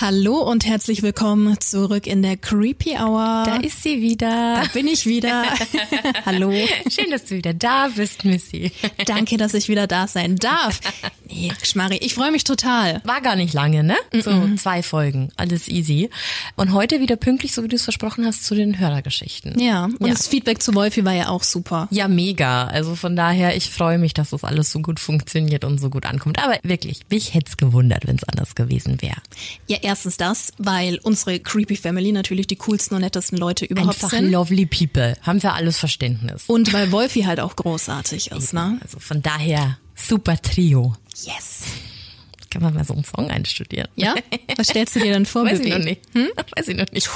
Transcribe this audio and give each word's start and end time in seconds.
Hallo 0.00 0.38
und 0.38 0.66
herzlich 0.66 1.02
willkommen 1.02 1.58
zurück 1.60 2.06
in 2.08 2.20
der 2.22 2.36
Creepy 2.36 2.96
Hour. 2.98 3.44
Da 3.46 3.56
ist 3.56 3.82
sie 3.82 4.02
wieder. 4.02 4.60
Da 4.60 4.64
bin 4.72 4.88
ich 4.88 5.06
wieder. 5.06 5.44
Hallo. 6.26 6.52
Schön, 6.90 7.10
dass 7.12 7.24
du 7.26 7.36
wieder 7.36 7.54
da 7.54 7.88
bist, 7.94 8.24
Missy. 8.24 8.72
Danke, 9.06 9.36
dass 9.36 9.54
ich 9.54 9.68
wieder 9.68 9.86
da 9.86 10.08
sein 10.08 10.34
darf. 10.36 10.80
Nee, 11.30 11.52
Schmarri, 11.62 11.96
ich 11.98 12.14
freue 12.14 12.32
mich 12.32 12.44
total. 12.44 13.00
War 13.04 13.20
gar 13.20 13.36
nicht 13.36 13.54
lange, 13.54 13.82
ne? 13.84 13.96
So 14.12 14.54
zwei 14.56 14.82
Folgen, 14.82 15.30
alles 15.36 15.68
easy. 15.68 16.10
Und 16.56 16.72
heute 16.72 17.00
wieder 17.00 17.16
pünktlich, 17.16 17.52
so 17.52 17.62
wie 17.62 17.68
du 17.68 17.76
es 17.76 17.84
versprochen 17.84 18.26
hast, 18.26 18.44
zu 18.44 18.54
den 18.54 18.78
Hörergeschichten. 18.78 19.58
Ja, 19.58 19.84
und 19.84 20.00
Ja. 20.06 20.08
das 20.12 20.26
Feedback 20.26 20.60
zu 20.62 20.74
Wolfi 20.74 21.04
war 21.04 21.14
ja 21.14 21.28
auch 21.28 21.44
super. 21.44 21.88
Ja, 21.90 22.08
mega. 22.08 22.64
Also 22.66 22.94
von 22.94 23.16
daher, 23.16 23.56
ich 23.56 23.70
freue 23.70 23.98
mich, 23.98 24.12
dass 24.12 24.30
das 24.30 24.44
alles 24.44 24.70
so 24.70 24.80
gut 24.80 25.00
funktioniert 25.00 25.64
und 25.64 25.78
so 25.80 25.88
gut 25.88 26.04
ankommt. 26.04 26.42
Aber 26.42 26.58
wirklich, 26.62 27.00
mich 27.10 27.32
hätte 27.32 27.46
es 27.50 27.56
gewundert, 27.56 28.06
wenn 28.06 28.16
es 28.16 28.24
anders 28.24 28.54
gewesen 28.54 29.00
wäre. 29.00 29.16
Ja, 29.66 29.78
erstens 29.84 30.16
das, 30.16 30.52
weil 30.58 30.98
unsere 31.02 31.38
Creepy 31.40 31.76
Family 31.76 32.12
natürlich 32.12 32.46
die 32.46 32.56
coolsten 32.56 32.94
und 32.94 33.02
nettesten 33.02 33.38
Leute 33.38 33.64
überhaupt 33.64 33.96
Einfach 34.02 34.10
sind. 34.10 34.30
lovely 34.30 34.66
people. 34.66 35.16
Haben 35.22 35.42
wir 35.42 35.54
alles 35.54 35.78
Verständnis. 35.78 36.44
Und 36.46 36.72
weil 36.72 36.90
Wolfi 36.92 37.22
halt 37.22 37.40
auch 37.40 37.54
großartig 37.56 38.30
ist, 38.32 38.52
ne? 38.52 38.78
Also 38.82 38.98
von 38.98 39.22
daher, 39.22 39.78
super 39.94 40.40
Trio. 40.40 40.94
Yes. 41.24 41.62
Kann 42.54 42.62
man 42.62 42.74
mal 42.74 42.84
so 42.84 42.94
einen 42.94 43.02
Song 43.02 43.30
einstudieren. 43.32 43.88
Ja? 43.96 44.14
Was 44.56 44.68
stellst 44.68 44.94
du 44.94 45.00
dir 45.00 45.12
denn 45.12 45.26
vor, 45.26 45.44
Weiß 45.44 45.58
ich 45.58 45.64
Bibi? 45.64 45.76
noch 45.76 45.84
nicht. 45.84 46.00
Hm? 46.12 46.28
Weiß 46.56 46.68
ich 46.68 46.76
noch 46.76 46.86
nicht. 46.92 47.10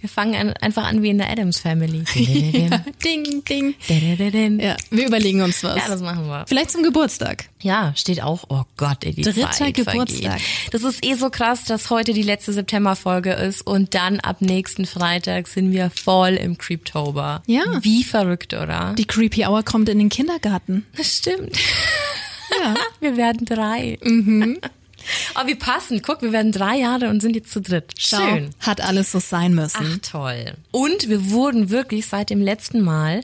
Wir 0.00 0.08
fangen 0.08 0.34
an, 0.34 0.52
einfach 0.54 0.84
an 0.84 1.00
wie 1.02 1.10
in 1.10 1.18
der 1.18 1.30
Adams 1.30 1.58
Family. 1.60 2.02
Ding, 3.04 3.44
ding. 3.44 3.74
ja, 3.88 3.96
Ja, 4.70 4.76
wir 4.90 5.06
überlegen 5.06 5.42
uns 5.42 5.62
was. 5.62 5.86
das 5.86 6.00
machen 6.00 6.26
wir. 6.26 6.44
Vielleicht 6.48 6.72
zum 6.72 6.82
Geburtstag. 6.82 7.48
Ja, 7.62 7.92
steht 7.96 8.20
auch, 8.22 8.44
oh 8.48 8.62
Gott, 8.76 9.04
ey, 9.04 9.12
die 9.14 9.22
Dritter 9.22 9.50
Zeit 9.52 9.74
Geburtstag. 9.74 10.40
Vergeht. 10.40 10.74
Das 10.74 10.82
ist 10.82 11.04
eh 11.04 11.14
so 11.14 11.30
krass, 11.30 11.64
dass 11.64 11.90
heute 11.90 12.12
die 12.12 12.22
letzte 12.22 12.52
Septemberfolge 12.52 13.32
ist 13.32 13.62
und 13.64 13.94
dann 13.94 14.18
ab 14.20 14.40
nächsten 14.40 14.86
Freitag 14.86 15.46
sind 15.48 15.70
wir 15.72 15.90
voll 15.90 16.30
im 16.34 16.58
Creeptober. 16.58 17.42
Ja. 17.46 17.62
Wie 17.82 18.02
verrückt, 18.02 18.54
oder? 18.54 18.94
Die 18.98 19.04
Creepy 19.06 19.46
Hour 19.46 19.62
kommt 19.62 19.88
in 19.88 19.98
den 19.98 20.08
Kindergarten. 20.08 20.84
das 20.96 21.18
stimmt. 21.18 21.56
Ja. 22.62 22.74
Wir 23.00 23.16
werden 23.16 23.44
drei. 23.44 23.98
Mhm. 24.02 24.58
Aber 25.34 25.48
wir 25.48 25.58
passen. 25.58 26.02
Guck, 26.02 26.22
wir 26.22 26.32
werden 26.32 26.52
drei 26.52 26.76
Jahre 26.76 27.08
und 27.08 27.20
sind 27.20 27.34
jetzt 27.34 27.52
zu 27.52 27.60
dritt. 27.60 27.92
Schau, 27.96 28.18
Schön. 28.18 28.50
Hat 28.60 28.80
alles 28.80 29.12
so 29.12 29.20
sein 29.20 29.54
müssen. 29.54 30.00
Ach 30.02 30.10
toll. 30.10 30.54
Und 30.70 31.08
wir 31.08 31.30
wurden 31.30 31.70
wirklich 31.70 32.06
seit 32.06 32.30
dem 32.30 32.40
letzten 32.42 32.80
Mal 32.82 33.22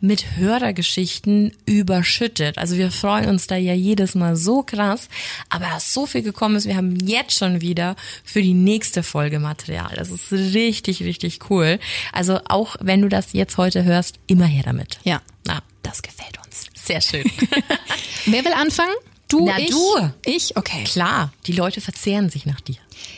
mit 0.00 0.36
Hörergeschichten 0.36 1.52
überschüttet. 1.64 2.58
Also 2.58 2.76
wir 2.76 2.90
freuen 2.90 3.28
uns 3.28 3.46
da 3.46 3.56
ja 3.56 3.72
jedes 3.72 4.14
Mal 4.14 4.36
so 4.36 4.62
krass, 4.62 5.08
aber 5.48 5.66
dass 5.66 5.92
so 5.92 6.06
viel 6.06 6.22
gekommen 6.22 6.56
ist, 6.56 6.66
wir 6.66 6.76
haben 6.76 6.96
jetzt 6.96 7.38
schon 7.38 7.60
wieder 7.60 7.96
für 8.22 8.42
die 8.42 8.54
nächste 8.54 9.02
Folge 9.02 9.38
Material. 9.38 9.92
Das 9.96 10.10
ist 10.10 10.30
richtig, 10.32 11.02
richtig 11.02 11.50
cool. 11.50 11.78
Also 12.12 12.40
auch 12.46 12.76
wenn 12.80 13.02
du 13.02 13.08
das 13.08 13.32
jetzt 13.32 13.56
heute 13.56 13.84
hörst, 13.84 14.16
immer 14.26 14.46
her 14.46 14.64
damit. 14.64 14.98
Ja, 15.04 15.22
Na, 15.46 15.60
das 15.82 16.02
gefällt 16.02 16.36
uns. 16.38 16.45
Sehr 16.86 17.00
schön. 17.00 17.24
Wer 18.26 18.44
will 18.44 18.52
anfangen? 18.52 18.94
Du, 19.28 19.44
Na, 19.44 19.58
ich? 19.58 19.70
du. 19.70 20.10
Ich? 20.24 20.56
Okay. 20.56 20.84
Klar, 20.84 21.32
die 21.46 21.52
Leute 21.52 21.80
verzehren 21.80 22.30
sich 22.30 22.46
nach 22.46 22.60
dir. 22.60 22.76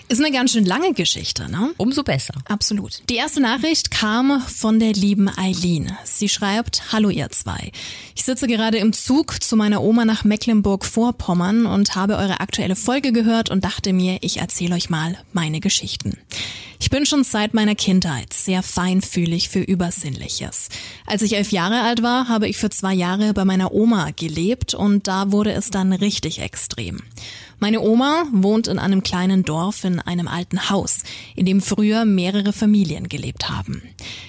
Ist 0.08 0.20
eine 0.20 0.30
ganz 0.30 0.52
schön 0.52 0.64
lange 0.64 0.94
Geschichte, 0.94 1.50
ne? 1.50 1.74
Umso 1.76 2.02
besser. 2.02 2.34
Absolut. 2.46 3.02
Die 3.10 3.16
erste 3.16 3.40
Nachricht 3.40 3.90
kam 3.90 4.40
von 4.40 4.78
der 4.78 4.94
lieben 4.94 5.28
Eileen. 5.28 5.96
Sie 6.04 6.30
schreibt, 6.30 6.92
Hallo 6.92 7.10
ihr 7.10 7.28
zwei. 7.30 7.72
Ich 8.14 8.24
sitze 8.24 8.46
gerade 8.46 8.78
im 8.78 8.94
Zug 8.94 9.42
zu 9.42 9.54
meiner 9.54 9.82
Oma 9.82 10.06
nach 10.06 10.24
Mecklenburg-Vorpommern 10.24 11.66
und 11.66 11.94
habe 11.94 12.16
eure 12.16 12.40
aktuelle 12.40 12.76
Folge 12.76 13.12
gehört 13.12 13.50
und 13.50 13.64
dachte 13.64 13.92
mir, 13.92 14.18
ich 14.22 14.38
erzähle 14.38 14.76
euch 14.76 14.88
mal 14.88 15.18
meine 15.32 15.60
Geschichten. 15.60 16.16
Ich 16.80 16.90
bin 16.90 17.04
schon 17.04 17.24
seit 17.24 17.54
meiner 17.54 17.74
Kindheit 17.74 18.32
sehr 18.32 18.62
feinfühlig 18.62 19.48
für 19.48 19.60
Übersinnliches. 19.60 20.68
Als 21.06 21.22
ich 21.22 21.34
elf 21.36 21.50
Jahre 21.50 21.82
alt 21.82 22.02
war, 22.02 22.28
habe 22.28 22.48
ich 22.48 22.56
für 22.56 22.70
zwei 22.70 22.94
Jahre 22.94 23.34
bei 23.34 23.44
meiner 23.44 23.72
Oma 23.72 24.10
gelebt 24.14 24.74
und 24.74 25.08
da 25.08 25.32
wurde 25.32 25.52
es 25.52 25.70
dann 25.70 25.92
richtig 25.92 26.40
extrem. 26.40 27.02
Meine 27.60 27.80
Oma 27.80 28.24
wohnt 28.30 28.68
in 28.68 28.78
einem 28.78 29.02
kleinen 29.02 29.42
Dorf 29.42 29.82
in 29.82 29.98
einem 29.98 30.28
alten 30.28 30.70
Haus, 30.70 30.98
in 31.34 31.44
dem 31.44 31.60
früher 31.60 32.04
mehrere 32.04 32.52
Familien 32.52 33.08
gelebt 33.08 33.48
haben. 33.48 33.82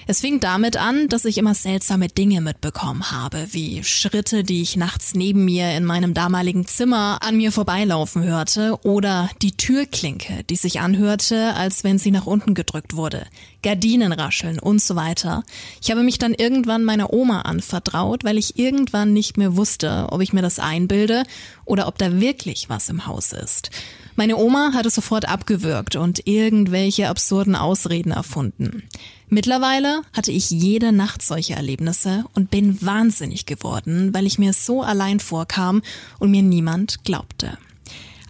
Es 0.08 0.20
fing 0.20 0.40
damit 0.40 0.76
an, 0.76 1.08
dass 1.08 1.24
ich 1.24 1.38
immer 1.38 1.54
seltsame 1.54 2.08
Dinge 2.08 2.40
mitbekommen 2.40 3.12
habe, 3.12 3.46
wie 3.52 3.84
Schritte, 3.84 4.42
die 4.42 4.62
ich 4.62 4.76
nachts 4.76 5.14
neben 5.14 5.44
mir 5.44 5.76
in 5.76 5.84
meinem 5.84 6.12
damaligen 6.12 6.66
Zimmer 6.66 7.18
an 7.22 7.36
mir 7.36 7.52
vorbeilaufen 7.52 8.24
hörte 8.24 8.76
oder 8.82 9.30
die 9.42 9.52
Türklinke, 9.52 10.42
die 10.50 10.56
sich 10.56 10.80
anhörte, 10.80 11.54
als 11.54 11.84
wenn 11.84 11.98
sie 11.98 12.10
nach 12.10 12.26
unten 12.26 12.54
gedrückt 12.54 12.96
wurde, 12.96 13.26
Gardinen 13.62 14.12
rascheln 14.12 14.58
und 14.58 14.82
so 14.82 14.96
weiter. 14.96 15.44
Ich 15.80 15.92
habe 15.92 16.02
mich 16.02 16.18
dann 16.18 16.34
irgendwann 16.34 16.82
meiner 16.82 17.12
Oma 17.12 17.42
anvertraut, 17.42 18.24
weil 18.24 18.38
ich 18.38 18.58
irgendwann 18.58 19.12
nicht 19.12 19.36
mehr 19.36 19.56
wusste, 19.56 20.08
ob 20.10 20.20
ich 20.20 20.32
mir 20.32 20.42
das 20.42 20.58
einbilde 20.58 21.22
oder 21.70 21.86
ob 21.86 21.98
da 21.98 22.20
wirklich 22.20 22.68
was 22.68 22.88
im 22.88 23.06
Haus 23.06 23.32
ist. 23.32 23.70
Meine 24.16 24.36
Oma 24.36 24.72
hat 24.74 24.86
es 24.86 24.96
sofort 24.96 25.28
abgewürgt 25.28 25.94
und 25.94 26.26
irgendwelche 26.26 27.08
absurden 27.08 27.54
Ausreden 27.54 28.10
erfunden. 28.10 28.82
Mittlerweile 29.28 30.02
hatte 30.12 30.32
ich 30.32 30.50
jede 30.50 30.90
Nacht 30.90 31.22
solche 31.22 31.54
Erlebnisse 31.54 32.24
und 32.34 32.50
bin 32.50 32.82
wahnsinnig 32.82 33.46
geworden, 33.46 34.12
weil 34.12 34.26
ich 34.26 34.40
mir 34.40 34.52
so 34.52 34.82
allein 34.82 35.20
vorkam 35.20 35.82
und 36.18 36.32
mir 36.32 36.42
niemand 36.42 37.04
glaubte. 37.04 37.56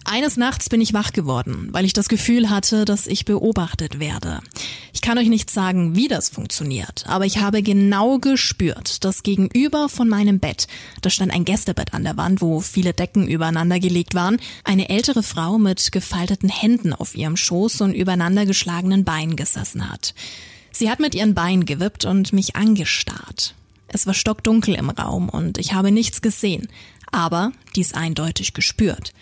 Eines 0.05 0.37
Nachts 0.37 0.69
bin 0.69 0.81
ich 0.81 0.95
wach 0.95 1.13
geworden, 1.13 1.69
weil 1.73 1.85
ich 1.85 1.93
das 1.93 2.09
Gefühl 2.09 2.51
hatte, 2.51 2.85
dass 2.85 3.07
ich 3.07 3.25
beobachtet 3.25 4.01
werde. 4.01 4.41
Ich 4.93 5.03
kann 5.03 5.19
euch 5.19 5.29
nicht 5.29 5.51
sagen, 5.51 5.95
wie 5.95 6.09
das 6.09 6.31
funktioniert, 6.31 7.05
aber 7.07 7.27
ich 7.27 7.39
habe 7.39 7.63
genau 7.63 8.19
gespürt, 8.19 9.05
dass 9.05 9.23
gegenüber 9.23 9.89
von 9.89 10.09
meinem 10.09 10.41
Bett, 10.41 10.67
da 11.03 11.11
stand 11.11 11.33
ein 11.33 11.45
Gästebett 11.45 11.95
an 11.95 12.05
der 12.05 12.17
Wand, 12.17 12.41
wo 12.41 12.61
viele 12.61 12.93
Decken 12.93 13.29
übereinander 13.29 13.79
gelegt 13.79 14.15
waren, 14.15 14.39
eine 14.65 14.89
ältere 14.89 15.23
Frau 15.23 15.59
mit 15.59 15.93
gefalteten 15.93 16.49
Händen 16.49 16.93
auf 16.93 17.15
ihrem 17.15 17.37
Schoß 17.37 17.83
und 17.83 17.95
übereinander 17.95 18.47
geschlagenen 18.47 19.05
Beinen 19.05 19.37
gesessen 19.37 19.91
hat. 19.91 20.15
Sie 20.73 20.91
hat 20.91 21.01
mit 21.01 21.15
ihren 21.15 21.35
Beinen 21.35 21.67
gewippt 21.67 22.05
und 22.05 22.33
mich 22.33 22.57
angestarrt. 22.57 23.55
Es 23.89 24.07
war 24.07 24.15
stockdunkel 24.15 24.75
im 24.75 24.91
Raum 24.91 25.29
und 25.29 25.59
ich 25.59 25.73
habe 25.73 25.91
nichts 25.91 26.23
gesehen, 26.23 26.69
aber 27.11 27.53
dies 27.75 27.93
eindeutig 27.93 28.55
gespürt. 28.55 29.13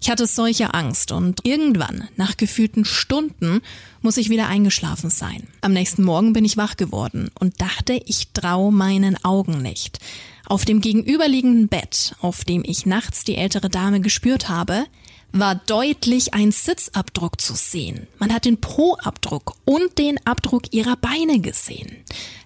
Ich 0.00 0.10
hatte 0.10 0.26
solche 0.26 0.74
Angst 0.74 1.10
und 1.10 1.40
irgendwann, 1.44 2.08
nach 2.16 2.36
gefühlten 2.36 2.84
Stunden, 2.84 3.60
muss 4.02 4.18
ich 4.18 4.30
wieder 4.30 4.46
eingeschlafen 4.46 5.10
sein. 5.10 5.46
Am 5.62 5.72
nächsten 5.72 6.04
Morgen 6.04 6.32
bin 6.32 6.44
ich 6.44 6.56
wach 6.56 6.76
geworden 6.76 7.30
und 7.38 7.60
dachte, 7.60 8.00
ich 8.06 8.28
trau 8.32 8.70
meinen 8.70 9.22
Augen 9.24 9.62
nicht. 9.62 9.98
Auf 10.46 10.64
dem 10.64 10.80
gegenüberliegenden 10.80 11.68
Bett, 11.68 12.14
auf 12.20 12.44
dem 12.44 12.62
ich 12.64 12.86
nachts 12.86 13.24
die 13.24 13.36
ältere 13.36 13.68
Dame 13.68 14.00
gespürt 14.00 14.48
habe, 14.48 14.84
war 15.32 15.56
deutlich 15.56 16.34
ein 16.34 16.52
Sitzabdruck 16.52 17.40
zu 17.40 17.54
sehen. 17.54 18.06
Man 18.18 18.32
hat 18.32 18.44
den 18.44 18.60
Po-Abdruck 18.60 19.56
und 19.64 19.98
den 19.98 20.24
Abdruck 20.24 20.72
ihrer 20.72 20.96
Beine 20.96 21.40
gesehen. 21.40 21.96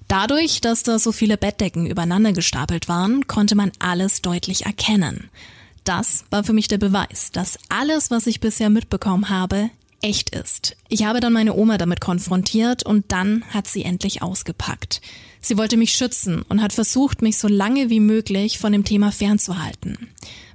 Dadurch, 0.09 0.61
dass 0.61 0.83
da 0.83 0.99
so 0.99 1.13
viele 1.13 1.37
Bettdecken 1.37 1.87
übereinander 1.87 2.33
gestapelt 2.33 2.89
waren, 2.89 3.27
konnte 3.29 3.55
man 3.55 3.71
alles 3.79 4.23
deutlich 4.23 4.67
erkennen. 4.67 5.31
Das 5.91 6.25
war 6.31 6.45
für 6.45 6.53
mich 6.53 6.69
der 6.69 6.79
Beweis, 6.79 7.33
dass 7.33 7.59
alles, 7.69 8.13
was 8.13 8.29
ich 8.29 8.39
bisher 8.39 8.71
mitbekommen 8.71 9.29
habe, 9.29 9.71
echt 10.03 10.31
ist. 10.31 10.77
Ich 10.89 11.05
habe 11.05 11.19
dann 11.19 11.33
meine 11.33 11.53
Oma 11.53 11.79
damit 11.79 12.01
konfrontiert 12.01 12.87
und 12.87 13.11
dann 13.11 13.43
hat 13.51 13.67
sie 13.67 13.83
endlich 13.83 14.23
ausgepackt. 14.23 15.01
Sie 15.41 15.59
wollte 15.59 15.77
mich 15.77 15.95
schützen 15.95 16.43
und 16.49 16.63
hat 16.63 16.73
versucht, 16.73 17.23
mich 17.23 17.39
so 17.39 17.49
lange 17.49 17.91
wie 17.91 17.99
möglich 17.99 18.61
von 18.61 18.71
dem 18.71 18.85
Thema 18.85 19.11
fernzuhalten. 19.11 20.07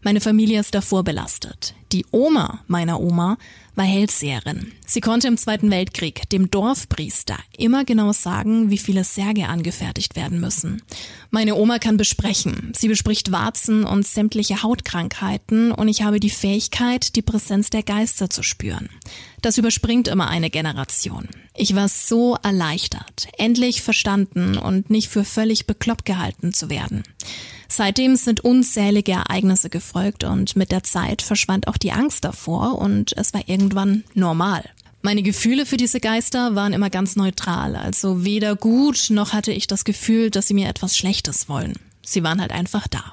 Meine 0.03 0.21
Familie 0.21 0.61
ist 0.61 0.73
davor 0.73 1.03
belastet. 1.03 1.73
Die 1.91 2.05
Oma 2.11 2.63
meiner 2.67 3.01
Oma 3.01 3.37
war 3.75 3.85
Hellseherin. 3.85 4.71
Sie 4.85 5.01
konnte 5.01 5.27
im 5.27 5.37
Zweiten 5.37 5.69
Weltkrieg 5.69 6.29
dem 6.29 6.49
Dorfpriester 6.49 7.37
immer 7.57 7.85
genau 7.85 8.13
sagen, 8.13 8.69
wie 8.69 8.77
viele 8.77 9.03
Särge 9.03 9.47
angefertigt 9.47 10.15
werden 10.15 10.39
müssen. 10.39 10.81
Meine 11.29 11.55
Oma 11.55 11.79
kann 11.79 11.97
besprechen. 11.97 12.71
Sie 12.75 12.87
bespricht 12.87 13.31
Warzen 13.31 13.83
und 13.83 14.07
sämtliche 14.07 14.63
Hautkrankheiten 14.63 15.71
und 15.71 15.87
ich 15.87 16.03
habe 16.03 16.19
die 16.19 16.29
Fähigkeit, 16.29 17.15
die 17.15 17.21
Präsenz 17.21 17.69
der 17.69 17.83
Geister 17.83 18.29
zu 18.29 18.43
spüren. 18.43 18.89
Das 19.41 19.57
überspringt 19.57 20.07
immer 20.07 20.27
eine 20.27 20.49
Generation. 20.49 21.27
Ich 21.55 21.75
war 21.75 21.87
so 21.87 22.37
erleichtert, 22.41 23.27
endlich 23.37 23.81
verstanden 23.81 24.57
und 24.57 24.89
nicht 24.89 25.09
für 25.09 25.23
völlig 25.23 25.67
bekloppt 25.67 26.05
gehalten 26.05 26.53
zu 26.53 26.69
werden. 26.69 27.03
Seitdem 27.67 28.15
sind 28.15 28.41
unzählige 28.41 29.13
Ereignisse 29.13 29.69
gefolgt 29.69 30.23
und 30.23 30.55
mit 30.55 30.71
der 30.71 30.83
Zeit 30.83 31.21
verschwand 31.21 31.67
auch 31.67 31.77
die 31.77 31.91
Angst 31.91 32.23
davor 32.23 32.79
und 32.79 33.15
es 33.17 33.33
war 33.33 33.47
irgendwann 33.47 34.03
normal. 34.13 34.63
Meine 35.01 35.21
Gefühle 35.21 35.65
für 35.65 35.77
diese 35.77 35.99
Geister 35.99 36.55
waren 36.55 36.73
immer 36.73 36.89
ganz 36.89 37.15
neutral, 37.15 37.75
also 37.75 38.25
weder 38.25 38.55
gut 38.55 39.07
noch 39.11 39.33
hatte 39.33 39.51
ich 39.51 39.67
das 39.67 39.83
Gefühl, 39.85 40.31
dass 40.31 40.47
sie 40.47 40.55
mir 40.55 40.67
etwas 40.67 40.97
Schlechtes 40.97 41.47
wollen. 41.47 41.75
Sie 42.03 42.23
waren 42.23 42.41
halt 42.41 42.51
einfach 42.51 42.87
da. 42.87 43.03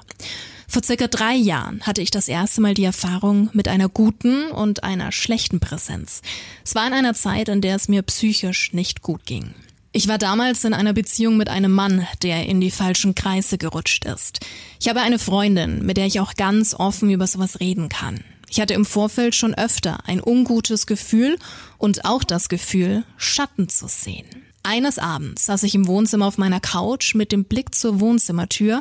Vor 0.67 0.81
circa 0.83 1.07
drei 1.07 1.35
Jahren 1.35 1.81
hatte 1.83 2.01
ich 2.01 2.09
das 2.09 2.27
erste 2.27 2.59
Mal 2.59 2.73
die 2.73 2.83
Erfahrung 2.83 3.51
mit 3.53 3.67
einer 3.67 3.89
guten 3.89 4.47
und 4.47 4.83
einer 4.83 5.11
schlechten 5.11 5.59
Präsenz. 5.59 6.23
Es 6.65 6.73
war 6.73 6.87
in 6.87 6.93
einer 6.93 7.13
Zeit, 7.13 7.47
in 7.47 7.61
der 7.61 7.75
es 7.75 7.87
mir 7.87 8.01
psychisch 8.01 8.73
nicht 8.73 9.03
gut 9.03 9.23
ging. 9.27 9.53
Ich 9.95 10.07
war 10.07 10.17
damals 10.17 10.63
in 10.63 10.73
einer 10.73 10.93
Beziehung 10.93 11.37
mit 11.37 11.49
einem 11.49 11.71
Mann, 11.71 12.07
der 12.23 12.47
in 12.47 12.59
die 12.59 12.71
falschen 12.71 13.13
Kreise 13.13 13.59
gerutscht 13.59 14.05
ist. 14.05 14.39
Ich 14.79 14.89
habe 14.89 15.01
eine 15.01 15.19
Freundin, 15.19 15.85
mit 15.85 15.97
der 15.97 16.07
ich 16.07 16.19
auch 16.19 16.33
ganz 16.33 16.73
offen 16.73 17.11
über 17.11 17.27
sowas 17.27 17.59
reden 17.59 17.89
kann. 17.89 18.21
Ich 18.49 18.59
hatte 18.59 18.73
im 18.73 18.85
Vorfeld 18.85 19.35
schon 19.35 19.53
öfter 19.53 19.99
ein 20.07 20.19
ungutes 20.19 20.87
Gefühl 20.87 21.37
und 21.77 22.05
auch 22.05 22.23
das 22.23 22.49
Gefühl, 22.49 23.03
Schatten 23.17 23.69
zu 23.69 23.87
sehen. 23.87 24.25
Eines 24.63 24.97
Abends 24.97 25.45
saß 25.45 25.61
ich 25.61 25.75
im 25.75 25.85
Wohnzimmer 25.85 26.25
auf 26.25 26.39
meiner 26.39 26.59
Couch 26.59 27.13
mit 27.13 27.31
dem 27.31 27.43
Blick 27.43 27.75
zur 27.75 27.99
Wohnzimmertür, 27.99 28.79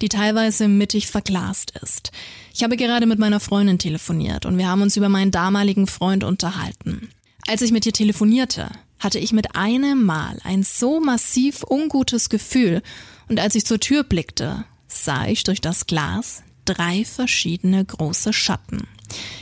die 0.00 0.08
teilweise 0.08 0.68
mittig 0.68 1.08
verglast 1.08 1.74
ist. 1.82 2.10
Ich 2.54 2.62
habe 2.62 2.78
gerade 2.78 3.04
mit 3.04 3.18
meiner 3.18 3.40
Freundin 3.40 3.78
telefoniert 3.78 4.46
und 4.46 4.56
wir 4.56 4.68
haben 4.68 4.80
uns 4.80 4.96
über 4.96 5.10
meinen 5.10 5.30
damaligen 5.30 5.86
Freund 5.86 6.24
unterhalten. 6.24 7.10
Als 7.46 7.60
ich 7.60 7.72
mit 7.72 7.84
ihr 7.84 7.92
telefonierte, 7.92 8.70
hatte 9.04 9.18
ich 9.18 9.32
mit 9.32 9.54
einem 9.54 10.04
Mal 10.04 10.38
ein 10.44 10.62
so 10.62 11.00
massiv 11.00 11.64
ungutes 11.68 12.28
Gefühl 12.28 12.82
und 13.28 13.38
als 13.38 13.54
ich 13.54 13.66
zur 13.66 13.78
Tür 13.78 14.02
blickte, 14.02 14.64
sah 14.88 15.26
ich 15.26 15.44
durch 15.44 15.60
das 15.60 15.86
Glas 15.86 16.42
drei 16.64 17.04
verschiedene 17.04 17.84
große 17.84 18.32
Schatten. 18.32 18.88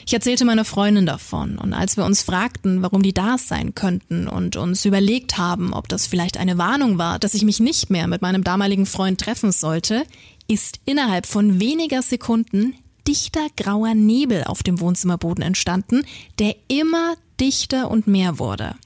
Ich 0.05 0.13
erzählte 0.13 0.45
meiner 0.45 0.65
Freundin 0.65 1.07
davon 1.07 1.57
und 1.57 1.73
als 1.73 1.97
wir 1.97 2.05
uns 2.05 2.23
fragten, 2.23 2.83
warum 2.83 3.03
die 3.03 3.15
da 3.15 3.39
sein 3.39 3.75
könnten 3.75 4.27
und 4.27 4.57
uns 4.57 4.85
überlegt 4.85 5.39
haben, 5.39 5.73
ob 5.73 5.89
das 5.89 6.07
vielleicht 6.07 6.37
eine 6.37 6.59
Warnung 6.59 6.99
war, 6.99 7.19
dass 7.19 7.35
ich 7.35 7.45
mich 7.45 7.61
nicht 7.61 7.89
mehr 7.89 8.09
mit 8.09 8.23
meinem 8.23 8.45
damaligen 8.45 8.87
Freund 8.87 9.21
treffen 9.21 9.53
sollte, 9.53 10.05
ist 10.49 10.81
innerhalb 10.85 11.27
von 11.27 11.61
weniger 11.61 12.03
Sekunden 12.03 12.75
dichter 13.07 13.47
grauer 13.57 13.95
Nebel 13.95 14.45
auf 14.45 14.63
dem 14.63 14.81
Wohnzimmerboden 14.81 15.43
entstanden, 15.43 16.05
der 16.39 16.57
immer 16.69 17.15
dichter 17.43 17.91
und 17.91 18.07
mehr 18.07 18.39
wurde. 18.39 18.77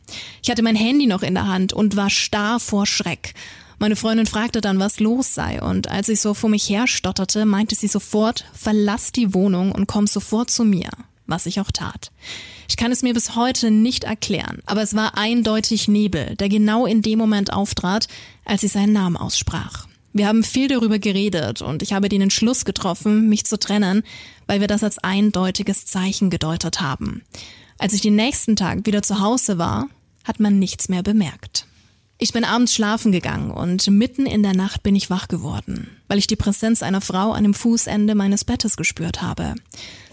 Ich 0.42 0.50
hatte 0.50 0.62
mein 0.62 0.76
Handy 0.76 1.06
noch 1.06 1.22
in 1.22 1.34
der 1.34 1.46
Hand 1.46 1.72
und 1.74 1.94
war 1.94 2.10
starr 2.10 2.58
vor 2.58 2.86
Schreck. 2.86 3.34
Meine 3.78 3.96
Freundin 3.96 4.24
fragte 4.24 4.62
dann, 4.62 4.78
was 4.78 5.00
los 5.00 5.34
sei, 5.34 5.62
und 5.62 5.88
als 5.88 6.08
ich 6.08 6.22
so 6.22 6.32
vor 6.32 6.48
mich 6.48 6.66
her 6.68 6.86
stotterte, 6.86 7.44
meinte 7.44 7.74
sie 7.74 7.88
sofort, 7.88 8.46
verlass 8.54 9.12
die 9.12 9.34
Wohnung 9.34 9.70
und 9.70 9.86
komm 9.86 10.06
sofort 10.06 10.50
zu 10.50 10.64
mir, 10.64 10.88
was 11.26 11.44
ich 11.44 11.60
auch 11.60 11.70
tat. 11.70 12.10
Ich 12.70 12.78
kann 12.78 12.90
es 12.90 13.02
mir 13.02 13.12
bis 13.12 13.36
heute 13.36 13.70
nicht 13.70 14.04
erklären, 14.04 14.62
aber 14.64 14.80
es 14.80 14.96
war 14.96 15.18
eindeutig 15.18 15.88
Nebel, 15.88 16.34
der 16.36 16.48
genau 16.48 16.86
in 16.86 17.02
dem 17.02 17.18
Moment 17.18 17.52
auftrat, 17.52 18.08
als 18.46 18.62
sie 18.62 18.68
seinen 18.68 18.94
Namen 18.94 19.18
aussprach. 19.18 19.86
Wir 20.14 20.26
haben 20.26 20.42
viel 20.42 20.68
darüber 20.68 20.98
geredet 20.98 21.60
und 21.60 21.82
ich 21.82 21.92
habe 21.92 22.08
den 22.08 22.22
Entschluss 22.22 22.64
getroffen, 22.64 23.28
mich 23.28 23.44
zu 23.44 23.58
trennen, 23.58 24.02
weil 24.46 24.60
wir 24.60 24.68
das 24.68 24.82
als 24.82 24.96
eindeutiges 24.96 25.84
Zeichen 25.84 26.30
gedeutet 26.30 26.80
haben. 26.80 27.22
Als 27.78 27.92
ich 27.92 28.00
den 28.00 28.16
nächsten 28.16 28.56
Tag 28.56 28.86
wieder 28.86 29.02
zu 29.02 29.20
Hause 29.20 29.58
war, 29.58 29.88
hat 30.24 30.40
man 30.40 30.58
nichts 30.58 30.88
mehr 30.88 31.02
bemerkt. 31.02 31.66
Ich 32.18 32.32
bin 32.32 32.44
abends 32.44 32.72
schlafen 32.72 33.12
gegangen 33.12 33.50
und 33.50 33.86
mitten 33.88 34.24
in 34.24 34.42
der 34.42 34.54
Nacht 34.54 34.82
bin 34.82 34.96
ich 34.96 35.10
wach 35.10 35.28
geworden, 35.28 35.90
weil 36.08 36.16
ich 36.16 36.26
die 36.26 36.34
Präsenz 36.34 36.82
einer 36.82 37.02
Frau 37.02 37.32
an 37.32 37.42
dem 37.42 37.52
Fußende 37.52 38.14
meines 38.14 38.42
Bettes 38.42 38.78
gespürt 38.78 39.20
habe. 39.20 39.54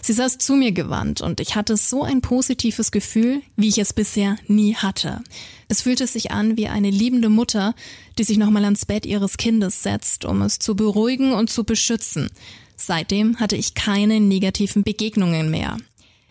Sie 0.02 0.12
saß 0.12 0.36
zu 0.36 0.54
mir 0.54 0.72
gewandt 0.72 1.22
und 1.22 1.40
ich 1.40 1.56
hatte 1.56 1.78
so 1.78 2.02
ein 2.02 2.20
positives 2.20 2.92
Gefühl, 2.92 3.40
wie 3.56 3.68
ich 3.68 3.78
es 3.78 3.94
bisher 3.94 4.36
nie 4.46 4.74
hatte. 4.74 5.22
Es 5.68 5.80
fühlte 5.80 6.06
sich 6.06 6.30
an 6.30 6.58
wie 6.58 6.68
eine 6.68 6.90
liebende 6.90 7.30
Mutter, 7.30 7.74
die 8.18 8.24
sich 8.24 8.36
nochmal 8.36 8.64
ans 8.64 8.84
Bett 8.84 9.06
ihres 9.06 9.38
Kindes 9.38 9.82
setzt, 9.82 10.26
um 10.26 10.42
es 10.42 10.58
zu 10.58 10.76
beruhigen 10.76 11.32
und 11.32 11.48
zu 11.48 11.64
beschützen. 11.64 12.28
Seitdem 12.76 13.40
hatte 13.40 13.56
ich 13.56 13.72
keine 13.72 14.20
negativen 14.20 14.82
Begegnungen 14.82 15.50
mehr. 15.50 15.78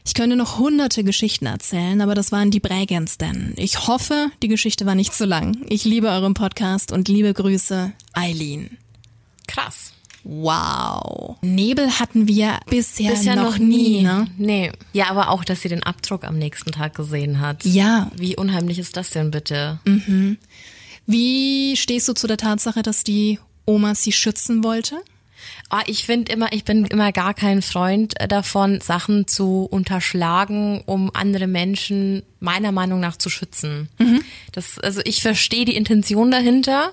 Ich 0.06 0.14
könnte 0.14 0.36
noch 0.36 0.58
hunderte 0.60 1.04
Geschichten 1.04 1.46
erzählen, 1.46 2.02
aber 2.02 2.14
das 2.14 2.32
waren 2.32 2.52
die 2.52 2.60
prägendsten. 2.60 3.54
Ich 3.56 3.88
hoffe, 3.88 4.30
die 4.42 4.50
Geschichte 4.50 4.86
war 4.86 4.96
nicht 4.96 5.14
zu 5.14 5.26
lang. 5.26 5.58
Ich 5.70 5.86
liebe 5.86 6.10
euren 6.10 6.34
Podcast 6.34 6.92
und 6.92 7.08
liebe 7.08 7.34
Grüße, 7.34 7.94
Eileen. 8.12 8.78
Krass. 9.48 9.94
Wow. 10.26 11.38
Nebel 11.42 12.00
hatten 12.00 12.28
wir 12.28 12.60
bisher, 12.70 13.12
Bisher 13.12 13.36
noch, 13.36 13.58
nie. 13.58 14.02
Ne? 14.02 14.28
Nee. 14.38 14.72
Ja, 14.94 15.10
aber 15.10 15.30
auch, 15.30 15.44
dass 15.44 15.62
sie 15.62 15.70
den 15.70 15.84
Abdruck 15.84 16.24
am 16.24 16.38
nächsten 16.38 16.72
Tag 16.72 16.96
gesehen 16.96 17.40
hat. 17.40 17.66
Ja. 17.66 18.10
Wie 18.16 18.36
unheimlich 18.36 18.80
ist 18.80 18.96
das 18.96 19.10
denn 19.10 19.32
bitte? 19.32 19.80
Wie 21.06 21.76
stehst 21.76 22.08
du 22.08 22.14
zu 22.14 22.28
der 22.28 22.38
Tatsache, 22.38 22.84
dass 22.84 23.04
die 23.04 23.40
Oma 23.66 23.96
sie 23.96 24.12
schützen 24.12 24.64
wollte? 24.64 25.02
Oh, 25.72 25.80
ich 25.88 26.06
finde 26.06 26.32
immer, 26.32 26.52
ich 26.54 26.64
bin 26.64 26.86
immer 26.86 27.12
gar 27.12 27.34
kein 27.34 27.62
Freund 27.62 28.20
äh, 28.20 28.28
davon, 28.28 28.82
Sachen 28.82 29.28
zu 29.28 29.68
unterschlagen, 29.70 30.84
um 30.86 31.10
andere 31.14 31.48
Menschen 31.48 32.24
meiner 32.40 32.72
Meinung 32.72 33.00
nach 33.00 33.18
zu 33.18 33.30
schützen. 33.30 33.90
Das, 34.52 34.78
also 34.80 35.02
ich 35.06 35.22
verstehe 35.22 35.66
die 35.66 35.76
Intention 35.76 36.30
dahinter. 36.32 36.92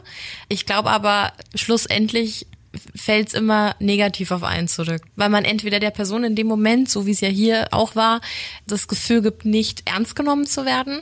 Ich 0.49 0.67
glaube 0.67 0.91
aber 0.91 1.33
schlussendlich 1.55 2.47
fällt 2.95 3.29
es 3.29 3.35
immer 3.35 3.75
negativ 3.81 4.31
auf 4.31 4.45
einen 4.45 4.69
zurück, 4.69 5.03
weil 5.17 5.29
man 5.29 5.45
entweder 5.45 5.81
der 5.81 5.91
Person 5.91 6.25
in 6.25 6.37
dem 6.37 6.47
Moment, 6.47 6.89
so 6.89 7.07
wie 7.07 7.11
es 7.11 7.21
ja 7.21 7.29
hier 7.29 7.69
auch 7.73 7.97
war, 7.97 8.21
das 8.67 8.87
Gefühl 8.87 9.23
gibt, 9.23 9.45
nicht 9.45 9.89
ernst 9.89 10.15
genommen 10.15 10.47
zu 10.47 10.65
werden. 10.65 11.01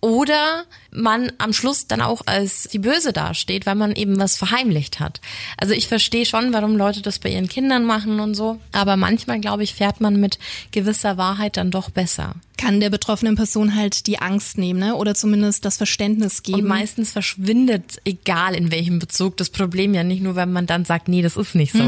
Oder 0.00 0.64
man 0.90 1.30
am 1.38 1.52
Schluss 1.52 1.86
dann 1.86 2.00
auch 2.00 2.22
als 2.24 2.64
die 2.64 2.78
Böse 2.78 3.12
dasteht, 3.12 3.66
weil 3.66 3.74
man 3.74 3.92
eben 3.94 4.18
was 4.18 4.36
verheimlicht 4.36 4.98
hat. 4.98 5.20
Also 5.58 5.74
ich 5.74 5.88
verstehe 5.88 6.24
schon, 6.24 6.52
warum 6.52 6.76
Leute 6.76 7.02
das 7.02 7.18
bei 7.18 7.28
ihren 7.28 7.48
Kindern 7.48 7.84
machen 7.84 8.18
und 8.18 8.34
so. 8.34 8.58
Aber 8.72 8.96
manchmal, 8.96 9.40
glaube 9.40 9.62
ich, 9.62 9.74
fährt 9.74 10.00
man 10.00 10.18
mit 10.18 10.38
gewisser 10.70 11.18
Wahrheit 11.18 11.58
dann 11.58 11.70
doch 11.70 11.90
besser. 11.90 12.34
Kann 12.56 12.80
der 12.80 12.90
betroffenen 12.90 13.36
Person 13.36 13.74
halt 13.74 14.06
die 14.06 14.18
Angst 14.18 14.58
nehmen, 14.58 14.80
ne? 14.80 14.94
Oder 14.96 15.14
zumindest 15.14 15.64
das 15.64 15.76
Verständnis 15.76 16.42
geben. 16.42 16.60
Und 16.60 16.68
meistens 16.68 17.12
verschwindet, 17.12 18.00
egal 18.04 18.54
in 18.54 18.70
welchem 18.70 18.98
Bezug, 18.98 19.36
das 19.36 19.50
Problem 19.50 19.94
ja 19.94 20.02
nicht 20.02 20.22
nur, 20.22 20.34
wenn 20.34 20.52
man 20.52 20.66
dann 20.66 20.84
sagt, 20.84 21.08
nee, 21.08 21.22
das 21.22 21.36
ist 21.36 21.54
nicht 21.54 21.72
so. 21.72 21.82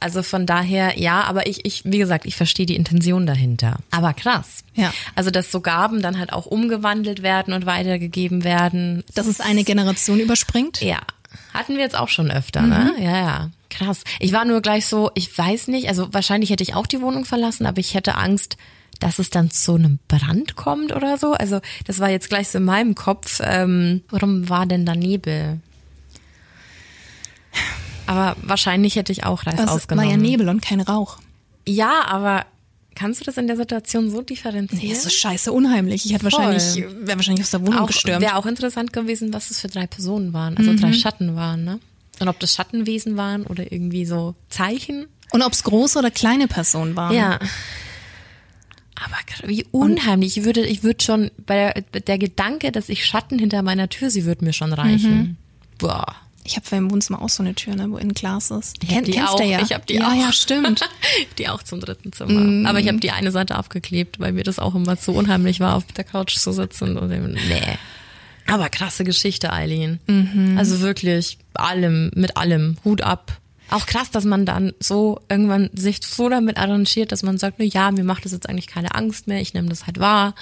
Also 0.00 0.22
von 0.22 0.46
daher, 0.46 0.98
ja, 0.98 1.22
aber 1.22 1.46
ich, 1.46 1.64
ich, 1.64 1.82
wie 1.84 1.98
gesagt, 1.98 2.26
ich 2.26 2.36
verstehe 2.36 2.66
die 2.66 2.76
Intention 2.76 3.26
dahinter. 3.26 3.78
Aber 3.90 4.14
krass. 4.14 4.64
Ja. 4.74 4.92
Also, 5.14 5.30
dass 5.30 5.50
so 5.50 5.60
Gaben 5.60 6.02
dann 6.02 6.18
halt 6.18 6.32
auch 6.32 6.46
umgewandelt 6.46 7.22
werden 7.22 7.52
und 7.52 7.66
weitergegeben 7.66 8.44
werden. 8.44 9.04
dass 9.14 9.26
es 9.26 9.40
eine 9.40 9.64
Generation 9.64 10.20
überspringt? 10.20 10.80
Ja. 10.80 10.98
Hatten 11.52 11.74
wir 11.74 11.82
jetzt 11.82 11.98
auch 11.98 12.08
schon 12.08 12.30
öfter, 12.30 12.62
ne? 12.62 12.94
Ja, 12.98 13.16
ja. 13.16 13.50
Krass. 13.70 14.04
Ich 14.18 14.32
war 14.32 14.44
nur 14.44 14.62
gleich 14.62 14.86
so, 14.86 15.10
ich 15.14 15.36
weiß 15.36 15.68
nicht, 15.68 15.88
also 15.88 16.12
wahrscheinlich 16.12 16.50
hätte 16.50 16.62
ich 16.62 16.74
auch 16.74 16.86
die 16.86 17.02
Wohnung 17.02 17.24
verlassen, 17.24 17.66
aber 17.66 17.80
ich 17.80 17.94
hätte 17.94 18.14
Angst, 18.14 18.56
dass 18.98 19.18
es 19.18 19.30
dann 19.30 19.50
zu 19.50 19.74
einem 19.74 19.98
Brand 20.08 20.56
kommt 20.56 20.92
oder 20.92 21.18
so. 21.18 21.32
Also 21.32 21.60
das 21.86 22.00
war 22.00 22.10
jetzt 22.10 22.28
gleich 22.28 22.48
so 22.48 22.58
in 22.58 22.64
meinem 22.64 22.94
Kopf. 22.94 23.40
Ähm, 23.42 24.02
warum 24.10 24.48
war 24.48 24.66
denn 24.66 24.86
da 24.86 24.94
Nebel? 24.94 25.60
Aber 28.08 28.36
wahrscheinlich 28.42 28.96
hätte 28.96 29.12
ich 29.12 29.24
auch 29.24 29.44
Reis 29.44 29.56
Das 29.56 29.66
war 29.66 29.74
ausgenommen. 29.74 30.10
ja 30.10 30.16
Nebel 30.16 30.48
und 30.48 30.62
kein 30.62 30.80
Rauch. 30.80 31.18
Ja, 31.66 32.06
aber 32.06 32.46
kannst 32.94 33.20
du 33.20 33.24
das 33.26 33.36
in 33.36 33.46
der 33.46 33.56
Situation 33.56 34.10
so 34.10 34.22
differenzieren? 34.22 34.82
Nee, 34.82 34.92
es 34.92 35.04
ist 35.04 35.12
scheiße 35.12 35.52
unheimlich. 35.52 36.06
Ich 36.06 36.14
hätte 36.14 36.24
wahrscheinlich, 36.24 36.76
wäre 37.00 37.18
wahrscheinlich 37.18 37.44
aus 37.44 37.50
der 37.50 37.60
Wohnung 37.60 37.80
auch, 37.80 37.86
gestürmt. 37.86 38.22
Wäre 38.22 38.36
auch 38.36 38.46
interessant 38.46 38.94
gewesen, 38.94 39.34
was 39.34 39.50
es 39.50 39.60
für 39.60 39.68
drei 39.68 39.86
Personen 39.86 40.32
waren, 40.32 40.56
also 40.56 40.74
drei 40.74 40.94
Schatten 40.94 41.36
waren, 41.36 41.64
ne? 41.64 41.80
Und 42.18 42.28
ob 42.28 42.40
das 42.40 42.54
Schattenwesen 42.54 43.18
waren 43.18 43.44
oder 43.44 43.70
irgendwie 43.70 44.06
so 44.06 44.34
Zeichen. 44.48 45.06
Und 45.30 45.42
ob 45.42 45.52
es 45.52 45.62
große 45.62 45.98
oder 45.98 46.10
kleine 46.10 46.48
Personen 46.48 46.96
waren. 46.96 47.14
Ja. 47.14 47.38
Aber 48.94 49.48
wie 49.48 49.66
unheimlich. 49.70 50.38
Ich 50.38 50.44
würde, 50.44 50.64
ich 50.64 50.82
würde 50.82 51.04
schon, 51.04 51.30
bei 51.44 51.74
der, 51.92 52.00
der 52.00 52.18
Gedanke, 52.18 52.72
dass 52.72 52.88
ich 52.88 53.04
Schatten 53.04 53.38
hinter 53.38 53.60
meiner 53.60 53.90
Tür, 53.90 54.08
sie 54.08 54.24
würde 54.24 54.46
mir 54.46 54.54
schon 54.54 54.72
reichen. 54.72 55.36
Boah. 55.76 56.16
Ich 56.48 56.56
habe 56.56 56.76
im 56.76 56.90
Wohnzimmer 56.90 57.20
auch 57.20 57.28
so 57.28 57.42
eine 57.42 57.54
Tür, 57.54 57.76
ne, 57.76 57.90
wo 57.90 57.98
innen 57.98 58.14
Glas 58.14 58.50
ist. 58.50 58.76
Ich 58.82 58.96
hab 58.96 59.04
die 59.04 59.10
kennst 59.10 59.34
auch. 59.34 59.36
du 59.36 59.44
ja. 59.44 59.60
Ich 59.60 59.72
hab 59.74 59.86
die 59.86 59.96
ja, 59.96 60.08
auch. 60.08 60.14
Ja, 60.14 60.32
stimmt. 60.32 60.80
die 61.38 61.46
auch 61.46 61.62
zum 61.62 61.78
dritten 61.78 62.10
Zimmer. 62.10 62.66
Aber 62.66 62.80
ich 62.80 62.88
habe 62.88 62.98
die 62.98 63.10
eine 63.10 63.30
Seite 63.32 63.54
abgeklebt, 63.54 64.18
weil 64.18 64.32
mir 64.32 64.44
das 64.44 64.58
auch 64.58 64.74
immer 64.74 64.98
zu 64.98 65.12
unheimlich 65.12 65.60
war, 65.60 65.76
auf 65.76 65.84
der 65.92 66.04
Couch 66.04 66.36
zu 66.36 66.52
sitzen. 66.52 66.96
Und 66.96 67.12
eben, 67.12 67.32
nee. 67.32 67.78
Aber 68.46 68.70
krasse 68.70 69.04
Geschichte, 69.04 69.52
Eileen. 69.52 70.00
Also 70.56 70.80
wirklich 70.80 71.36
allem, 71.52 72.10
mit 72.14 72.38
allem, 72.38 72.78
Hut 72.82 73.02
ab. 73.02 73.36
Auch 73.68 73.84
krass, 73.84 74.10
dass 74.10 74.24
man 74.24 74.46
dann 74.46 74.72
so 74.80 75.20
irgendwann 75.28 75.68
sich 75.74 76.00
so 76.02 76.30
damit 76.30 76.56
arrangiert, 76.56 77.12
dass 77.12 77.22
man 77.22 77.36
sagt, 77.36 77.58
na 77.58 77.66
ja, 77.66 77.90
mir 77.90 78.04
macht 78.04 78.24
das 78.24 78.32
jetzt 78.32 78.48
eigentlich 78.48 78.68
keine 78.68 78.94
Angst 78.94 79.26
mehr, 79.26 79.42
ich 79.42 79.52
nehme 79.52 79.68
das 79.68 79.86
halt 79.86 80.00
wahr. 80.00 80.34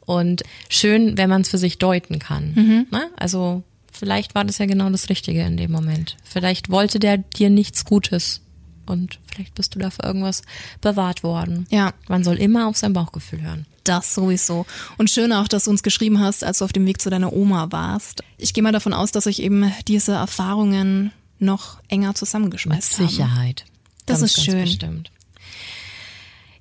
Und 0.00 0.42
schön, 0.68 1.16
wenn 1.16 1.30
man 1.30 1.42
es 1.42 1.48
für 1.48 1.58
sich 1.58 1.78
deuten 1.78 2.18
kann. 2.18 2.86
Ne? 2.90 3.10
Also 3.16 3.62
vielleicht 4.02 4.34
war 4.34 4.44
das 4.44 4.58
ja 4.58 4.66
genau 4.66 4.90
das 4.90 5.08
Richtige 5.08 5.42
in 5.42 5.56
dem 5.56 5.70
Moment. 5.70 6.16
Vielleicht 6.24 6.70
wollte 6.70 6.98
der 6.98 7.18
dir 7.18 7.50
nichts 7.50 7.84
Gutes. 7.84 8.40
und 8.86 9.20
vielleicht 9.26 9.54
bist 9.54 9.76
du 9.76 9.78
dafür 9.78 10.06
irgendwas 10.06 10.42
bewahrt 10.80 11.22
worden. 11.22 11.68
Ja. 11.70 11.92
Man 12.08 12.24
soll 12.24 12.36
immer 12.36 12.66
auf 12.66 12.76
sein 12.76 12.92
Bauchgefühl 12.92 13.40
hören. 13.42 13.64
Das 13.84 14.12
sowieso. 14.12 14.66
Und 14.98 15.08
schön 15.08 15.32
auch, 15.32 15.46
dass 15.46 15.64
du 15.64 15.70
uns 15.70 15.84
geschrieben 15.84 16.18
hast, 16.18 16.42
als 16.42 16.58
du 16.58 16.64
auf 16.64 16.72
dem 16.72 16.84
Weg 16.84 17.00
zu 17.00 17.10
deiner 17.10 17.32
Oma 17.32 17.68
warst. 17.70 18.24
Ich 18.38 18.54
gehe 18.54 18.62
mal 18.64 18.72
davon 18.72 18.92
aus, 18.92 19.12
dass 19.12 19.28
euch 19.28 19.38
eben 19.38 19.72
diese 19.86 20.12
Erfahrungen 20.12 21.12
noch 21.38 21.80
enger 21.88 22.16
zusammengeschmeißt 22.16 22.98
haben. 22.98 23.08
Sicherheit. 23.08 23.64
Das 24.06 24.18
ganz, 24.18 24.32
ist 24.32 24.36
ganz 24.36 24.46
schön. 24.46 24.64
Bestimmt. 24.64 25.12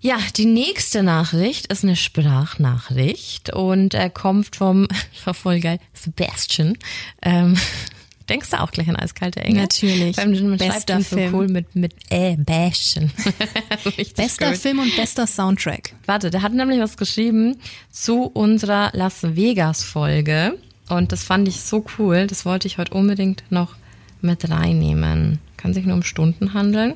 Ja, 0.03 0.17
die 0.35 0.47
nächste 0.47 1.03
Nachricht 1.03 1.67
ist 1.67 1.83
eine 1.83 1.95
Sprachnachricht 1.95 3.53
und 3.53 3.93
äh, 3.93 4.09
kommt 4.09 4.55
vom, 4.55 4.87
war 5.25 5.35
voll 5.35 5.59
geil, 5.59 5.79
Sebastian. 5.93 6.75
Ähm, 7.21 7.55
denkst 8.29 8.49
du 8.49 8.59
auch 8.59 8.71
gleich 8.71 8.89
an 8.89 8.95
Eiskalte 8.95 9.41
Engel? 9.41 9.61
Natürlich. 9.61 10.15
Beim 10.15 10.31
man 10.31 10.57
Bester 10.57 10.95
schreibt 10.95 11.07
so 11.07 11.15
Film. 11.17 11.35
cool 11.35 11.47
mit, 11.49 11.75
mit 11.75 11.93
äh, 12.09 12.35
Bäschen. 12.35 13.11
Bester 14.15 14.49
gut. 14.49 14.57
Film 14.57 14.79
und 14.79 14.95
bester 14.95 15.27
Soundtrack. 15.27 15.93
Warte, 16.07 16.31
der 16.31 16.41
hat 16.41 16.53
nämlich 16.53 16.79
was 16.79 16.97
geschrieben 16.97 17.57
zu 17.91 18.23
unserer 18.23 18.89
Las 18.93 19.21
Vegas 19.21 19.83
Folge 19.83 20.57
und 20.89 21.11
das 21.11 21.23
fand 21.23 21.47
ich 21.47 21.61
so 21.61 21.85
cool, 21.99 22.25
das 22.25 22.43
wollte 22.43 22.67
ich 22.67 22.79
heute 22.79 22.95
unbedingt 22.95 23.43
noch 23.51 23.75
mit 24.19 24.49
reinnehmen. 24.49 25.39
Kann 25.57 25.75
sich 25.75 25.85
nur 25.85 25.95
um 25.95 26.03
Stunden 26.03 26.55
handeln. 26.55 26.95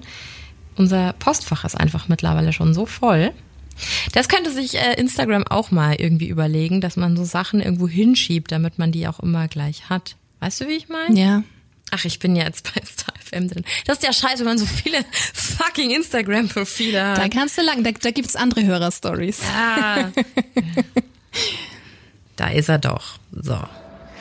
Unser 0.78 1.14
Postfach 1.14 1.64
ist 1.66 1.76
einfach 1.76 2.08
mittlerweile 2.08 2.54
schon 2.54 2.74
so 2.74 2.86
voll. 2.86 3.32
Das 4.14 4.30
könnte 4.30 4.52
sich 4.52 4.76
äh, 4.76 4.94
Instagram 4.94 5.46
auch 5.48 5.72
mal 5.72 5.96
irgendwie 5.96 6.30
überlegen, 6.30 6.82
dass 6.82 6.96
man 6.96 7.18
so 7.18 7.24
Sachen 7.24 7.62
irgendwo 7.62 7.88
hinschiebt, 7.88 8.52
damit 8.52 8.78
man 8.80 8.92
die 8.92 9.08
auch 9.08 9.20
immer 9.20 9.48
gleich 9.48 9.90
hat. 9.90 10.16
Weißt 10.40 10.62
du, 10.62 10.68
wie 10.68 10.74
ich 10.74 10.90
meine? 10.90 11.20
Ja. 11.20 11.44
Ach, 11.92 12.04
ich 12.06 12.20
bin 12.20 12.36
ja 12.36 12.46
jetzt 12.46 12.74
bei 12.74 12.82
StarFM 12.82 13.48
drin. 13.48 13.64
Das 13.86 13.98
ist 13.98 14.04
ja 14.04 14.14
scheiße, 14.14 14.40
wenn 14.40 14.46
man 14.46 14.58
so 14.58 14.66
viele 14.66 14.98
fucking 15.34 15.92
Instagram-Profile 15.92 17.06
hat. 17.06 17.18
Da 17.18 17.30
kannst 17.30 17.58
du 17.58 17.62
lang, 17.62 17.84
da, 17.84 17.92
da 17.92 18.12
gibt's 18.12 18.36
andere 18.36 18.66
Hörerstories. 18.66 19.42
Ah. 19.56 20.12
da 22.36 22.48
ist 22.50 22.70
er 22.70 22.80
doch. 22.80 23.20
So. 23.32 23.58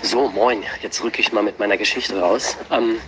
So, 0.05 0.29
moin. 0.29 0.63
Jetzt 0.83 1.03
rücke 1.03 1.23
ich 1.23 1.33
mal 1.33 1.43
mit 1.43 1.59
meiner 1.59 1.79
Geschichte 1.79 2.21
raus. 2.21 2.59
Ähm, 2.71 3.01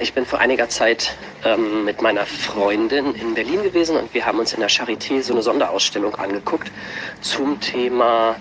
ich 0.00 0.14
bin 0.14 0.26
vor 0.26 0.40
einiger 0.40 0.68
Zeit 0.68 1.16
ähm, 1.44 1.84
mit 1.84 2.02
meiner 2.02 2.26
Freundin 2.26 3.14
in 3.14 3.34
Berlin 3.34 3.62
gewesen 3.62 3.96
und 3.96 4.12
wir 4.12 4.26
haben 4.26 4.40
uns 4.40 4.52
in 4.52 4.58
der 4.58 4.68
Charité 4.68 5.22
so 5.22 5.32
eine 5.32 5.42
Sonderausstellung 5.42 6.16
angeguckt 6.16 6.72
zum 7.20 7.60
Thema 7.60 8.34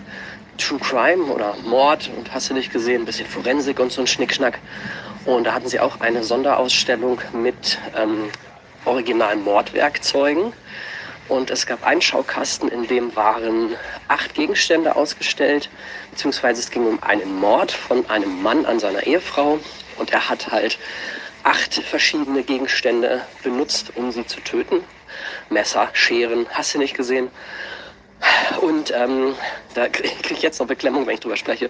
True 0.58 0.80
Crime 0.80 1.26
oder 1.26 1.56
Mord 1.68 2.10
und 2.18 2.34
hast 2.34 2.50
du 2.50 2.56
nicht 2.56 2.74
gesehen, 2.74 3.04
ein 3.04 3.06
bisschen 3.06 3.28
Forensik 3.28 3.80
und 3.80 3.92
so 3.92 4.02
ein 4.02 4.08
Schnickschnack. 4.08 4.58
Und 5.26 5.44
da 5.44 5.54
hatten 5.54 5.68
sie 5.68 5.80
auch 5.80 6.02
eine 6.02 6.24
Sonderausstellung 6.24 7.22
mit 7.32 7.78
ähm, 7.96 8.32
originalen 8.86 9.44
Mordwerkzeugen. 9.44 10.52
Und 11.30 11.50
es 11.50 11.66
gab 11.66 11.86
einen 11.86 12.02
Schaukasten, 12.02 12.70
in 12.70 12.88
dem 12.88 13.16
waren 13.16 13.76
acht 14.08 14.34
Gegenstände 14.34 14.96
ausgestellt, 14.96 15.70
beziehungsweise 16.12 16.62
es 16.62 16.70
ging 16.70 16.86
um 16.86 17.02
einen 17.02 17.40
Mord 17.40 17.72
von 17.72 18.10
einem 18.10 18.42
Mann 18.42 18.66
an 18.66 18.80
seiner 18.80 19.04
Ehefrau. 19.04 19.60
Und 19.98 20.12
er 20.12 20.30
hat 20.30 20.52
halt 20.52 20.78
acht 21.44 21.76
verschiedene 21.76 22.44
Gegenstände 22.44 23.22
benutzt, 23.44 23.94
um 23.96 24.12
sie 24.12 24.26
zu 24.26 24.42
töten. 24.42 24.84
Messer, 25.50 25.90
Scheren, 25.94 26.48
hast 26.52 26.74
du 26.74 26.80
nicht 26.80 26.96
gesehen? 26.96 27.30
Und 28.62 28.92
ähm, 28.96 29.36
da 29.74 29.88
kriege 29.90 30.34
ich 30.34 30.42
jetzt 30.42 30.60
noch 30.60 30.68
Beklemmung, 30.68 31.06
wenn 31.06 31.16
ich 31.16 31.20
drüber 31.20 31.36
spreche. 31.36 31.70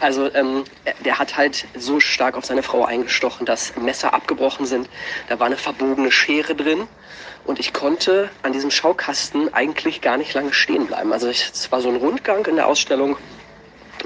Also 0.00 0.32
ähm, 0.34 0.64
der 1.04 1.18
hat 1.18 1.36
halt 1.36 1.66
so 1.74 2.00
stark 2.00 2.36
auf 2.36 2.44
seine 2.44 2.62
Frau 2.62 2.84
eingestochen, 2.84 3.46
dass 3.46 3.76
Messer 3.76 4.12
abgebrochen 4.12 4.66
sind. 4.66 4.88
Da 5.28 5.38
war 5.38 5.46
eine 5.46 5.56
verbogene 5.56 6.10
Schere 6.12 6.54
drin. 6.54 6.86
Und 7.46 7.60
ich 7.60 7.72
konnte 7.72 8.28
an 8.42 8.52
diesem 8.52 8.72
Schaukasten 8.72 9.54
eigentlich 9.54 10.00
gar 10.00 10.16
nicht 10.16 10.34
lange 10.34 10.52
stehen 10.52 10.86
bleiben. 10.86 11.12
Also 11.12 11.28
es 11.28 11.70
war 11.70 11.80
so 11.80 11.88
ein 11.88 11.96
Rundgang 11.96 12.44
in 12.46 12.56
der 12.56 12.66
Ausstellung. 12.66 13.16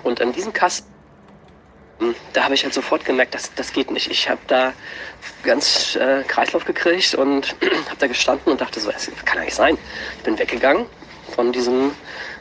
Und 0.03 0.21
an 0.21 0.33
diesem 0.33 0.53
Kasten, 0.53 0.87
da 2.35 2.45
habe 2.45 2.55
ich 2.55 2.65
halt 2.65 2.75
sofort 2.75 3.05
gemerkt, 3.05 3.35
das, 3.35 3.53
das 3.55 3.73
geht 3.73 3.91
nicht. 3.91 4.11
Ich 4.11 4.29
habe 4.29 4.41
da 4.47 4.75
ganz 5.43 5.97
äh, 5.97 6.23
Kreislauf 6.25 6.67
gekriegt 6.67 7.15
und 7.15 7.57
habe 7.89 7.97
da 7.99 8.07
gestanden 8.07 8.53
und 8.53 8.61
dachte 8.61 8.79
so, 8.79 8.91
das 8.91 9.11
kann 9.25 9.43
nicht 9.43 9.55
sein. 9.55 9.79
Ich 10.19 10.23
bin 10.23 10.39
weggegangen 10.39 10.85
von 11.35 11.51
diesem, 11.51 11.93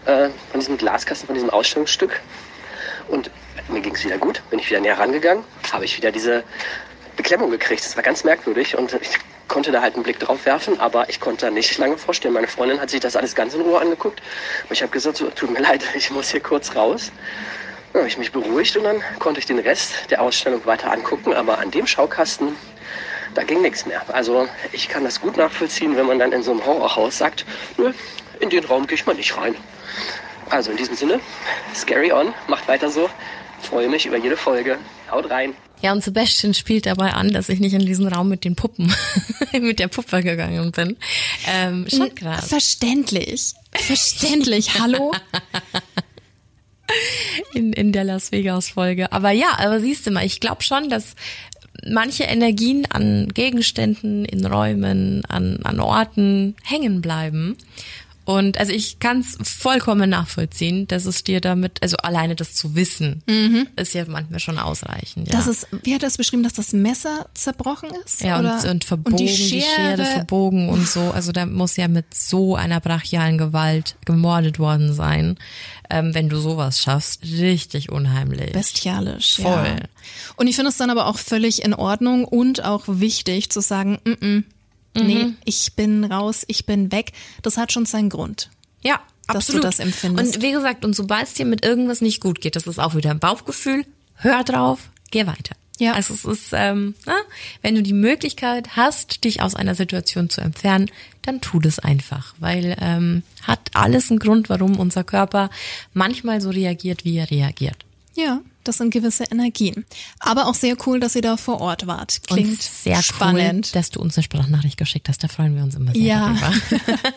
äh, 0.06 0.29
von 0.51 0.60
diesem 0.60 0.77
Glaskasten, 0.77 1.27
von 1.27 1.34
diesem 1.34 1.50
Ausstellungsstück. 1.50 2.20
Und 3.08 3.32
mir 3.70 3.82
ging 3.82 3.96
es 3.96 4.03
wieder 4.03 4.18
gut. 4.18 4.41
Bin 4.50 4.60
ich 4.60 4.70
wieder 4.70 4.82
näher 4.82 5.00
rangegangen, 5.00 5.46
habe 5.72 5.86
ich 5.86 5.96
wieder 5.96 6.12
diese 6.12 6.44
Beklemmung 7.20 7.52
gekriegt. 7.52 7.84
Das 7.84 7.98
war 7.98 8.04
ganz 8.04 8.24
merkwürdig 8.24 8.78
und 8.78 8.94
ich 8.94 9.18
konnte 9.50 9.74
da 9.74 9.82
halt 9.82 9.96
einen 9.96 10.04
Blick 10.04 10.20
drauf 10.20 10.46
werfen, 10.46 10.80
aber 10.80 11.10
ich 11.10 11.20
konnte 11.20 11.48
da 11.48 11.52
nicht 11.52 11.78
lange 11.78 11.98
vorstellen. 11.98 12.34
Meine 12.34 12.48
Freundin 12.48 12.80
hat 12.80 12.90
sich 12.90 13.02
das 13.02 13.18
alles 13.18 13.36
ganz 13.36 13.54
in 13.54 13.60
Ruhe 13.60 13.78
angeguckt. 13.82 14.22
Und 14.64 14.72
ich 14.72 14.82
habe 14.82 14.90
gesagt, 14.90 15.18
so, 15.18 15.30
tut 15.30 15.52
mir 15.52 15.60
leid, 15.70 15.84
ich 15.96 16.12
muss 16.12 16.32
hier 16.32 16.40
kurz 16.40 16.78
raus. 16.78 17.12
Dann 17.92 18.04
habe 18.04 18.08
ich 18.08 18.18
mich 18.18 18.32
beruhigt 18.32 18.78
und 18.78 18.86
dann 18.86 19.04
konnte 19.20 19.42
ich 19.42 19.46
den 19.46 19.60
Rest 19.60 20.10
der 20.10 20.22
Ausstellung 20.22 20.66
weiter 20.66 20.94
angucken. 20.94 21.34
Aber 21.34 21.58
an 21.58 21.72
dem 21.72 21.86
Schaukasten, 21.86 22.56
da 23.34 23.44
ging 23.44 23.62
nichts 23.62 23.86
mehr. 23.86 24.02
Also 24.14 24.48
ich 24.72 24.88
kann 24.88 25.04
das 25.04 25.20
gut 25.20 25.36
nachvollziehen, 25.36 25.98
wenn 25.98 26.06
man 26.06 26.20
dann 26.20 26.32
in 26.32 26.42
so 26.42 26.52
einem 26.52 26.66
Horrorhaus 26.66 27.18
sagt, 27.18 27.46
nö, 27.76 27.92
in 28.40 28.50
den 28.50 28.64
Raum 28.64 28.88
gehe 28.88 28.96
ich 28.96 29.06
mal 29.06 29.16
nicht 29.16 29.36
rein. 29.36 29.56
Also 30.50 30.72
in 30.72 30.78
diesem 30.78 30.96
Sinne, 30.96 31.20
scary 31.76 32.14
on, 32.14 32.34
macht 32.48 32.66
weiter 32.70 32.90
so. 32.90 33.10
Freue 33.62 33.90
mich 33.90 34.06
über 34.06 34.16
jede 34.16 34.38
Folge. 34.38 34.78
Haut 35.12 35.30
rein. 35.30 35.54
Ja, 35.81 35.93
und 35.93 36.03
Sebastian 36.03 36.53
spielt 36.53 36.86
dabei 36.86 37.13
an, 37.13 37.31
dass 37.31 37.48
ich 37.50 37.59
nicht 37.59 37.74
in 37.74 37.86
diesen 37.86 38.07
Raum 38.07 38.27
mit 38.27 38.43
den 38.43 38.55
Puppen, 38.55 38.93
mit 39.53 39.79
der 39.79 39.88
Puppe 39.88 40.21
gegangen 40.21 40.71
bin. 40.71 40.98
Ähm, 41.48 41.88
schon 41.89 42.13
krass. 42.13 42.48
Verständlich. 42.48 43.53
Verständlich. 43.71 44.79
Hallo? 44.79 45.13
in, 47.53 47.74
in 47.74 47.91
der 47.91 48.03
Las 48.03 48.31
Vegas 48.31 48.69
Folge. 48.69 49.12
Aber 49.12 49.31
ja, 49.31 49.57
aber 49.57 49.79
siehst 49.79 50.05
du 50.05 50.12
mal, 50.12 50.25
ich 50.25 50.39
glaube 50.39 50.63
schon, 50.63 50.89
dass 50.89 51.15
manche 51.88 52.24
Energien 52.24 52.86
an 52.89 53.29
Gegenständen, 53.33 54.25
in 54.25 54.45
Räumen, 54.45 55.24
an, 55.25 55.59
an 55.63 55.79
Orten 55.79 56.55
hängen 56.63 57.01
bleiben. 57.01 57.57
Und 58.29 58.59
also 58.59 58.71
ich 58.71 59.00
kann 59.00 59.21
es 59.21 59.39
vollkommen 59.41 60.12
nachvollziehen, 60.12 60.88
dass 60.88 61.07
es 61.07 61.24
dir 61.24 61.41
damit, 61.41 61.81
also 61.81 61.98
alleine 61.98 62.36
das 62.36 62.53
zu 62.53 62.75
wissen, 62.75 63.24
ist 63.75 63.95
ja 63.95 64.05
manchmal 64.07 64.39
schon 64.39 64.59
ausreichend. 64.59 65.29
Ja. 65.29 65.33
Das 65.33 65.48
ist, 65.48 65.65
wie 65.81 65.95
hat 65.95 66.03
er 66.03 66.09
es 66.09 66.17
beschrieben, 66.17 66.43
dass 66.43 66.53
das 66.53 66.71
Messer 66.71 67.25
zerbrochen 67.33 67.89
ist? 68.05 68.21
Ja, 68.21 68.39
Oder? 68.39 68.62
und, 68.62 68.69
und 68.69 68.83
verbogen, 68.83 69.17
die 69.17 69.25
die, 69.25 69.33
Schere, 69.33 69.63
Schere 69.63 70.05
verbogen 70.05 70.69
und 70.69 70.88
so. 70.88 71.09
Also 71.09 71.31
da 71.31 71.48
muss 71.48 71.75
ja 71.75 71.88
mit 71.88 72.13
so 72.13 72.55
einer 72.55 72.79
brachialen 72.79 73.39
Gewalt 73.39 73.95
gemordet 74.05 74.59
worden 74.59 74.93
sein. 74.93 75.39
Ähm, 75.89 76.13
wenn 76.13 76.29
du 76.29 76.38
sowas 76.38 76.79
schaffst, 76.79 77.24
richtig 77.24 77.91
unheimlich. 77.91 78.51
bestialisch. 78.51 79.38
Voll. 79.38 79.65
Ja. 79.65 79.77
Und 80.36 80.45
ich 80.45 80.55
finde 80.55 80.69
es 80.69 80.77
dann 80.77 80.91
aber 80.91 81.07
auch 81.07 81.17
völlig 81.17 81.63
in 81.63 81.74
Ordnung 81.74 82.25
und 82.25 82.63
auch 82.63 82.83
wichtig 82.86 83.50
zu 83.50 83.59
sagen, 83.59 83.98
mm 84.05 84.12
-mm, 84.12 84.43
nee, 85.03 85.34
ich 85.46 85.74
bin 85.75 86.03
raus, 86.03 86.44
ich 86.48 86.65
bin 86.65 86.91
weg. 86.91 87.12
Das 87.41 87.58
hat 87.58 87.72
schon 87.72 87.86
seinen 87.86 88.10
Grund. 88.10 88.50
Ja, 88.82 89.01
Dass 89.27 89.48
du 89.48 89.53
absolut. 89.58 89.63
das 89.63 89.79
empfindest. 89.79 90.38
Und 90.38 90.44
wie 90.44 90.51
gesagt, 90.51 90.86
und 90.86 90.96
sobald 90.96 91.27
es 91.27 91.34
dir 91.34 91.46
mit 91.46 91.65
irgendwas 91.65 92.01
nicht 92.01 92.22
gut 92.22 92.41
geht, 92.41 92.56
das 92.56 92.68
ist 92.68 92.79
auch 92.79 92.96
wieder 92.96 93.12
ein 93.12 93.20
Bauchgefühl, 93.20 93.86
hör 94.15 94.44
drauf, 94.44 94.89
geh 95.12 95.27
weiter. 95.27 95.56
Ja. 95.79 95.94
Also 95.94 96.13
es 96.13 96.25
ist, 96.25 96.50
ähm, 96.53 96.94
na, 97.06 97.15
wenn 97.62 97.75
du 97.75 97.82
die 97.82 97.94
Möglichkeit 97.94 98.75
hast, 98.75 99.24
dich 99.24 99.41
aus 99.41 99.56
einer 99.56 99.75
Situation 99.75 100.29
zu 100.29 100.41
entfernen, 100.41 100.91
dann 101.22 101.39
tu 101.39 101.60
das 101.60 101.79
einfach, 101.79 102.36
weil 102.39 102.75
ähm, 102.82 103.24
hat 103.44 103.72
alles 103.74 104.10
einen 104.10 104.20
Grund, 104.20 104.50
warum 104.50 104.77
unser 104.77 105.06
Körper 105.06 105.50
manchmal 105.94 106.41
so 106.41 106.50
reagiert, 106.50 107.06
wie 107.06 107.18
er 107.18 107.32
reagiert. 107.32 107.77
Ja, 108.15 108.41
das 108.70 108.78
sind 108.78 108.92
gewisse 108.92 109.26
Energien. 109.26 109.86
Aber 110.20 110.48
auch 110.48 110.54
sehr 110.56 110.76
cool, 110.86 111.00
dass 111.00 111.16
ihr 111.16 111.22
da 111.22 111.36
vor 111.38 111.60
Ort 111.62 111.88
wart. 111.88 112.22
Klingt 112.28 112.50
und 112.52 112.62
sehr 112.62 113.02
spannend. 113.04 113.68
cool, 113.68 113.72
dass 113.74 113.90
du 113.90 114.00
uns 114.00 114.16
eine 114.18 114.24
Sprachnachricht 114.24 114.78
geschickt 114.78 115.10
hast. 115.10 115.24
Da 115.24 115.28
freuen 115.28 115.56
wir 115.56 115.64
uns 115.64 115.76
immer 115.76 115.92
sehr 115.94 116.02
Ja. 116.02 116.36
darüber. 116.40 116.54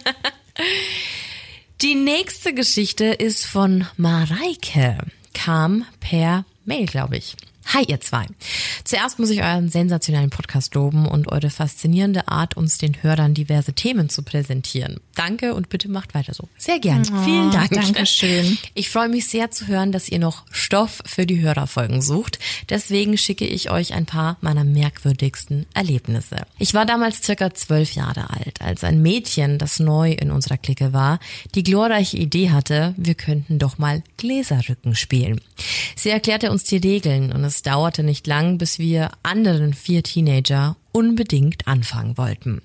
Die 1.83 1.95
nächste 1.95 2.55
Geschichte 2.55 3.07
ist 3.07 3.45
von 3.47 3.87
Mareike. 3.97 4.99
Kam 5.35 5.85
per 6.01 6.45
Mail, 6.65 6.87
glaube 6.87 7.17
ich. 7.17 7.37
Hi, 7.67 7.85
ihr 7.87 8.01
zwei. 8.01 8.27
Zuerst 8.85 9.19
muss 9.19 9.31
ich 9.31 9.43
euren 9.43 9.69
sensationellen 9.69 10.31
Podcast 10.31 10.75
loben 10.75 11.07
und 11.07 11.31
eure 11.31 11.49
faszinierende 11.49 12.29
Art, 12.29 12.57
uns 12.57 12.79
den 12.79 13.03
Hörern 13.03 13.35
diverse 13.35 13.73
Themen 13.73 14.09
zu 14.09 14.23
präsentieren. 14.23 15.01
Danke 15.15 15.55
und 15.55 15.69
bitte 15.69 15.89
macht 15.89 16.15
weiter 16.15 16.35
so. 16.35 16.49
Sehr 16.59 16.81
gern. 16.81 17.05
Vielen 17.05 17.51
Dank. 17.51 17.71
Dankeschön. 17.71 18.59
Ich 18.75 18.91
freue 18.91 19.09
mich 19.09 19.27
sehr 19.27 19.51
zu 19.51 19.69
hören, 19.69 19.93
dass 19.93 20.09
ihr 20.09 20.19
noch 20.19 20.45
Stoff 20.51 20.99
für 21.07 21.27
die 21.27 21.41
Hörerfolgen 21.41 22.03
sucht. 22.03 22.39
Deswegen 22.69 23.17
schicke 23.17 23.47
ich 23.47 23.71
euch 23.71 23.95
ein 23.95 24.07
paar 24.07 24.37
meiner 24.41 24.65
merkwürdigsten 24.65 25.67
Erlebnisse. 25.75 26.37
Ich 26.59 26.75
war 26.75 26.87
damals 26.87 27.23
circa 27.23 27.55
zwölf 27.55 27.93
Jahre 27.93 28.31
alt, 28.31 28.61
als 28.61 28.85
ein 28.85 29.03
Mädchen, 29.03 29.59
das 29.59 29.79
neu 29.79 30.13
in 30.13 30.31
unserer 30.31 30.59
Clique 30.59 30.93
war, 30.93 31.21
die 31.55 31.63
glorreiche 31.63 32.17
Idee 32.17 32.51
hatte, 32.51 32.95
wir 32.97 33.15
könnten 33.15 33.59
doch 33.59 33.79
mal 33.79 34.03
Gläserrücken 34.17 34.95
spielen. 34.95 35.41
Sie 35.97 36.11
erklärte 36.11 36.51
uns 36.51 36.65
die 36.65 36.79
Regeln 36.79 37.33
und 37.33 37.45
es 37.45 37.52
dauerte 37.61 38.03
nicht 38.03 38.27
lang, 38.27 38.57
bis 38.57 38.79
wir 38.79 39.11
anderen 39.23 39.75
vier 39.75 40.03
Teenager 40.03 40.77
unbedingt 40.93 41.69
anfangen 41.69 42.17
wollten. 42.17 42.63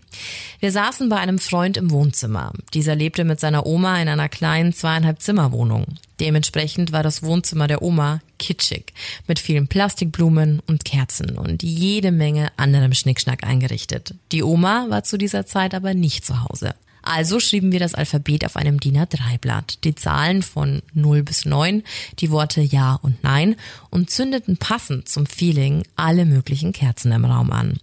Wir 0.61 0.71
saßen 0.71 1.09
bei 1.09 1.17
einem 1.17 1.39
Freund 1.39 1.75
im 1.75 1.91
Wohnzimmer. 1.91 2.53
Dieser 2.73 2.95
lebte 2.95 3.25
mit 3.25 3.41
seiner 3.41 3.65
Oma 3.65 4.01
in 4.01 4.07
einer 4.07 4.29
kleinen 4.29 4.71
zweieinhalb 4.71 5.21
Zimmerwohnung. 5.21 5.85
Dementsprechend 6.21 6.93
war 6.93 7.03
das 7.03 7.23
Wohnzimmer 7.23 7.67
der 7.67 7.81
Oma 7.81 8.21
kitschig, 8.39 8.93
mit 9.27 9.39
vielen 9.39 9.67
Plastikblumen 9.67 10.61
und 10.65 10.85
Kerzen 10.85 11.37
und 11.37 11.63
jede 11.63 12.11
Menge 12.11 12.51
anderem 12.57 12.93
Schnickschnack 12.93 13.43
eingerichtet. 13.43 14.13
Die 14.31 14.43
Oma 14.43 14.85
war 14.89 15.03
zu 15.03 15.17
dieser 15.17 15.45
Zeit 15.45 15.73
aber 15.73 15.93
nicht 15.93 16.25
zu 16.25 16.43
Hause. 16.43 16.75
Also 17.07 17.39
schrieben 17.39 17.71
wir 17.71 17.79
das 17.79 17.95
Alphabet 17.95 18.45
auf 18.45 18.57
einem 18.57 18.81
DIN 18.81 18.97
A3-Blatt, 18.97 19.85
die 19.85 19.95
Zahlen 19.95 20.41
von 20.41 20.81
0 20.93 21.23
bis 21.23 21.45
9, 21.45 21.83
die 22.19 22.31
Worte 22.31 22.59
Ja 22.59 22.99
und 23.01 23.23
Nein 23.23 23.55
und 23.89 24.09
zündeten 24.09 24.57
passend 24.57 25.07
zum 25.07 25.25
Feeling 25.25 25.83
alle 25.95 26.25
möglichen 26.25 26.73
Kerzen 26.73 27.13
im 27.13 27.23
Raum 27.23 27.51
an. 27.51 27.79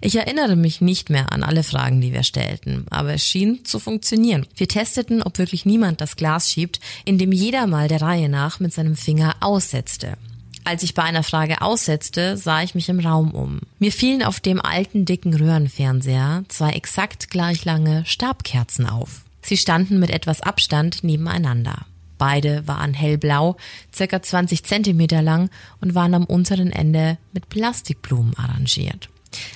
Ich 0.00 0.14
erinnere 0.14 0.54
mich 0.54 0.80
nicht 0.80 1.10
mehr 1.10 1.32
an 1.32 1.42
alle 1.42 1.64
Fragen, 1.64 2.00
die 2.00 2.12
wir 2.12 2.22
stellten, 2.22 2.86
aber 2.90 3.12
es 3.12 3.26
schien 3.26 3.64
zu 3.64 3.80
funktionieren. 3.80 4.46
Wir 4.54 4.68
testeten, 4.68 5.20
ob 5.20 5.38
wirklich 5.38 5.66
niemand 5.66 6.00
das 6.00 6.14
Glas 6.14 6.48
schiebt, 6.48 6.78
indem 7.04 7.32
jeder 7.32 7.66
mal 7.66 7.88
der 7.88 8.02
Reihe 8.02 8.28
nach 8.28 8.60
mit 8.60 8.72
seinem 8.72 8.94
Finger 8.94 9.34
aussetzte. 9.40 10.16
Als 10.64 10.82
ich 10.82 10.94
bei 10.94 11.02
einer 11.02 11.22
Frage 11.22 11.62
aussetzte, 11.62 12.36
sah 12.36 12.62
ich 12.62 12.74
mich 12.74 12.88
im 12.88 13.00
Raum 13.00 13.32
um. 13.32 13.60
Mir 13.78 13.92
fielen 13.92 14.22
auf 14.22 14.40
dem 14.40 14.60
alten 14.60 15.04
dicken 15.04 15.34
Röhrenfernseher 15.34 16.44
zwei 16.48 16.70
exakt 16.70 17.30
gleich 17.30 17.64
lange 17.64 18.04
Stabkerzen 18.06 18.86
auf. 18.86 19.22
Sie 19.42 19.56
standen 19.56 19.98
mit 19.98 20.10
etwas 20.10 20.42
Abstand 20.42 21.02
nebeneinander. 21.02 21.86
Beide 22.18 22.68
waren 22.68 22.92
hellblau, 22.92 23.56
circa 23.94 24.20
20 24.20 24.62
Zentimeter 24.62 25.22
lang 25.22 25.48
und 25.80 25.94
waren 25.94 26.12
am 26.12 26.24
unteren 26.24 26.70
Ende 26.70 27.16
mit 27.32 27.48
Plastikblumen 27.48 28.36
arrangiert. 28.36 29.08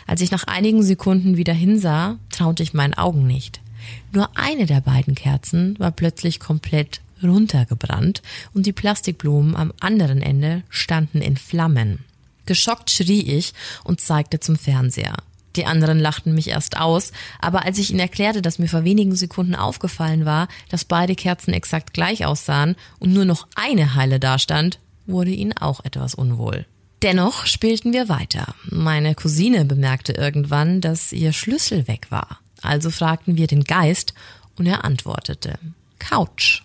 Als 0.06 0.22
ich 0.22 0.30
nach 0.30 0.44
einigen 0.44 0.82
Sekunden 0.82 1.36
wieder 1.36 1.52
hinsah, 1.52 2.16
traute 2.30 2.62
ich 2.62 2.72
meinen 2.72 2.94
Augen 2.94 3.26
nicht. 3.26 3.60
Nur 4.12 4.30
eine 4.34 4.64
der 4.64 4.80
beiden 4.80 5.14
Kerzen 5.14 5.78
war 5.78 5.90
plötzlich 5.90 6.40
komplett 6.40 7.02
runtergebrannt 7.24 8.22
und 8.52 8.66
die 8.66 8.72
Plastikblumen 8.72 9.56
am 9.56 9.72
anderen 9.80 10.22
Ende 10.22 10.62
standen 10.68 11.20
in 11.20 11.36
Flammen. 11.36 12.04
Geschockt 12.46 12.90
schrie 12.90 13.22
ich 13.22 13.54
und 13.84 14.00
zeigte 14.00 14.40
zum 14.40 14.56
Fernseher. 14.56 15.16
Die 15.56 15.66
anderen 15.66 16.00
lachten 16.00 16.34
mich 16.34 16.48
erst 16.48 16.78
aus, 16.78 17.12
aber 17.40 17.64
als 17.64 17.78
ich 17.78 17.90
ihnen 17.90 18.00
erklärte, 18.00 18.42
dass 18.42 18.58
mir 18.58 18.68
vor 18.68 18.84
wenigen 18.84 19.14
Sekunden 19.14 19.54
aufgefallen 19.54 20.24
war, 20.24 20.48
dass 20.68 20.84
beide 20.84 21.14
Kerzen 21.14 21.52
exakt 21.52 21.94
gleich 21.94 22.26
aussahen 22.26 22.74
und 22.98 23.12
nur 23.12 23.24
noch 23.24 23.46
eine 23.54 23.94
heile 23.94 24.18
dastand, 24.18 24.80
wurde 25.06 25.30
ihnen 25.30 25.56
auch 25.56 25.84
etwas 25.84 26.14
unwohl. 26.14 26.66
Dennoch 27.02 27.46
spielten 27.46 27.92
wir 27.92 28.08
weiter. 28.08 28.54
Meine 28.64 29.14
Cousine 29.14 29.64
bemerkte 29.64 30.12
irgendwann, 30.12 30.80
dass 30.80 31.12
ihr 31.12 31.32
Schlüssel 31.32 31.86
weg 31.86 32.06
war. 32.10 32.40
Also 32.62 32.90
fragten 32.90 33.36
wir 33.36 33.46
den 33.46 33.64
Geist 33.64 34.14
und 34.56 34.66
er 34.66 34.84
antwortete 34.84 35.58
Couch. 35.98 36.62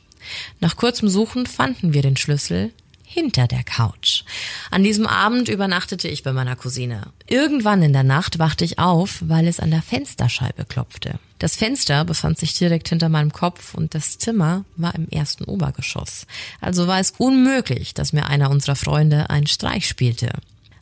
Nach 0.59 0.75
kurzem 0.75 1.09
Suchen 1.09 1.45
fanden 1.45 1.93
wir 1.93 2.01
den 2.01 2.17
Schlüssel 2.17 2.71
hinter 3.09 3.47
der 3.47 3.63
Couch. 3.63 4.23
An 4.69 4.83
diesem 4.83 5.07
Abend 5.07 5.49
übernachtete 5.49 6.07
ich 6.07 6.21
bei 6.21 6.31
meiner 6.31 6.55
Cousine. 6.55 7.07
Irgendwann 7.25 7.81
in 7.81 7.91
der 7.91 8.03
Nacht 8.03 8.37
wachte 8.37 8.63
ich 8.63 8.77
auf, 8.77 9.23
weil 9.25 9.47
es 9.47 9.59
an 9.59 9.71
der 9.71 9.81
Fensterscheibe 9.81 10.65
klopfte. 10.65 11.19
Das 11.39 11.55
Fenster 11.55 12.05
befand 12.05 12.37
sich 12.37 12.53
direkt 12.53 12.89
hinter 12.89 13.09
meinem 13.09 13.33
Kopf 13.33 13.73
und 13.73 13.95
das 13.95 14.19
Zimmer 14.19 14.63
war 14.75 14.93
im 14.93 15.09
ersten 15.09 15.45
Obergeschoss. 15.45 16.27
Also 16.61 16.85
war 16.85 16.99
es 16.99 17.13
unmöglich, 17.17 17.95
dass 17.95 18.13
mir 18.13 18.27
einer 18.27 18.51
unserer 18.51 18.75
Freunde 18.75 19.31
einen 19.31 19.47
Streich 19.47 19.87
spielte. 19.87 20.31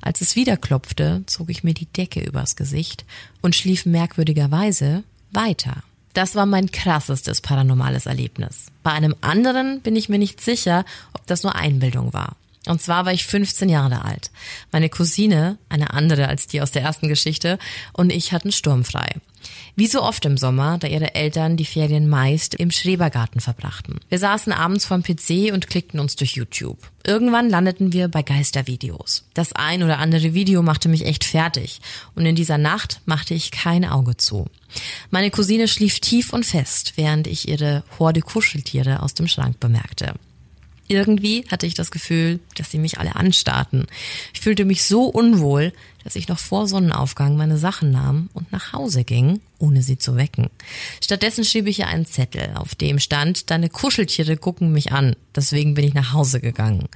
Als 0.02 0.20
es 0.20 0.36
wieder 0.36 0.58
klopfte, 0.58 1.24
zog 1.28 1.50
ich 1.50 1.64
mir 1.64 1.74
die 1.74 1.86
Decke 1.86 2.20
übers 2.20 2.58
Gesicht 2.58 3.06
und 3.42 3.56
schlief 3.56 3.86
merkwürdigerweise 3.86 5.04
weiter. 5.32 5.84
Das 6.18 6.34
war 6.34 6.48
mein 6.48 6.72
krassestes 6.72 7.42
paranormales 7.42 8.08
Erlebnis. 8.08 8.72
Bei 8.82 8.90
einem 8.90 9.14
anderen 9.22 9.82
bin 9.82 9.96
ich 9.96 10.10
mir 10.10 10.18
nicht 10.18 10.42
sicher, 10.42 10.84
ob 11.14 11.28
das 11.28 11.44
nur 11.44 11.54
Einbildung 11.54 12.12
war. 12.12 12.36
Und 12.68 12.82
zwar 12.82 13.06
war 13.06 13.14
ich 13.14 13.26
15 13.26 13.70
Jahre 13.70 14.04
alt. 14.04 14.32
Meine 14.72 14.90
Cousine, 14.90 15.58
eine 15.70 15.94
andere 15.94 16.28
als 16.28 16.48
die 16.48 16.62
aus 16.62 16.72
der 16.72 16.82
ersten 16.82 17.08
Geschichte, 17.08 17.58
und 17.94 18.12
ich 18.12 18.34
hatten 18.34 18.52
sturmfrei. 18.52 19.16
Wie 19.76 19.88
so 19.88 20.02
oft 20.02 20.26
im 20.26 20.38
Sommer, 20.38 20.78
da 20.78 20.88
ihre 20.88 21.16
Eltern 21.16 21.58
die 21.58 21.66
Ferien 21.66 22.10
meist 22.10 22.56
im 22.56 22.72
Schrebergarten 22.72 23.42
verbrachten. 23.42 24.00
Wir 24.10 24.20
saßen 24.20 24.52
abends 24.52 24.86
vorm 24.86 25.04
PC 25.04 25.54
und 25.54 25.68
klickten 25.68 26.00
uns 26.00 26.16
durch 26.16 26.36
YouTube. 26.36 26.80
Irgendwann 27.06 27.50
landeten 27.50 27.94
wir 27.94 28.08
bei 28.08 28.24
Geistervideos. 28.24 29.24
Das 29.34 29.54
ein 29.54 29.84
oder 29.84 30.00
andere 30.00 30.34
Video 30.34 30.64
machte 30.64 30.90
mich 30.90 31.06
echt 31.06 31.24
fertig 31.24 31.80
und 32.16 32.26
in 32.26 32.36
dieser 32.36 32.58
Nacht 32.58 33.02
machte 33.06 33.34
ich 33.34 33.52
kein 33.52 33.86
Auge 33.86 34.18
zu. 34.18 34.48
Meine 35.12 35.32
Cousine 35.32 35.68
schlief 35.68 36.00
tief 36.00 36.34
und 36.34 36.46
fest, 36.46 36.94
während 36.96 37.28
ich 37.28 37.48
ihre 37.48 37.84
Horde 38.00 38.22
Kuscheltiere 38.22 39.02
aus 39.04 39.14
dem 39.14 39.28
Schrank 39.28 39.60
bemerkte. 39.60 40.16
Irgendwie 40.88 41.46
hatte 41.50 41.66
ich 41.66 41.74
das 41.74 41.92
Gefühl, 41.92 42.40
dass 42.56 42.72
sie 42.72 42.80
mich 42.80 43.00
alle 43.00 43.16
anstarrten. 43.16 43.88
Ich 44.34 44.40
fühlte 44.40 44.66
mich 44.66 44.84
so 44.84 45.04
unwohl, 45.06 45.74
dass 46.04 46.16
ich 46.16 46.30
noch 46.30 46.40
vor 46.40 46.68
Sonnenaufgang 46.68 47.36
meine 47.36 47.58
Sachen 47.58 47.92
nahm 47.92 48.30
und 48.34 48.52
nach 48.54 48.72
Hause 48.72 49.04
ging, 49.04 49.42
ohne 49.60 49.82
sie 49.82 49.98
zu 49.98 50.16
wecken. 50.16 50.50
Stattdessen 51.04 51.44
schrieb 51.44 51.68
ich 51.68 51.80
ihr 51.80 51.88
einen 51.88 52.06
Zettel, 52.06 52.52
auf 52.56 52.76
dem 52.76 53.00
stand, 53.00 53.52
deine 53.52 53.70
Kuscheltiere 53.70 54.38
gucken 54.38 54.72
mich 54.72 54.94
an. 54.94 55.18
Deswegen 55.36 55.74
bin 55.74 55.84
ich 55.84 55.94
nach 55.94 56.14
Hause 56.14 56.40
gegangen. 56.40 56.88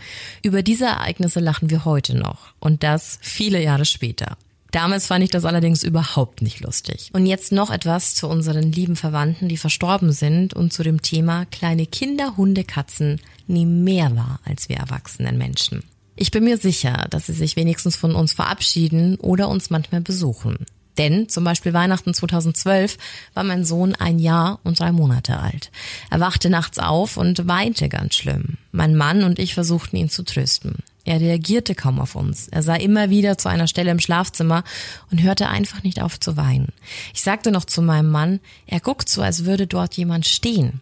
Über 0.41 0.63
diese 0.63 0.86
Ereignisse 0.86 1.41
lachen 1.41 1.69
wir 1.69 1.84
heute 1.84 2.15
noch. 2.15 2.54
Und 2.62 2.84
das 2.84 3.19
viele 3.21 3.62
Jahre 3.62 3.84
später. 3.84 4.38
Damals 4.71 5.08
fand 5.08 5.23
ich 5.23 5.30
das 5.30 5.43
allerdings 5.43 5.84
überhaupt 5.84 6.41
nicht 6.41 6.62
lustig. 6.62 7.10
Und 7.12 7.25
jetzt 7.25 7.51
noch 7.51 7.69
etwas 7.69 8.15
zu 8.15 8.27
unseren 8.30 8.71
lieben 8.71 8.95
Verwandten, 8.95 9.49
die 9.49 9.58
verstorben 9.58 10.13
sind 10.13 10.54
und 10.54 10.71
zu 10.71 10.82
dem 10.82 11.01
Thema 11.01 11.45
kleine 11.45 11.86
Kinder, 11.86 12.38
Hunde, 12.38 12.63
Katzen 12.63 13.19
nehmen 13.52 13.84
mehr 13.84 14.16
wahr 14.16 14.40
als 14.46 14.70
wir 14.70 14.78
erwachsenen 14.78 15.38
Menschen. 15.38 15.84
Ich 16.16 16.32
bin 16.32 16.44
mir 16.44 16.58
sicher, 16.58 17.08
dass 17.10 17.28
sie 17.28 17.34
sich 17.34 17.56
wenigstens 17.56 17.96
von 17.96 18.16
uns 18.16 18.34
verabschieden 18.34 19.16
oder 19.16 19.50
uns 19.50 19.70
manchmal 19.70 20.02
besuchen. 20.02 20.66
Denn 20.98 21.30
zum 21.30 21.44
Beispiel 21.44 21.74
Weihnachten 21.74 22.14
2012 22.14 22.98
war 23.34 23.44
mein 23.44 23.64
Sohn 23.64 23.96
ein 23.96 24.20
Jahr 24.20 24.60
und 24.64 24.80
drei 24.80 24.92
Monate 24.92 25.40
alt. 25.40 25.72
Er 26.10 26.20
wachte 26.20 26.50
nachts 26.50 26.80
auf 26.80 27.18
und 27.18 27.48
weinte 27.48 27.90
ganz 27.90 28.16
schlimm. 28.16 28.58
Mein 28.72 28.96
Mann 28.96 29.24
und 29.24 29.40
ich 29.40 29.54
versuchten 29.54 29.96
ihn 29.96 30.10
zu 30.10 30.24
trösten. 30.24 30.76
Er 31.04 31.20
reagierte 31.20 31.74
kaum 31.74 32.00
auf 32.00 32.16
uns. 32.16 32.48
Er 32.50 32.62
sah 32.62 32.76
immer 32.76 33.10
wieder 33.10 33.38
zu 33.38 33.50
einer 33.50 33.68
Stelle 33.68 33.90
im 33.90 34.00
Schlafzimmer 34.00 34.64
und 35.10 35.24
hörte 35.24 35.50
einfach 35.50 35.82
nicht 35.82 36.02
auf 36.02 36.20
zu 36.20 36.38
weinen. 36.38 36.74
Ich 37.14 37.24
sagte 37.24 37.52
noch 37.52 37.66
zu 37.66 37.82
meinem 37.82 38.12
Mann, 38.12 38.40
er 38.68 38.80
guckt 38.80 39.10
so, 39.10 39.22
als 39.22 39.46
würde 39.46 39.66
dort 39.66 39.96
jemand 39.96 40.28
stehen. 40.28 40.82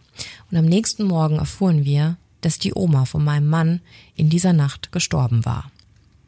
Und 0.50 0.58
am 0.58 0.66
nächsten 0.66 1.04
Morgen 1.04 1.36
erfuhren 1.36 1.84
wir, 1.84 2.16
dass 2.40 2.58
die 2.58 2.74
Oma 2.74 3.04
von 3.04 3.24
meinem 3.24 3.48
Mann 3.48 3.80
in 4.16 4.28
dieser 4.28 4.52
Nacht 4.52 4.92
gestorben 4.92 5.44
war. 5.44 5.70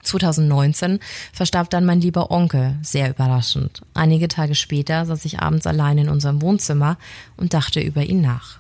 2019 0.02 0.98
verstarb 1.32 1.70
dann 1.70 1.84
mein 1.84 2.00
lieber 2.00 2.30
Onkel, 2.30 2.76
sehr 2.82 3.10
überraschend. 3.10 3.82
Einige 3.94 4.28
Tage 4.28 4.54
später 4.54 5.06
saß 5.06 5.24
ich 5.24 5.40
abends 5.40 5.66
allein 5.66 5.98
in 5.98 6.08
unserem 6.08 6.42
Wohnzimmer 6.42 6.98
und 7.36 7.54
dachte 7.54 7.80
über 7.80 8.02
ihn 8.02 8.20
nach. 8.20 8.58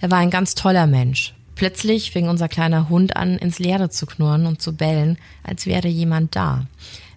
Er 0.00 0.10
war 0.10 0.18
ein 0.18 0.30
ganz 0.30 0.56
toller 0.56 0.88
Mensch, 0.88 1.34
Plötzlich 1.60 2.10
fing 2.10 2.26
unser 2.30 2.48
kleiner 2.48 2.88
Hund 2.88 3.16
an, 3.16 3.36
ins 3.36 3.58
Leere 3.58 3.90
zu 3.90 4.06
knurren 4.06 4.46
und 4.46 4.62
zu 4.62 4.74
bellen, 4.74 5.18
als 5.42 5.66
wäre 5.66 5.88
jemand 5.88 6.34
da. 6.34 6.64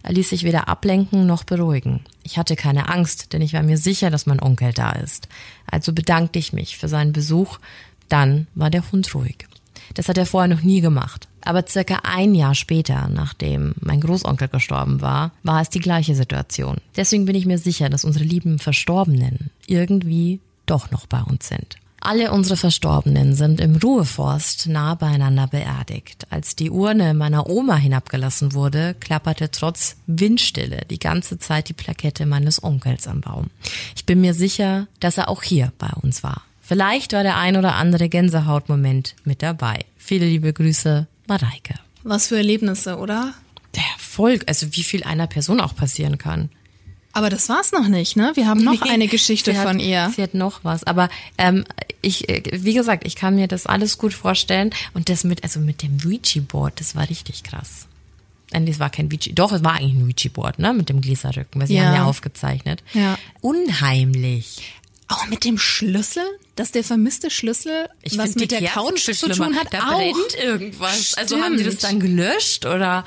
Er 0.02 0.12
ließ 0.12 0.32
sich 0.32 0.44
weder 0.44 0.68
ablenken 0.68 1.26
noch 1.26 1.46
beruhigen. 1.46 2.02
Ich 2.24 2.38
hatte 2.38 2.58
keine 2.58 2.90
Angst, 2.90 3.32
denn 3.32 3.42
ich 3.42 3.54
war 3.54 3.64
mir 3.64 3.78
sicher, 3.78 4.10
dass 4.10 4.26
mein 4.26 4.42
Onkel 4.42 4.74
da 4.74 4.92
ist. 4.92 5.30
Also 5.66 5.94
bedankte 5.94 6.40
ich 6.40 6.52
mich 6.52 6.78
für 6.78 6.90
seinen 6.90 7.14
Besuch. 7.14 7.58
Dann 8.10 8.48
war 8.54 8.70
der 8.70 8.92
Hund 8.92 9.16
ruhig. 9.16 9.48
Das 9.94 10.10
hat 10.10 10.18
er 10.18 10.26
vorher 10.26 10.54
noch 10.54 10.64
nie 10.64 10.82
gemacht. 10.82 11.28
Aber 11.42 11.66
circa 11.68 12.00
ein 12.04 12.36
Jahr 12.36 12.56
später, 12.56 13.10
nachdem 13.10 13.76
mein 13.80 14.00
Großonkel 14.00 14.48
gestorben 14.48 15.02
war, 15.02 15.32
war 15.44 15.62
es 15.62 15.70
die 15.70 15.80
gleiche 15.80 16.16
Situation. 16.16 16.78
Deswegen 16.96 17.26
bin 17.26 17.36
ich 17.36 17.46
mir 17.46 17.58
sicher, 17.58 17.90
dass 17.90 18.06
unsere 18.06 18.26
lieben 18.26 18.60
Verstorbenen 18.60 19.50
irgendwie 19.68 20.40
doch 20.66 20.92
noch 20.92 21.06
bei 21.06 21.22
uns 21.22 21.48
sind. 21.48 21.78
Alle 22.06 22.34
unsere 22.34 22.58
Verstorbenen 22.58 23.34
sind 23.34 23.62
im 23.62 23.78
Ruheforst 23.78 24.68
nah 24.68 24.94
beieinander 24.94 25.48
beerdigt. 25.48 26.28
Als 26.30 26.58
die 26.58 26.70
Urne 26.70 27.14
meiner 27.14 27.50
Oma 27.50 27.78
hinabgelassen 27.78 28.54
wurde, 28.54 28.94
klapperte 29.00 29.50
trotz 29.52 29.96
Windstille 30.06 30.82
die 30.90 31.00
ganze 31.00 31.40
Zeit 31.40 31.70
die 31.70 31.74
Plakette 31.74 32.26
meines 32.26 32.62
Onkels 32.62 33.08
am 33.08 33.22
Baum. 33.22 33.52
Ich 33.96 34.06
bin 34.06 34.20
mir 34.20 34.34
sicher, 34.34 34.88
dass 35.00 35.18
er 35.18 35.30
auch 35.30 35.44
hier 35.44 35.72
bei 35.78 35.92
uns 36.02 36.24
war. 36.24 36.42
Vielleicht 36.66 37.12
war 37.12 37.24
der 37.24 37.38
ein 37.38 37.58
oder 37.58 37.76
andere 37.76 38.08
Gänsehautmoment 38.08 39.16
mit 39.26 39.44
dabei. 39.44 39.80
Viele 39.98 40.26
liebe 40.26 40.54
Grüße, 40.54 41.08
Mareike. 41.28 41.76
Was 42.04 42.28
für 42.28 42.38
Erlebnisse, 42.38 42.98
oder? 42.98 43.34
Der 43.76 43.84
Erfolg, 43.94 44.44
also 44.48 44.68
wie 44.72 44.84
viel 44.84 45.04
einer 45.04 45.28
Person 45.28 45.60
auch 45.60 45.76
passieren 45.76 46.18
kann. 46.18 46.50
Aber 47.12 47.30
das 47.30 47.48
war's 47.50 47.72
noch 47.74 47.88
nicht, 47.90 48.16
ne? 48.16 48.32
Wir 48.36 48.48
haben 48.48 48.64
noch 48.64 48.86
nee, 48.86 48.90
eine 48.90 49.08
Geschichte 49.08 49.56
hat, 49.56 49.68
von 49.68 49.80
ihr. 49.80 50.12
Sie 50.16 50.24
hat 50.24 50.34
noch 50.34 50.64
was. 50.64 50.84
Aber 50.84 51.10
ähm, 51.38 51.64
ich, 52.02 52.28
äh, 52.30 52.42
wie 52.54 52.74
gesagt, 52.74 53.06
ich 53.06 53.16
kann 53.16 53.36
mir 53.36 53.48
das 53.48 53.68
alles 53.68 53.98
gut 54.00 54.14
vorstellen. 54.14 54.72
Und 54.94 55.10
das 55.10 55.24
mit, 55.24 55.44
also 55.44 55.60
mit 55.60 55.84
dem 55.84 55.98
Ouija-Board, 56.04 56.80
das 56.80 56.96
war 56.96 57.08
richtig 57.10 57.44
krass. 57.44 57.88
Nein, 58.52 58.66
das 58.66 58.80
war 58.80 58.90
kein 58.90 59.08
Ouija. 59.12 59.32
Doch, 59.34 59.52
es 59.52 59.64
war 59.64 59.74
eigentlich 59.74 59.94
ein 59.94 60.04
Ouija-Board, 60.04 60.58
ne? 60.60 60.74
Mit 60.74 60.90
dem 60.90 61.02
Gläserrücken, 61.02 61.62
weil 61.62 61.68
sie 61.68 61.76
Ja. 61.76 61.86
haben 61.86 61.96
ja 61.96 62.06
aufgezeichnet. 62.06 62.84
Ja. 62.94 63.18
Unheimlich. 63.42 64.74
Auch 65.14 65.28
mit 65.28 65.44
dem 65.44 65.58
Schlüssel, 65.58 66.24
dass 66.56 66.72
der 66.72 66.84
vermisste 66.84 67.30
Schlüssel 67.30 67.90
Ich 68.02 68.18
was 68.18 68.36
mit 68.36 68.52
der 68.52 68.62
Couch 68.64 69.04
zu 69.06 69.14
schlimmer. 69.14 69.36
tun 69.36 69.56
hat. 69.56 69.74
Da 69.74 69.90
auch. 69.90 69.98
brennt 70.00 70.36
irgendwas. 70.44 71.14
Also 71.16 71.38
haben 71.40 71.58
die 71.58 71.64
das 71.64 71.76
Stimmt. 71.76 71.94
dann 71.94 72.00
gelöscht 72.00 72.66
oder? 72.66 73.06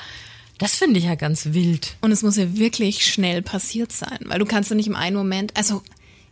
Das 0.58 0.74
finde 0.76 0.98
ich 0.98 1.04
ja 1.04 1.14
ganz 1.16 1.46
wild. 1.52 1.96
Und 2.00 2.12
es 2.12 2.22
muss 2.22 2.36
ja 2.36 2.56
wirklich 2.56 3.04
schnell 3.04 3.42
passiert 3.42 3.92
sein, 3.92 4.18
weil 4.24 4.38
du 4.38 4.46
kannst 4.46 4.70
ja 4.70 4.76
nicht 4.76 4.86
im 4.86 4.96
einen 4.96 5.16
Moment, 5.16 5.54
also 5.56 5.82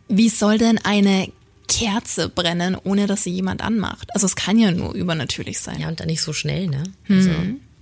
wie 0.07 0.29
soll 0.29 0.57
denn 0.57 0.79
eine 0.83 1.31
Kerze 1.67 2.29
brennen, 2.29 2.75
ohne 2.83 3.05
dass 3.07 3.23
sie 3.23 3.31
jemand 3.31 3.61
anmacht? 3.61 4.13
Also 4.15 4.25
es 4.25 4.35
kann 4.35 4.57
ja 4.57 4.71
nur 4.71 4.93
übernatürlich 4.93 5.59
sein. 5.59 5.79
Ja, 5.79 5.87
und 5.89 5.99
dann 5.99 6.07
nicht 6.07 6.21
so 6.21 6.31
schnell, 6.33 6.67
ne? 6.67 6.83
Also, 7.09 7.31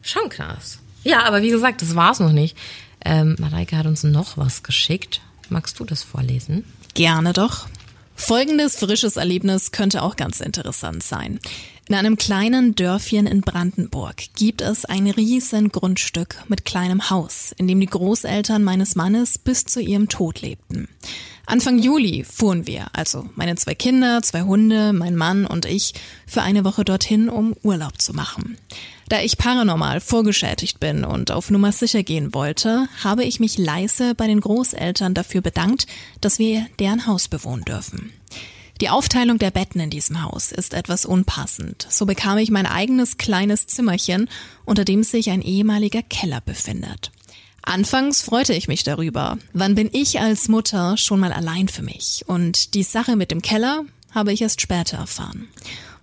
schon 0.02 0.30
krass. 0.30 0.80
Ja, 1.04 1.24
aber 1.24 1.42
wie 1.42 1.50
gesagt, 1.50 1.82
das 1.82 1.96
war's 1.96 2.20
noch 2.20 2.32
nicht. 2.32 2.58
Ähm, 3.06 3.36
Mareike 3.40 3.78
hat 3.78 3.86
uns 3.86 4.04
noch 4.04 4.38
was 4.38 4.64
geschickt. 4.64 5.22
Magst 5.50 5.80
du 5.80 5.86
das 5.86 6.02
vorlesen? 6.04 6.64
Gerne 6.94 7.34
doch. 7.34 7.68
Folgendes 8.16 8.78
frisches 8.78 9.18
Erlebnis 9.18 9.72
könnte 9.72 10.02
auch 10.02 10.16
ganz 10.16 10.40
interessant 10.40 11.04
sein. 11.04 11.40
In 11.90 11.96
einem 11.96 12.16
kleinen 12.16 12.76
Dörfchen 12.76 13.28
in 13.28 13.42
Brandenburg 13.42 14.16
gibt 14.38 14.62
es 14.62 14.86
ein 14.86 15.06
riesen 15.08 15.70
Grundstück 15.70 16.38
mit 16.48 16.64
kleinem 16.64 17.10
Haus, 17.10 17.54
in 17.58 17.68
dem 17.68 17.82
die 17.82 17.88
Großeltern 17.88 18.64
meines 18.64 18.96
Mannes 18.96 19.38
bis 19.38 19.66
zu 19.66 19.82
ihrem 19.82 20.08
Tod 20.08 20.42
lebten. 20.42 20.88
Anfang 21.46 21.78
Juli 21.78 22.24
fuhren 22.24 22.68
wir, 22.68 22.88
also 22.94 23.30
meine 23.36 23.56
zwei 23.56 23.76
Kinder, 23.76 24.22
zwei 24.22 24.44
Hunde, 24.44 24.94
mein 24.94 25.18
Mann 25.18 25.46
und 25.46 25.66
ich, 25.66 25.94
für 26.26 26.42
eine 26.42 26.64
Woche 26.64 26.86
dorthin, 26.86 27.28
um 27.28 27.54
Urlaub 27.64 28.02
zu 28.02 28.14
machen. 28.14 28.58
Da 29.10 29.20
ich 29.20 29.38
paranormal 29.38 30.00
vorgeschädigt 30.00 30.80
bin 30.80 31.04
und 31.04 31.32
auf 31.32 31.52
Nummer 31.52 31.74
sicher 31.74 32.02
gehen 32.02 32.34
wollte, 32.34 32.88
habe 33.04 33.26
ich 33.26 33.42
mich 33.42 33.58
leise 33.58 34.16
bei 34.16 34.28
den 34.28 34.40
Großeltern 34.40 35.14
dafür 35.14 35.42
bedankt, 35.42 35.86
dass 36.22 36.40
wir 36.40 36.66
deren 36.80 37.08
Haus 37.08 37.28
bewohnen 37.28 37.66
dürfen. 37.66 38.14
Die 38.84 38.90
Aufteilung 38.90 39.40
der 39.40 39.50
Betten 39.50 39.80
in 39.80 39.90
diesem 39.90 40.24
Haus 40.24 40.52
ist 40.52 40.74
etwas 40.74 41.06
unpassend. 41.06 41.88
So 41.90 42.06
bekam 42.06 42.38
ich 42.38 42.52
mein 42.52 42.66
eigenes 42.66 43.18
kleines 43.18 43.66
Zimmerchen, 43.66 44.28
unter 44.66 44.84
dem 44.84 45.04
sich 45.04 45.30
ein 45.30 45.42
ehemaliger 45.42 46.02
Keller 46.02 46.42
befindet. 46.42 47.14
Anfangs 47.62 48.22
freute 48.24 48.54
ich 48.54 48.68
mich 48.68 48.84
darüber. 48.84 49.38
Wann 49.54 49.76
bin 49.76 49.90
ich 49.94 50.20
als 50.20 50.50
Mutter 50.50 50.98
schon 50.98 51.22
mal 51.22 51.32
allein 51.32 51.70
für 51.70 51.82
mich? 51.82 52.26
Und 52.28 52.74
die 52.74 52.84
Sache 52.84 53.16
mit 53.16 53.32
dem 53.32 53.42
Keller 53.42 53.86
habe 54.12 54.34
ich 54.34 54.42
erst 54.42 54.60
später 54.60 54.98
erfahren. 54.98 55.48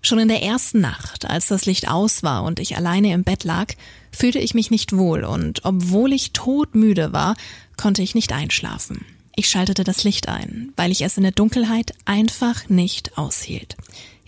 Schon 0.01 0.19
in 0.19 0.29
der 0.29 0.43
ersten 0.43 0.81
Nacht, 0.81 1.27
als 1.27 1.49
das 1.49 1.67
Licht 1.67 1.87
aus 1.87 2.23
war 2.23 2.45
und 2.45 2.61
ich 2.61 2.79
alleine 2.79 3.13
im 3.13 3.25
Bett 3.25 3.45
lag, 3.45 3.75
fühlte 4.11 4.39
ich 4.39 4.55
mich 4.55 4.71
nicht 4.71 4.97
wohl 4.97 5.25
und 5.25 5.67
obwohl 5.67 6.15
ich 6.15 6.33
todmüde 6.33 7.13
war, 7.13 7.37
konnte 7.77 8.01
ich 8.01 8.15
nicht 8.15 8.33
einschlafen. 8.33 9.05
Ich 9.41 9.49
schaltete 9.49 9.85
das 9.85 10.05
Licht 10.05 10.29
ein, 10.29 10.75
weil 10.77 10.91
ich 10.91 11.01
es 11.01 11.17
in 11.17 11.23
der 11.23 11.33
Dunkelheit 11.33 11.95
einfach 12.05 12.69
nicht 12.69 13.17
aushielt. 13.17 13.75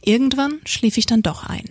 Irgendwann 0.03 0.59
schlief 0.65 0.97
ich 0.97 1.05
dann 1.05 1.21
doch 1.21 1.45
ein. 1.45 1.69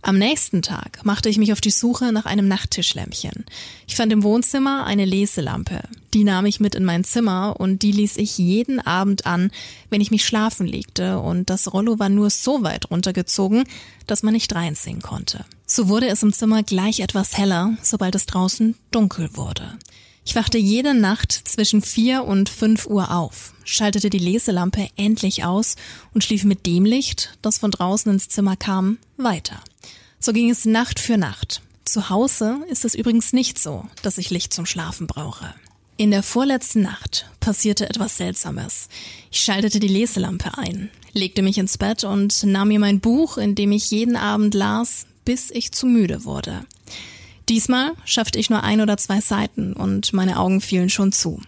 Am 0.00 0.16
nächsten 0.16 0.62
Tag 0.62 1.04
machte 1.04 1.28
ich 1.28 1.36
mich 1.36 1.52
auf 1.52 1.60
die 1.60 1.68
Suche 1.68 2.10
nach 2.10 2.24
einem 2.24 2.48
Nachttischlämpchen. 2.48 3.44
Ich 3.86 3.96
fand 3.96 4.10
im 4.14 4.22
Wohnzimmer 4.22 4.86
eine 4.86 5.04
Leselampe. 5.04 5.82
Die 6.14 6.24
nahm 6.24 6.46
ich 6.46 6.58
mit 6.58 6.74
in 6.74 6.86
mein 6.86 7.04
Zimmer 7.04 7.56
und 7.58 7.82
die 7.82 7.92
ließ 7.92 8.16
ich 8.16 8.38
jeden 8.38 8.80
Abend 8.80 9.26
an, 9.26 9.50
wenn 9.90 10.00
ich 10.00 10.10
mich 10.10 10.24
schlafen 10.24 10.66
legte 10.66 11.18
und 11.18 11.50
das 11.50 11.70
Rollo 11.70 11.98
war 11.98 12.08
nur 12.08 12.30
so 12.30 12.62
weit 12.62 12.90
runtergezogen, 12.90 13.64
dass 14.06 14.22
man 14.22 14.32
nicht 14.32 14.54
reinsehen 14.54 15.02
konnte. 15.02 15.44
So 15.66 15.88
wurde 15.88 16.08
es 16.08 16.22
im 16.22 16.32
Zimmer 16.32 16.62
gleich 16.62 17.00
etwas 17.00 17.36
heller, 17.36 17.76
sobald 17.82 18.14
es 18.14 18.24
draußen 18.24 18.74
dunkel 18.90 19.36
wurde. 19.36 19.76
Ich 20.24 20.34
wachte 20.34 20.58
jede 20.58 20.94
Nacht 20.94 21.32
zwischen 21.32 21.82
vier 21.82 22.24
und 22.24 22.48
fünf 22.48 22.86
Uhr 22.86 23.10
auf, 23.10 23.52
schaltete 23.64 24.08
die 24.08 24.18
Leselampe 24.18 24.88
endlich 24.96 25.44
aus 25.44 25.76
und 26.14 26.24
schlief 26.24 26.44
mit 26.44 26.66
dem 26.66 26.84
Licht, 26.84 27.36
das 27.42 27.58
von 27.58 27.70
draußen 27.70 28.10
ins 28.10 28.28
Zimmer 28.28 28.56
kam, 28.56 28.98
weiter. 29.16 29.60
So 30.18 30.32
ging 30.32 30.50
es 30.50 30.64
Nacht 30.64 30.98
für 30.98 31.18
Nacht. 31.18 31.60
Zu 31.84 32.08
Hause 32.08 32.60
ist 32.70 32.86
es 32.86 32.94
übrigens 32.94 33.34
nicht 33.34 33.58
so, 33.58 33.86
dass 34.02 34.16
ich 34.16 34.30
Licht 34.30 34.54
zum 34.54 34.64
Schlafen 34.64 35.06
brauche. 35.06 35.54
In 35.96 36.10
der 36.10 36.22
vorletzten 36.22 36.82
Nacht 36.82 37.26
passierte 37.38 37.88
etwas 37.88 38.16
Seltsames. 38.16 38.88
Ich 39.30 39.40
schaltete 39.40 39.78
die 39.78 39.88
Leselampe 39.88 40.56
ein, 40.56 40.90
legte 41.12 41.42
mich 41.42 41.58
ins 41.58 41.78
Bett 41.78 42.02
und 42.02 42.42
nahm 42.42 42.68
mir 42.68 42.80
mein 42.80 43.00
Buch, 43.00 43.36
in 43.36 43.54
dem 43.54 43.70
ich 43.70 43.90
jeden 43.90 44.16
Abend 44.16 44.54
las, 44.54 45.06
bis 45.24 45.50
ich 45.50 45.70
zu 45.70 45.86
müde 45.86 46.24
wurde. 46.24 46.64
Diesmal 47.48 47.92
schaffte 48.04 48.38
ich 48.38 48.50
nur 48.50 48.62
ein 48.62 48.80
oder 48.80 48.96
zwei 48.96 49.20
Seiten 49.20 49.74
und 49.74 50.12
meine 50.12 50.38
Augen 50.38 50.60
fielen 50.60 50.88
schon 50.88 51.12
zu. 51.12 51.40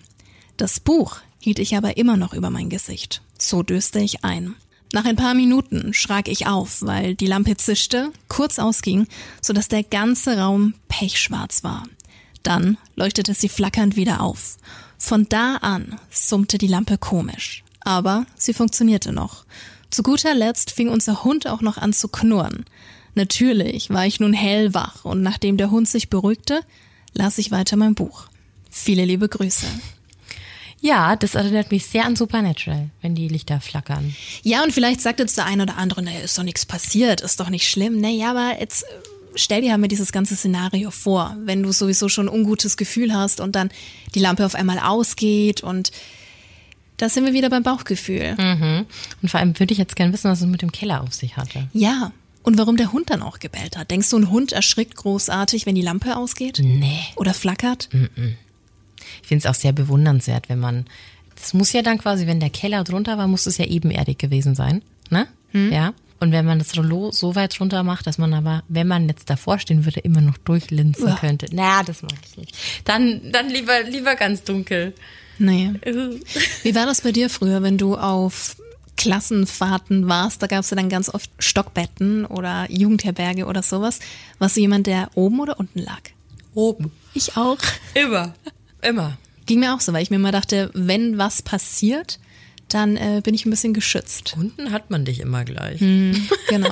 Das 0.57 0.81
Buch 0.81 1.19
hielt 1.39 1.59
ich 1.59 1.77
aber 1.77 1.97
immer 1.97 2.17
noch 2.17 2.35
über 2.35 2.51
mein 2.51 2.69
Gesicht. 2.69 3.23
So 3.39 3.63
döste 3.63 4.01
ich 4.01 4.25
ein. 4.25 4.55
Nach 4.93 5.05
ein 5.05 5.17
paar 5.17 5.35
Minuten 5.35 5.93
schrak 5.95 6.29
ich 6.29 6.47
auf, 6.47 6.83
weil 6.83 7.15
die 7.15 7.27
Lampe 7.27 7.57
zischte, 7.57 8.13
kurz 8.29 8.59
ausging, 8.59 9.07
sodass 9.41 9.69
der 9.69 9.83
ganze 9.83 10.39
Raum 10.39 10.75
pechschwarz 10.89 11.65
war. 11.65 11.85
Dann 12.43 12.79
leuchtete 12.95 13.35
sie 13.35 13.49
flackernd 13.49 13.97
wieder 13.97 14.21
auf. 14.21 14.57
Von 14.99 15.29
da 15.29 15.57
an 15.57 15.99
summte 16.11 16.59
die 16.59 16.69
Lampe 16.69 16.99
komisch. 16.99 17.65
Aber 17.81 18.27
sie 18.37 18.55
funktionierte 18.55 19.13
noch. 19.13 19.45
Zu 19.91 20.03
guter 20.03 20.35
Letzt 20.35 20.71
fing 20.71 20.89
unser 20.89 21.25
Hund 21.25 21.47
auch 21.47 21.61
noch 21.61 21.77
an 21.77 21.93
zu 21.93 22.09
knurren. 22.09 22.65
Natürlich 23.17 23.89
war 23.89 24.07
ich 24.07 24.21
nun 24.21 24.35
hellwach 24.35 25.05
und 25.05 25.23
nachdem 25.23 25.57
der 25.57 25.71
Hund 25.71 25.89
sich 25.89 26.11
beruhigte, 26.11 26.61
las 27.15 27.39
ich 27.39 27.51
weiter 27.51 27.77
mein 27.77 27.95
Buch. 27.95 28.27
Viele 28.71 29.07
liebe 29.07 29.27
Grüße. 29.27 29.67
Ja, 30.83 31.17
das 31.17 31.35
erinnert 31.35 31.71
mich 31.71 31.87
sehr 31.87 32.05
an 32.05 32.15
Supernatural, 32.15 32.91
wenn 33.01 33.15
die 33.15 33.29
Lichter 33.29 33.63
flackern. 33.63 34.15
Ja, 34.43 34.63
und 34.63 34.73
vielleicht 34.73 35.01
sagt 35.01 35.19
jetzt 35.19 35.39
der 35.39 35.47
eine 35.47 35.63
oder 35.63 35.79
andere, 35.79 36.03
naja, 36.03 36.21
ist 36.21 36.37
doch 36.37 36.43
nichts 36.43 36.67
passiert, 36.67 37.23
ist 37.23 37.41
doch 37.41 37.49
nicht 37.49 37.67
schlimm. 37.67 37.99
Naja, 38.03 38.31
aber 38.33 38.61
jetzt 38.61 38.83
äh, 38.83 38.87
stell 39.35 39.63
dir 39.63 39.77
mal 39.79 39.89
dieses 39.89 40.13
ganze 40.13 40.37
Szenario 40.37 40.91
vor, 40.91 41.35
wenn 41.43 41.63
du 41.63 41.73
sowieso 41.73 42.11
schon 42.11 42.29
ein 42.29 42.35
ungutes 42.35 42.77
Gefühl 42.77 43.15
hast 43.15 43.41
und 43.41 43.57
dann 43.57 43.71
die 44.15 44.21
Lampe 44.21 44.45
auf 44.45 44.55
einmal 44.55 44.79
ausgeht 44.79 45.63
und 45.63 45.91
da 46.99 47.09
sind 47.09 47.25
wir 47.25 47.33
wieder 47.33 47.49
beim 47.49 47.63
Bauchgefühl. 47.63 48.35
Mhm. 48.37 48.85
Und 49.23 49.31
vor 49.31 49.41
allem 49.41 49.59
würde 49.59 49.73
ich 49.73 49.79
jetzt 49.79 49.97
gerne 49.97 50.13
wissen, 50.13 50.31
was 50.31 50.43
es 50.43 50.47
mit 50.47 50.61
dem 50.61 50.73
Keller 50.73 51.03
auf 51.03 51.15
sich 51.15 51.39
hatte. 51.39 51.69
Ja. 51.73 52.13
Und 52.47 52.57
warum 52.59 52.77
der 52.77 52.93
Hund 52.93 53.11
dann 53.11 53.23
auch 53.23 53.41
gebellt 53.41 53.77
hat. 53.77 53.91
Denkst 53.91 54.09
du, 54.11 54.17
ein 54.19 54.31
Hund 54.31 54.53
erschrickt 54.53 54.95
großartig, 54.97 55.67
wenn 55.67 55.75
die 55.75 55.83
Lampe 55.83 56.17
ausgeht? 56.17 56.61
Nee. 56.63 57.01
Oder 57.17 57.35
flackert? 57.35 57.89
Ich 57.93 59.29
finde 59.29 59.41
es 59.41 59.47
auch 59.47 59.59
sehr 59.61 59.73
bewundernswert, 59.73 60.49
wenn 60.49 60.61
man. 60.61 60.87
Das 61.35 61.53
muss 61.55 61.73
ja 61.73 61.83
dann 61.83 61.99
quasi, 61.99 62.27
wenn 62.29 62.39
der 62.41 62.51
Keller 62.51 62.85
drunter 62.85 63.19
war, 63.19 63.27
muss 63.27 63.47
es 63.47 63.59
ja 63.59 63.65
ebenerdig 63.67 64.19
gewesen 64.19 64.55
sein. 64.55 64.83
Ne? 65.11 65.27
Ja. 65.53 65.93
Und 66.21 66.33
wenn 66.33 66.47
man 66.47 66.59
das 66.59 66.77
Rollo 66.79 67.11
so 67.13 67.35
weit 67.35 67.61
runter 67.61 67.83
macht, 67.83 68.07
dass 68.07 68.17
man 68.17 68.33
aber, 68.33 68.63
wenn 68.69 68.87
man 68.87 69.09
jetzt 69.09 69.29
davor 69.29 69.59
stehen 69.59 69.85
würde, 69.85 70.01
immer 70.01 70.21
noch 70.23 70.39
durchlinsen 70.39 71.09
Ja. 71.09 71.17
könnte. 71.17 71.47
Na, 71.53 71.83
das 71.83 72.03
mag 72.03 72.13
ich 72.31 72.39
nicht. 72.39 72.57
Dann, 72.85 73.33
dann 73.33 73.51
lieber, 73.51 73.83
lieber 73.83 74.15
ganz 74.15 74.45
dunkel. 74.45 74.95
Nee. 75.39 75.73
Wie 76.63 76.75
war 76.75 76.87
das 76.87 77.03
bei 77.03 77.13
dir 77.13 77.29
früher, 77.29 77.63
wenn 77.63 77.77
du 77.77 77.97
auf 77.97 78.57
Klassenfahrten 78.97 80.09
warst? 80.09 80.43
Da 80.43 80.47
gab 80.47 80.61
es 80.61 80.71
ja 80.71 80.77
dann 80.77 80.89
ganz 80.89 81.09
oft 81.13 81.31
Stockbetten 81.39 82.25
oder 82.25 82.67
Jugendherberge 82.71 83.47
oder 83.47 83.63
sowas. 83.63 84.01
Warst 84.39 84.57
du 84.57 84.61
jemand, 84.61 84.87
der 84.87 85.11
oben 85.15 85.41
oder 85.41 85.59
unten 85.59 85.81
lag? 85.81 86.01
Oben. 86.55 86.91
Ich 87.15 87.37
auch. 87.37 87.59
Immer. 87.95 88.35
Immer. 88.83 89.19
Ging 89.47 89.61
mir 89.61 89.75
auch 89.75 89.81
so, 89.81 89.93
weil 89.93 90.03
ich 90.03 90.11
mir 90.11 90.17
immer 90.17 90.33
dachte, 90.33 90.71
wenn 90.75 91.19
was 91.19 91.43
passiert, 91.43 92.19
dann 92.69 92.97
äh, 92.97 93.21
bin 93.23 93.35
ich 93.35 93.47
ein 93.47 93.51
bisschen 93.51 93.75
geschützt. 93.75 94.35
Unten 94.37 94.73
hat 94.73 94.91
man 94.91 95.05
dich 95.05 95.21
immer 95.21 95.45
gleich. 95.45 95.81
Genau. 96.49 96.71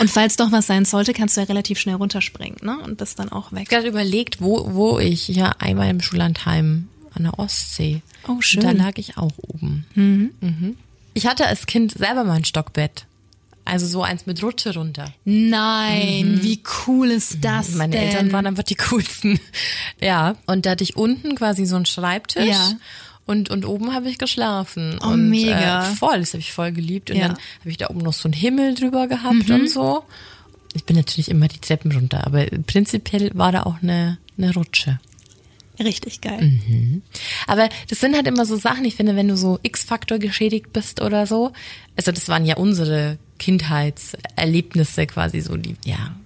Und 0.00 0.10
falls 0.10 0.36
doch 0.36 0.52
was 0.52 0.66
sein 0.66 0.86
sollte, 0.86 1.12
kannst 1.12 1.36
du 1.36 1.42
ja 1.42 1.46
relativ 1.46 1.78
schnell 1.78 1.96
runterspringen, 1.96 2.56
ne? 2.62 2.78
Und 2.80 2.96
bist 2.96 3.18
dann 3.18 3.30
auch 3.30 3.52
weg. 3.52 3.68
gerade 3.68 3.86
überlegt, 3.86 4.40
wo, 4.40 4.72
wo 4.74 4.98
ich 4.98 5.28
ja 5.28 5.54
einmal 5.58 5.90
im 5.90 6.00
Schullandheim 6.00 6.88
an 7.12 7.24
der 7.24 7.38
Ostsee. 7.38 8.00
Oh, 8.26 8.40
schön. 8.40 8.64
Und 8.64 8.66
da 8.66 8.84
lag 8.84 8.94
ich 8.96 9.18
auch 9.18 9.32
oben. 9.36 9.84
Mhm. 9.94 10.76
Ich 11.16 11.26
hatte 11.26 11.46
als 11.46 11.64
Kind 11.64 11.92
selber 11.92 12.24
mein 12.24 12.44
Stockbett. 12.44 13.06
Also 13.64 13.86
so 13.86 14.02
eins 14.02 14.26
mit 14.26 14.42
Rutsche 14.42 14.74
runter. 14.74 15.12
Nein, 15.24 16.40
wie 16.42 16.60
cool 16.86 17.10
ist 17.10 17.38
das 17.42 17.70
Meine 17.74 17.92
denn? 17.96 18.02
Eltern 18.08 18.32
waren 18.32 18.46
einfach 18.46 18.62
die 18.62 18.74
coolsten. 18.90 19.40
Ja. 20.00 20.36
Und 20.46 20.66
da 20.66 20.70
hatte 20.72 20.84
ich 20.84 20.96
unten 20.96 21.34
quasi 21.34 21.64
so 21.64 21.74
einen 21.76 21.86
Schreibtisch. 21.86 22.46
Ja. 22.46 22.72
Und, 23.24 23.48
und 23.50 23.64
oben 23.64 23.94
habe 23.94 24.08
ich 24.10 24.18
geschlafen. 24.18 25.00
Oh, 25.02 25.08
und, 25.08 25.30
mega. 25.30 25.88
Äh, 25.88 25.94
voll, 25.94 26.20
das 26.20 26.34
habe 26.34 26.40
ich 26.40 26.52
voll 26.52 26.70
geliebt. 26.72 27.10
Und 27.10 27.16
Ja. 27.16 27.28
Mhm. 27.28 27.32
dann 27.32 27.38
habe 27.60 27.70
ich 27.70 27.76
da 27.78 27.88
oben 27.88 28.00
noch 28.00 28.12
so 28.12 28.28
einen 28.28 28.34
Himmel 28.34 28.74
drüber 28.74 29.08
gehabt 29.08 29.50
und 29.50 29.68
so. 29.70 30.04
Ich 30.74 30.84
bin 30.84 30.94
natürlich 30.96 31.30
immer 31.30 31.48
die 31.48 31.58
Treppen 31.58 31.90
runter, 31.92 32.26
aber 32.26 32.44
prinzipiell 32.66 33.30
war 33.34 33.50
da 33.52 33.62
auch 33.62 33.82
eine, 33.82 34.18
eine 34.36 34.52
Rutsche. 34.52 35.00
Richtig 35.78 36.20
geil. 36.20 36.40
Mhm. 36.42 37.02
Aber 37.46 37.68
das 37.88 38.00
sind 38.00 38.14
halt 38.14 38.26
immer 38.26 38.46
so 38.46 38.56
Sachen, 38.56 38.84
ich 38.84 38.96
finde, 38.96 39.16
wenn 39.16 39.28
du 39.28 39.36
so 39.36 39.58
X-Faktor 39.62 40.18
geschädigt 40.18 40.72
bist 40.72 41.00
oder 41.00 41.26
so, 41.26 41.52
also 41.96 42.12
das 42.12 42.28
waren 42.28 42.46
ja 42.46 42.56
unsere 42.56 43.18
Kindheitserlebnisse 43.38 45.06
quasi 45.06 45.40
so, 45.40 45.56
die, 45.56 45.76
ja, 45.84 46.16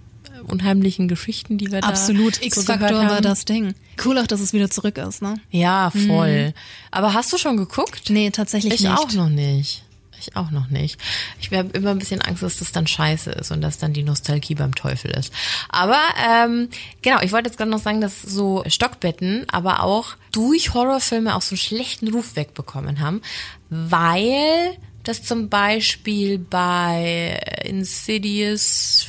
unheimlichen 0.46 1.08
Geschichten, 1.08 1.58
die 1.58 1.70
wir 1.70 1.84
Absolut, 1.84 2.36
da 2.36 2.40
so 2.40 2.46
X-Faktor 2.46 3.08
war 3.08 3.20
das 3.20 3.44
Ding. 3.44 3.74
Cool 4.04 4.18
auch, 4.18 4.26
dass 4.26 4.40
es 4.40 4.52
wieder 4.52 4.70
zurück 4.70 4.98
ist, 4.98 5.22
ne? 5.22 5.34
Ja, 5.50 5.90
voll. 5.90 6.54
Aber 6.90 7.14
hast 7.14 7.32
du 7.32 7.38
schon 7.38 7.56
geguckt? 7.56 8.10
Nee, 8.10 8.30
tatsächlich 8.30 8.74
Ich 8.74 8.80
nicht. 8.82 8.96
auch 8.96 9.12
noch 9.12 9.28
nicht. 9.28 9.84
Ich 10.20 10.36
auch 10.36 10.50
noch 10.50 10.68
nicht. 10.68 11.00
Ich 11.40 11.50
habe 11.52 11.70
immer 11.70 11.90
ein 11.90 11.98
bisschen 11.98 12.20
Angst, 12.20 12.42
dass 12.42 12.58
das 12.58 12.72
dann 12.72 12.86
scheiße 12.86 13.30
ist 13.30 13.50
und 13.50 13.60
dass 13.60 13.78
dann 13.78 13.92
die 13.92 14.02
Nostalgie 14.02 14.54
beim 14.54 14.74
Teufel 14.74 15.10
ist. 15.10 15.32
Aber 15.68 16.00
ähm, 16.28 16.68
genau, 17.02 17.20
ich 17.22 17.32
wollte 17.32 17.48
jetzt 17.48 17.56
gerade 17.56 17.70
noch 17.70 17.80
sagen, 17.80 18.00
dass 18.00 18.20
so 18.22 18.62
Stockbetten 18.66 19.48
aber 19.50 19.82
auch 19.82 20.16
durch 20.32 20.74
Horrorfilme 20.74 21.34
auch 21.34 21.42
so 21.42 21.54
einen 21.54 21.58
schlechten 21.58 22.08
Ruf 22.08 22.36
wegbekommen 22.36 23.00
haben, 23.00 23.22
weil 23.68 24.76
das 25.02 25.22
zum 25.22 25.48
Beispiel 25.48 26.38
bei 26.38 27.40
Insidious 27.64 29.06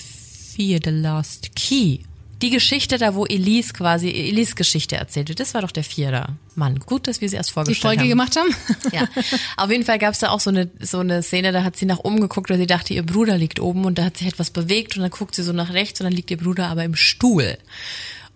4 0.55 0.79
The 0.83 0.89
Last 0.91 1.55
Key 1.55 1.99
die 2.41 2.49
Geschichte 2.49 2.97
da, 2.97 3.15
wo 3.15 3.25
Elise 3.25 3.73
quasi, 3.73 4.09
Elise 4.09 4.55
Geschichte 4.55 4.95
erzählt 4.95 5.29
wird, 5.29 5.39
das 5.39 5.53
war 5.53 5.61
doch 5.61 5.71
der 5.71 5.83
Vierer. 5.83 6.35
Mann, 6.55 6.79
gut, 6.79 7.07
dass 7.07 7.21
wir 7.21 7.29
sie 7.29 7.35
erst 7.35 7.49
Die 7.49 7.53
vorgestellt 7.53 7.81
Folge 7.81 8.01
haben. 8.01 8.09
gemacht 8.09 8.35
haben? 8.35 8.55
Ja, 8.91 9.07
auf 9.57 9.69
jeden 9.71 9.85
Fall 9.85 9.99
gab 9.99 10.13
es 10.13 10.19
da 10.19 10.29
auch 10.29 10.39
so 10.39 10.49
eine 10.49 10.69
so 10.79 10.99
eine 10.99 11.23
Szene, 11.23 11.51
da 11.51 11.63
hat 11.63 11.77
sie 11.77 11.85
nach 11.85 11.99
oben 11.99 12.19
geguckt, 12.19 12.49
weil 12.49 12.57
sie 12.57 12.67
dachte, 12.67 12.93
ihr 12.93 13.03
Bruder 13.03 13.37
liegt 13.37 13.59
oben 13.59 13.85
und 13.85 13.97
da 13.97 14.05
hat 14.05 14.17
sich 14.17 14.27
etwas 14.27 14.49
bewegt 14.49 14.95
und 14.97 15.03
dann 15.03 15.11
guckt 15.11 15.35
sie 15.35 15.43
so 15.43 15.53
nach 15.53 15.71
rechts 15.73 16.01
und 16.01 16.05
dann 16.05 16.13
liegt 16.13 16.31
ihr 16.31 16.37
Bruder 16.37 16.67
aber 16.67 16.83
im 16.83 16.95
Stuhl. 16.95 17.57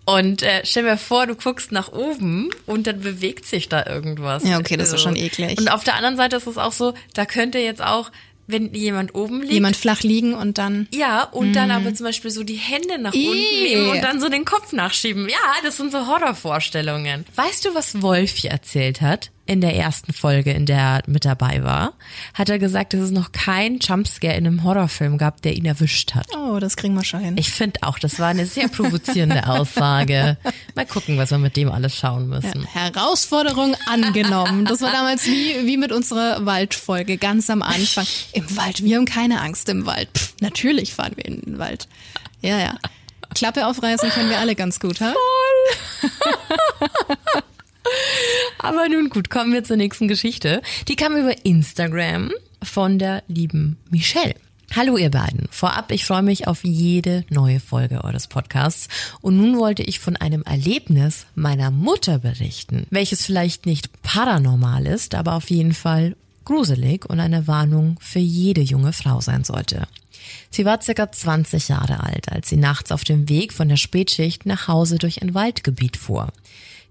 Und 0.08 0.42
äh, 0.42 0.60
stell 0.62 0.84
mir 0.84 0.98
vor, 0.98 1.26
du 1.26 1.34
guckst 1.34 1.72
nach 1.72 1.92
oben 1.92 2.50
und 2.64 2.86
dann 2.86 3.00
bewegt 3.00 3.44
sich 3.44 3.68
da 3.68 3.84
irgendwas. 3.86 4.44
Ja, 4.44 4.58
okay, 4.60 4.76
das 4.76 4.92
ist 4.92 5.00
schon 5.00 5.16
eklig. 5.16 5.58
Und 5.58 5.68
auf 5.72 5.82
der 5.82 5.96
anderen 5.96 6.16
Seite 6.16 6.36
ist 6.36 6.46
es 6.46 6.58
auch 6.58 6.70
so, 6.70 6.94
da 7.14 7.26
könnte 7.26 7.58
jetzt 7.58 7.82
auch, 7.82 8.12
wenn 8.46 8.72
jemand 8.74 9.14
oben 9.14 9.40
liegt, 9.40 9.52
Jemand 9.52 9.76
flach 9.76 10.02
liegen 10.02 10.34
und 10.34 10.58
dann. 10.58 10.86
ja, 10.92 11.24
und 11.24 11.52
dann 11.54 11.70
aber 11.70 11.92
zum 11.94 12.04
Beispiel 12.06 12.30
so 12.30 12.42
die 12.44 12.54
Hände 12.56 12.98
nach 12.98 13.12
unten 13.14 13.26
Ih. 13.26 13.74
nehmen 13.74 13.90
und 13.90 14.02
dann 14.02 14.20
so 14.20 14.28
den 14.28 14.44
Kopf 14.44 14.72
nachschieben. 14.72 15.28
Ja, 15.28 15.36
das 15.64 15.76
sind 15.76 15.90
so 15.92 16.06
Horrorvorstellungen. 16.06 17.24
Weißt 17.34 17.64
du, 17.64 17.74
was 17.74 18.02
Wolfi 18.02 18.48
erzählt 18.48 19.00
hat? 19.00 19.30
In 19.46 19.60
der 19.60 19.76
ersten 19.76 20.12
Folge, 20.12 20.52
in 20.52 20.66
der 20.66 20.78
er 20.78 21.02
mit 21.06 21.24
dabei 21.24 21.62
war, 21.62 21.92
hat 22.34 22.48
er 22.48 22.58
gesagt, 22.58 22.94
dass 22.94 23.00
es 23.00 23.10
noch 23.12 23.30
keinen 23.30 23.78
Jumpscare 23.78 24.34
in 24.34 24.44
einem 24.44 24.64
Horrorfilm 24.64 25.18
gab, 25.18 25.40
der 25.42 25.54
ihn 25.54 25.64
erwischt 25.64 26.16
hat. 26.16 26.26
Oh, 26.36 26.58
das 26.58 26.76
kriegen 26.76 26.94
wir 26.94 27.04
schon 27.04 27.20
hin. 27.20 27.36
Ich 27.38 27.50
finde 27.50 27.84
auch, 27.84 28.00
das 28.00 28.18
war 28.18 28.26
eine 28.26 28.46
sehr 28.46 28.66
provozierende 28.68 29.46
Aussage. 29.48 30.36
Mal 30.74 30.86
gucken, 30.86 31.16
was 31.16 31.30
wir 31.30 31.38
mit 31.38 31.56
dem 31.56 31.70
alles 31.70 31.96
schauen 31.96 32.28
müssen. 32.28 32.66
Herausforderung 32.66 33.76
angenommen. 33.86 34.64
Das 34.64 34.80
war 34.80 34.90
damals 34.90 35.24
wie, 35.26 35.64
wie 35.64 35.76
mit 35.76 35.92
unserer 35.92 36.44
Waldfolge, 36.44 37.16
ganz 37.16 37.48
am 37.48 37.62
Anfang. 37.62 38.06
Im 38.32 38.56
Wald, 38.56 38.82
wir 38.82 38.96
haben 38.96 39.04
keine 39.04 39.40
Angst 39.40 39.68
im 39.68 39.86
Wald. 39.86 40.08
Pff, 40.16 40.34
natürlich 40.40 40.92
fahren 40.92 41.12
wir 41.14 41.24
in 41.24 41.40
den 41.40 41.58
Wald. 41.58 41.86
Ja, 42.42 42.58
ja. 42.58 42.74
Klappe 43.34 43.66
aufreißen 43.66 44.10
können 44.10 44.30
wir 44.30 44.38
alle 44.38 44.56
ganz 44.56 44.80
gut, 44.80 45.00
ha? 45.00 45.12
Aber 48.58 48.88
nun 48.88 49.10
gut, 49.10 49.30
kommen 49.30 49.52
wir 49.52 49.64
zur 49.64 49.76
nächsten 49.76 50.08
Geschichte. 50.08 50.62
Die 50.88 50.96
kam 50.96 51.16
über 51.16 51.44
Instagram 51.44 52.32
von 52.62 52.98
der 52.98 53.22
lieben 53.28 53.78
Michelle. 53.90 54.34
Hallo 54.74 54.96
ihr 54.96 55.10
beiden. 55.10 55.46
Vorab, 55.50 55.92
ich 55.92 56.04
freue 56.04 56.22
mich 56.22 56.48
auf 56.48 56.64
jede 56.64 57.24
neue 57.30 57.60
Folge 57.60 58.04
eures 58.04 58.26
Podcasts. 58.26 58.88
Und 59.20 59.36
nun 59.36 59.58
wollte 59.58 59.82
ich 59.82 60.00
von 60.00 60.16
einem 60.16 60.42
Erlebnis 60.42 61.26
meiner 61.34 61.70
Mutter 61.70 62.18
berichten, 62.18 62.86
welches 62.90 63.24
vielleicht 63.24 63.64
nicht 63.64 64.02
paranormal 64.02 64.86
ist, 64.86 65.14
aber 65.14 65.34
auf 65.34 65.50
jeden 65.50 65.72
Fall 65.72 66.16
gruselig 66.44 67.08
und 67.08 67.20
eine 67.20 67.46
Warnung 67.46 67.98
für 68.00 68.18
jede 68.18 68.60
junge 68.60 68.92
Frau 68.92 69.20
sein 69.20 69.44
sollte. 69.44 69.86
Sie 70.50 70.64
war 70.64 70.82
circa 70.82 71.10
20 71.10 71.68
Jahre 71.68 72.02
alt, 72.02 72.30
als 72.30 72.48
sie 72.48 72.56
nachts 72.56 72.92
auf 72.92 73.04
dem 73.04 73.28
Weg 73.28 73.52
von 73.52 73.68
der 73.68 73.76
Spätschicht 73.76 74.46
nach 74.46 74.68
Hause 74.68 74.98
durch 74.98 75.22
ein 75.22 75.34
Waldgebiet 75.34 75.96
fuhr. 75.96 76.32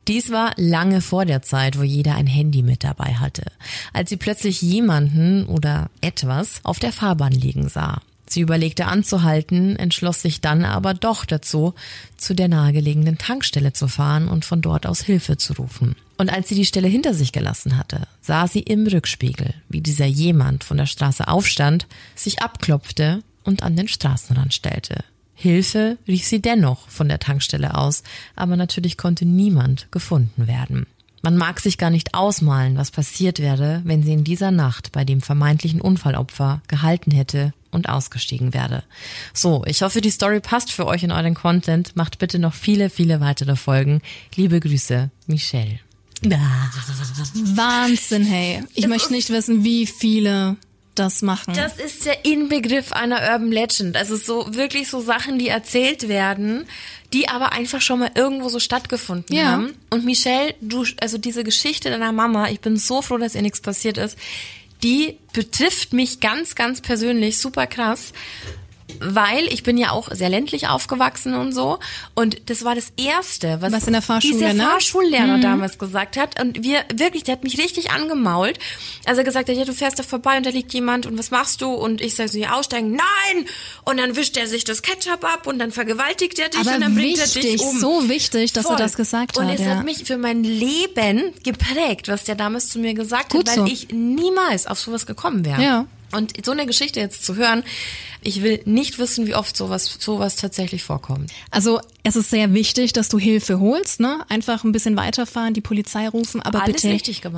Dies 0.08 0.32
war 0.32 0.54
lange 0.58 1.02
vor 1.02 1.26
der 1.26 1.42
Zeit, 1.42 1.80
wo 1.80 1.84
jeder 1.84 2.16
ein 2.16 2.28
Handy 2.28 2.62
mit 2.62 2.84
dabei 2.84 3.16
hatte, 3.16 3.44
als 3.92 4.10
sie 4.10 4.18
plötzlich 4.18 4.62
jemanden 4.62 5.46
oder 5.48 5.90
etwas 6.02 6.60
auf 6.64 6.80
der 6.80 6.92
Fahrbahn 6.92 7.32
liegen 7.32 7.70
sah. 7.70 8.02
Sie 8.28 8.42
überlegte 8.42 8.88
anzuhalten, 8.88 9.76
entschloss 9.76 10.22
sich 10.22 10.42
dann 10.42 10.66
aber 10.66 10.94
doch 10.94 11.26
dazu, 11.26 11.74
zu 12.18 12.34
der 12.34 12.48
nahegelegenen 12.48 13.18
Tankstelle 13.18 13.74
zu 13.74 13.88
fahren 13.88 14.28
und 14.28 14.46
von 14.46 14.62
dort 14.62 14.86
aus 14.86 15.02
Hilfe 15.02 15.38
zu 15.38 15.54
rufen. 15.54 15.96
Und 16.18 16.32
als 16.32 16.50
sie 16.50 16.56
die 16.56 16.66
Stelle 16.66 16.88
hinter 16.88 17.14
sich 17.14 17.32
gelassen 17.32 17.78
hatte, 17.78 18.08
sah 18.22 18.48
sie 18.48 18.62
im 18.62 18.88
Rückspiegel, 18.88 19.54
wie 19.70 19.82
dieser 19.82 20.06
jemand 20.06 20.64
von 20.64 20.78
der 20.78 20.86
Straße 20.86 21.28
aufstand, 21.28 21.88
sich 22.16 22.42
abklopfte 22.42 23.22
und 23.44 23.64
an 23.64 23.76
den 23.76 23.88
Straßenrand 23.88 24.54
stellte. 24.54 25.04
Hilfe 25.36 25.98
rief 26.08 26.26
sie 26.26 26.42
dennoch 26.42 26.90
von 26.90 27.10
der 27.10 27.20
Tankstelle 27.20 27.76
aus, 27.76 28.04
aber 28.36 28.56
natürlich 28.56 28.98
konnte 28.98 29.26
niemand 29.26 29.92
gefunden 29.92 30.48
werden. 30.48 30.88
Man 31.22 31.38
mag 31.38 31.60
sich 31.60 31.78
gar 31.78 31.90
nicht 31.90 32.14
ausmalen, 32.14 32.78
was 32.78 32.92
passiert 32.92 33.40
wäre, 33.40 33.82
wenn 33.84 34.04
sie 34.04 34.14
in 34.14 34.24
dieser 34.24 34.52
Nacht 34.52 34.92
bei 34.92 35.04
dem 35.04 35.22
vermeintlichen 35.22 35.82
Unfallopfer 35.82 36.62
gehalten 36.68 37.10
hätte 37.10 37.52
und 37.72 37.90
ausgestiegen 37.90 38.54
wäre. 38.54 38.84
So, 39.34 39.64
ich 39.66 39.82
hoffe, 39.82 40.02
die 40.02 40.12
Story 40.12 40.40
passt 40.40 40.72
für 40.72 40.86
euch 40.86 41.04
in 41.04 41.12
euren 41.12 41.34
Content. 41.34 41.96
Macht 41.96 42.20
bitte 42.20 42.38
noch 42.38 42.54
viele, 42.54 42.92
viele 42.92 43.22
weitere 43.22 43.56
Folgen. 43.56 44.02
Liebe 44.36 44.60
Grüße, 44.60 45.10
Michelle. 45.26 45.80
Wahnsinn, 47.56 48.24
hey. 48.24 48.64
Ich 48.74 48.88
möchte 48.88 49.12
nicht 49.12 49.32
wissen, 49.32 49.64
wie 49.64 49.88
viele 49.88 50.58
das 50.96 51.22
machen. 51.22 51.54
Das 51.56 51.78
ist 51.78 52.06
der 52.06 52.26
Inbegriff 52.26 52.92
einer 52.92 53.18
Urban 53.22 53.52
Legend. 53.52 53.98
Also 53.98 54.16
so 54.16 54.54
wirklich 54.56 54.90
so 54.90 55.00
Sachen, 55.02 55.38
die 55.38 55.48
erzählt 55.50 56.08
werden, 56.08 56.66
die 57.14 57.28
aber 57.30 57.52
einfach 57.54 57.82
schon 57.82 58.00
mal 58.00 58.12
irgendwo 58.16 58.50
so 58.50 58.60
stattgefunden 58.60 59.36
Ja. 59.36 59.46
haben. 59.52 59.74
Und 59.90 60.06
Michelle, 60.06 60.56
du, 60.62 60.86
also 61.02 61.18
diese 61.18 61.44
Geschichte 61.44 61.90
deiner 61.90 62.12
Mama, 62.12 62.50
ich 62.50 62.60
bin 62.62 62.78
so 62.78 63.02
froh, 63.02 63.18
dass 63.18 63.36
ihr 63.36 63.42
nichts 63.42 63.62
passiert 63.62 63.98
ist, 63.98 64.18
die 64.84 65.18
betrifft 65.34 65.94
mich 65.94 66.20
ganz, 66.20 66.56
ganz 66.56 66.82
persönlich 66.82 67.38
super 67.40 67.68
krass. 67.68 68.12
Weil 69.00 69.46
ich 69.48 69.64
bin 69.64 69.78
ja 69.78 69.92
auch 69.92 70.10
sehr 70.12 70.30
ländlich 70.30 70.68
aufgewachsen 70.68 71.34
und 71.34 71.54
so. 71.54 71.80
Und 72.14 72.50
das 72.50 72.64
war 72.64 72.76
das 72.76 72.92
Erste, 72.98 73.62
was, 73.62 73.74
Was 73.74 73.88
in 73.88 73.94
der 73.94 74.02
Fahrschule, 74.02 74.34
dieser 74.34 74.54
ne? 74.54 74.64
Fahrschullehrer 74.64 75.40
damals 75.40 75.78
gesagt 75.78 76.18
hat. 76.18 76.42
Und 76.42 76.64
wir 76.64 76.84
wirklich, 76.94 77.24
der 77.24 77.34
hat 77.34 77.44
mich 77.44 77.58
richtig 77.58 77.92
angemault. 77.92 78.60
Also 79.06 79.22
er 79.22 79.26
gesagt 79.26 79.50
hat, 79.50 79.56
ja, 79.56 79.66
du 79.66 79.74
fährst 79.74 80.00
da 80.00 80.04
vorbei 80.04 80.38
und 80.38 80.46
da 80.46 80.50
liegt 80.50 80.74
jemand 80.74 81.06
und 81.06 81.18
was 81.18 81.32
machst 81.32 81.62
du? 81.62 81.72
Und 81.72 82.02
ich 82.02 82.16
sage 82.16 82.30
so, 82.30 82.38
ja, 82.38 82.54
aussteigen. 82.54 82.92
Nein! 82.92 83.46
Und 83.84 83.98
dann 83.98 84.16
wischt 84.16 84.38
er 84.38 84.48
sich 84.48 84.64
das 84.64 84.82
Ketchup 84.82 85.24
ab 85.24 85.48
und 85.48 85.60
dann 85.60 85.72
vergewaltigt 85.72 86.40
er 86.40 86.50
dich 86.50 86.62
Aber 86.62 86.76
und 86.76 86.82
dann 86.82 86.96
bringt 86.96 87.18
er 87.18 87.26
wichtig, 87.26 87.42
dich 87.44 87.62
um. 87.62 87.80
so 87.80 88.10
wichtig, 88.10 88.54
dass 88.54 88.66
er 88.66 88.70
Voll. 88.70 88.78
das 88.78 88.96
gesagt 88.96 89.38
und 89.38 89.48
hat, 89.48 89.56
es 89.60 89.66
ja. 89.66 89.76
hat 89.76 89.86
mich 89.86 90.04
für 90.06 90.18
mein 90.18 90.44
Leben 90.44 91.34
geprägt, 91.44 92.08
was 92.08 92.24
der 92.24 92.36
damals 92.36 92.70
zu 92.70 92.80
mir 92.80 92.94
gesagt 92.94 93.32
Gut 93.32 93.50
hat, 93.50 93.58
weil 93.58 93.68
so. 93.68 93.72
ich 93.72 93.90
niemals 93.90 94.68
auf 94.68 94.80
sowas 94.80 95.06
gekommen 95.06 95.46
wäre. 95.46 95.62
Ja. 95.62 95.86
Und 96.16 96.34
so 96.46 96.52
eine 96.52 96.66
Geschichte 96.66 97.00
jetzt 97.00 97.26
zu 97.26 97.36
hören, 97.36 97.64
ich 98.22 98.42
will 98.42 98.60
nicht 98.66 98.98
wissen, 98.98 99.28
wie 99.28 99.36
oft 99.36 99.56
sowas, 99.56 99.98
sowas 100.00 100.36
tatsächlich 100.36 100.84
vorkommt. 100.84 101.32
Also 101.52 101.80
es 102.04 102.16
ist 102.16 102.30
sehr 102.32 102.54
wichtig, 102.54 102.92
dass 102.94 103.08
du 103.10 103.20
Hilfe 103.20 103.60
holst, 103.60 104.00
ne? 104.00 104.20
Einfach 104.30 104.64
ein 104.64 104.72
bisschen 104.72 104.96
weiterfahren, 104.98 105.54
die 105.54 105.62
Polizei 105.62 106.08
rufen, 106.08 106.42
aber 106.42 106.64
Alles 106.64 106.82
bitte 106.82 106.88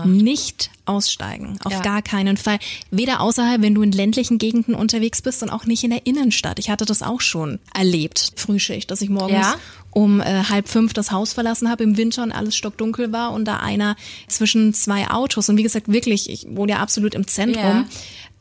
nicht 0.05 0.69
aussteigen. 0.85 1.57
Auf 1.63 1.73
Ja. 1.73 1.81
gar 1.81 2.01
keinen 2.01 2.37
Fall. 2.37 2.59
Weder 2.91 3.19
außerhalb, 3.21 3.61
wenn 3.61 3.75
du 3.75 3.81
in 3.81 3.91
ländlichen 3.91 4.37
Gegenden 4.37 4.75
unterwegs 4.75 5.21
bist 5.21 5.43
und 5.43 5.49
auch 5.49 5.65
nicht 5.65 5.83
in 5.83 5.89
der 5.89 6.05
Innenstadt. 6.05 6.59
Ich 6.59 6.69
hatte 6.69 6.85
das 6.85 7.01
auch 7.01 7.21
schon 7.21 7.59
erlebt, 7.73 8.33
Frühschicht, 8.35 8.89
dass 8.91 9.01
ich 9.01 9.09
morgens 9.09 9.33
Ja. 9.47 9.55
um 9.91 10.21
äh, 10.21 10.43
halb 10.43 10.69
fünf 10.69 10.93
das 10.93 11.11
Haus 11.11 11.33
verlassen 11.33 11.69
habe 11.69 11.83
im 11.83 11.97
Winter 11.97 12.23
und 12.23 12.31
alles 12.31 12.55
stockdunkel 12.55 13.11
war 13.11 13.31
und 13.33 13.45
da 13.45 13.57
einer 13.57 13.95
zwischen 14.27 14.73
zwei 14.73 15.09
Autos 15.09 15.49
und 15.49 15.57
wie 15.57 15.63
gesagt 15.63 15.91
wirklich, 15.91 16.29
ich 16.29 16.45
wohne 16.49 16.73
ja 16.73 16.79
absolut 16.79 17.13
im 17.15 17.27
Zentrum. 17.27 17.63
Ja. 17.63 17.85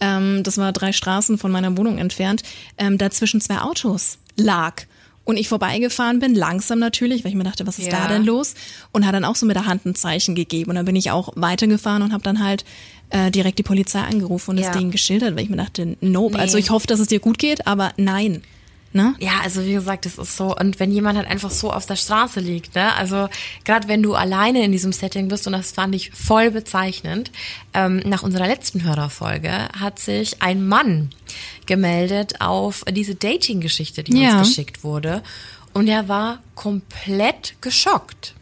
Ähm, 0.00 0.42
das 0.42 0.58
war 0.58 0.72
drei 0.72 0.92
Straßen 0.92 1.38
von 1.38 1.50
meiner 1.50 1.76
Wohnung 1.76 1.98
entfernt, 1.98 2.42
ähm, 2.78 2.98
da 2.98 3.10
zwischen 3.10 3.40
zwei 3.40 3.58
Autos 3.60 4.18
lag. 4.36 4.82
Und 5.24 5.38
ich 5.38 5.48
vorbeigefahren 5.48 6.20
bin, 6.20 6.36
langsam 6.36 6.78
natürlich, 6.78 7.24
weil 7.24 7.32
ich 7.32 7.36
mir 7.36 7.42
dachte, 7.42 7.66
was 7.66 7.78
ist 7.80 7.86
Ja. 7.86 8.02
da 8.02 8.06
denn 8.08 8.24
los? 8.24 8.54
Und 8.92 9.04
hat 9.06 9.12
dann 9.14 9.24
auch 9.24 9.34
so 9.34 9.44
mit 9.44 9.56
der 9.56 9.66
Hand 9.66 9.84
ein 9.84 9.96
Zeichen 9.96 10.36
gegeben. 10.36 10.70
Und 10.70 10.76
dann 10.76 10.84
bin 10.84 10.94
ich 10.94 11.10
auch 11.10 11.32
weitergefahren 11.34 12.02
und 12.02 12.12
habe 12.12 12.22
dann 12.22 12.42
halt 12.44 12.64
äh, 13.10 13.30
direkt 13.30 13.58
die 13.58 13.62
Polizei 13.64 14.00
angerufen 14.00 14.50
und 14.52 14.58
Ja. 14.58 14.68
das 14.68 14.76
Ding 14.76 14.90
geschildert, 14.90 15.34
weil 15.36 15.44
ich 15.44 15.48
mir 15.50 15.56
dachte, 15.56 15.96
nope. 16.00 16.34
Nee. 16.36 16.40
Also 16.40 16.58
ich 16.58 16.70
hoffe, 16.70 16.86
dass 16.88 16.98
es 17.00 17.06
dir 17.08 17.20
gut 17.20 17.38
geht, 17.38 17.66
aber 17.66 17.92
nein. 17.96 18.42
Ne? 18.96 19.14
Ja, 19.18 19.40
also 19.44 19.62
wie 19.66 19.74
gesagt, 19.74 20.06
das 20.06 20.16
ist 20.16 20.38
so. 20.38 20.56
Und 20.56 20.80
wenn 20.80 20.90
jemand 20.90 21.18
halt 21.18 21.28
einfach 21.28 21.50
so 21.50 21.70
auf 21.70 21.84
der 21.84 21.96
Straße 21.96 22.40
liegt, 22.40 22.74
ne? 22.74 22.94
Also 22.94 23.28
gerade 23.64 23.88
wenn 23.88 24.02
du 24.02 24.14
alleine 24.14 24.64
in 24.64 24.72
diesem 24.72 24.90
Setting 24.92 25.28
bist, 25.28 25.46
und 25.46 25.52
das 25.52 25.70
fand 25.70 25.94
ich 25.94 26.12
voll 26.12 26.50
bezeichnend, 26.50 27.30
ähm, 27.74 27.98
nach 28.06 28.22
unserer 28.22 28.46
letzten 28.46 28.84
Hörerfolge 28.84 29.50
hat 29.78 29.98
sich 29.98 30.40
ein 30.40 30.66
Mann 30.66 31.10
gemeldet 31.66 32.40
auf 32.40 32.84
diese 32.90 33.14
Dating-Geschichte, 33.16 34.02
die 34.02 34.18
Ja. 34.22 34.38
uns 34.38 34.48
geschickt 34.48 34.82
wurde. 34.82 35.22
Und 35.74 35.88
er 35.88 36.08
war 36.08 36.38
komplett 36.54 37.56
geschockt. 37.60 38.32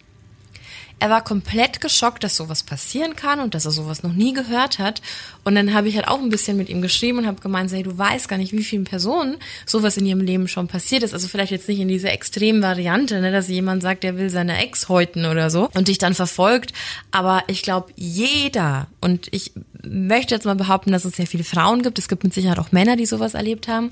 Er 0.99 1.11
war 1.11 1.23
komplett 1.23 1.81
geschockt, 1.81 2.25
dass 2.25 2.37
sowas 2.37 2.63
passieren 2.63 3.17
kann 3.17 3.41
und 3.41 3.55
dass 3.55 3.65
er 3.65 3.71
sowas 3.71 4.03
noch 4.03 4.13
nie 4.13 4.33
gehört 4.33 4.79
hat. 4.79 5.03
Und 5.45 5.55
dann 5.55 5.75
habe 5.75 5.89
ich 5.89 5.97
halt 5.97 6.09
auch 6.09 6.21
ein 6.21 6.31
bisschen 6.31 6.57
mit 6.57 6.69
ihm 6.69 6.81
geschrieben 6.83 7.19
und 7.19 7.27
habe 7.27 7.41
gemeint, 7.41 7.71
hey, 7.73 7.83
du 7.83 7.97
weißt 7.97 8.29
gar 8.29 8.39
nicht, 8.39 8.53
wie 8.53 8.65
vielen 8.65 8.85
Personen 8.85 9.37
sowas 9.67 9.97
in 9.97 10.07
ihrem 10.07 10.21
Leben 10.21 10.49
schon 10.49 10.69
passiert 10.69 11.03
ist. 11.03 11.13
Also 11.13 11.29
vielleicht 11.29 11.53
jetzt 11.53 11.69
nicht 11.69 11.81
in 11.81 11.89
dieser 11.89 12.13
extremen 12.13 12.63
Variante, 12.63 13.21
ne, 13.21 13.33
dass 13.33 13.49
jemand 13.49 13.83
sagt, 13.83 14.03
der 14.03 14.17
will 14.17 14.31
seine 14.31 14.59
Ex 14.59 14.89
häuten 14.89 15.27
oder 15.27 15.51
so 15.51 15.69
und 15.75 15.89
dich 15.89 15.99
dann 15.99 16.15
verfolgt. 16.15 16.73
Aber 17.11 17.43
ich 17.49 17.63
glaube, 17.63 17.93
jeder, 17.97 18.87
und 19.01 19.29
ich 19.33 19.53
möchte 19.89 20.35
jetzt 20.35 20.45
mal 20.45 20.55
behaupten, 20.55 20.93
dass 20.93 21.05
es 21.05 21.15
sehr 21.17 21.27
viele 21.27 21.45
Frauen 21.45 21.83
gibt, 21.83 21.99
es 21.99 22.09
gibt 22.09 22.25
mit 22.25 22.35
Sicherheit 22.35 22.59
auch 22.59 22.73
Männer, 22.73 22.97
die 22.97 23.07
sowas 23.07 23.35
erlebt 23.35 23.69
haben, 23.69 23.91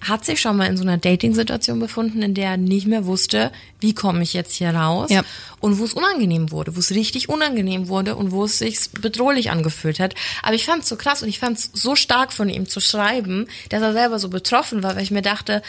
hat 0.00 0.24
sich 0.24 0.40
schon 0.40 0.56
mal 0.56 0.66
in 0.66 0.76
so 0.76 0.82
einer 0.82 0.98
Dating-Situation 0.98 1.78
befunden, 1.78 2.22
in 2.22 2.34
der 2.34 2.50
er 2.50 2.56
nicht 2.56 2.86
mehr 2.86 3.04
wusste, 3.06 3.50
wie 3.80 3.94
komme 3.94 4.22
ich 4.22 4.32
jetzt 4.32 4.54
hier 4.54 4.70
raus 4.74 5.10
Ja. 5.10 5.22
und 5.60 5.78
wo 5.78 5.84
es 5.84 5.92
unangenehm 5.92 6.50
wurde, 6.50 6.74
wo 6.76 6.80
es 6.80 6.90
richtig 6.92 7.28
unangenehm 7.28 7.88
wurde 7.88 8.16
und 8.16 8.30
wo 8.32 8.44
es 8.44 8.58
sich 8.58 8.90
bedrohlich 9.00 9.50
angefühlt 9.50 10.00
hat. 10.00 10.14
Aber 10.42 10.54
ich 10.54 10.64
fand 10.66 10.82
es 10.82 10.88
so 10.88 10.96
krass 10.96 11.22
und 11.22 11.28
ich 11.28 11.38
fand 11.38 11.58
es 11.58 11.70
so 11.74 11.96
stark 11.96 12.32
von 12.32 12.48
ihm 12.48 12.66
zu 12.66 12.80
schreiben, 12.80 13.46
dass 13.68 13.82
er 13.82 13.92
selber 13.92 14.18
so 14.18 14.28
betroffen 14.28 14.82
war, 14.82 14.96
weil 14.96 15.02
ich 15.02 15.10
mir 15.10 15.22
dachte, 15.22 15.62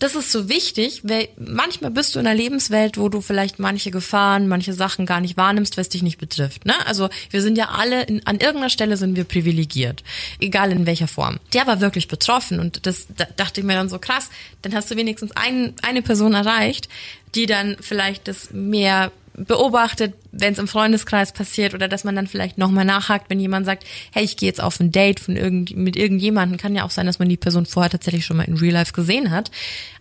das 0.00 0.14
ist 0.14 0.32
so 0.32 0.48
wichtig, 0.48 1.02
weil 1.04 1.28
manchmal 1.36 1.90
bist 1.90 2.14
du 2.14 2.20
in 2.20 2.26
einer 2.26 2.34
Lebenswelt, 2.34 2.96
wo 2.96 3.10
du 3.10 3.20
vielleicht 3.20 3.58
manche 3.58 3.90
Gefahren, 3.90 4.48
manche 4.48 4.72
Sachen 4.72 5.04
gar 5.04 5.20
nicht 5.20 5.36
wahrnimmst, 5.36 5.76
was 5.76 5.90
dich 5.90 6.02
nicht 6.02 6.18
betrifft. 6.18 6.64
Ne? 6.64 6.74
Also 6.86 7.10
wir 7.30 7.42
sind 7.42 7.58
ja 7.58 7.68
alle, 7.68 8.04
in, 8.04 8.26
an 8.26 8.36
irgendeiner 8.36 8.70
Stelle 8.70 8.96
sind 8.96 9.14
wir 9.14 9.24
privilegiert, 9.24 10.02
egal 10.40 10.72
in 10.72 10.86
welcher 10.86 11.06
Form. 11.06 11.38
Der 11.52 11.66
war 11.66 11.80
wirklich 11.80 12.08
betroffen 12.08 12.60
und 12.60 12.86
das 12.86 13.08
da 13.14 13.26
dachte 13.36 13.60
ich 13.60 13.66
mir 13.66 13.74
dann 13.74 13.90
so 13.90 13.98
krass, 13.98 14.30
dann 14.62 14.74
hast 14.74 14.90
du 14.90 14.96
wenigstens 14.96 15.32
ein, 15.32 15.74
eine 15.82 16.00
Person 16.00 16.32
erreicht, 16.32 16.88
die 17.34 17.44
dann 17.44 17.76
vielleicht 17.80 18.26
das 18.26 18.50
mehr 18.52 19.12
beobachtet, 19.34 20.14
wenn 20.32 20.52
es 20.52 20.58
im 20.58 20.68
Freundeskreis 20.68 21.32
passiert 21.32 21.74
oder 21.74 21.88
dass 21.88 22.04
man 22.04 22.14
dann 22.14 22.26
vielleicht 22.26 22.58
nochmal 22.58 22.84
nachhakt, 22.84 23.30
wenn 23.30 23.40
jemand 23.40 23.66
sagt, 23.66 23.84
hey, 24.12 24.24
ich 24.24 24.36
gehe 24.36 24.48
jetzt 24.48 24.62
auf 24.62 24.78
ein 24.80 24.92
Date 24.92 25.20
von 25.20 25.36
irgend, 25.36 25.76
mit 25.76 25.96
irgendjemandem, 25.96 26.58
kann 26.58 26.74
ja 26.74 26.84
auch 26.84 26.90
sein, 26.90 27.06
dass 27.06 27.18
man 27.18 27.28
die 27.28 27.36
Person 27.36 27.66
vorher 27.66 27.90
tatsächlich 27.90 28.24
schon 28.24 28.36
mal 28.36 28.44
in 28.44 28.56
Real 28.56 28.74
Life 28.74 28.92
gesehen 28.92 29.30
hat, 29.30 29.50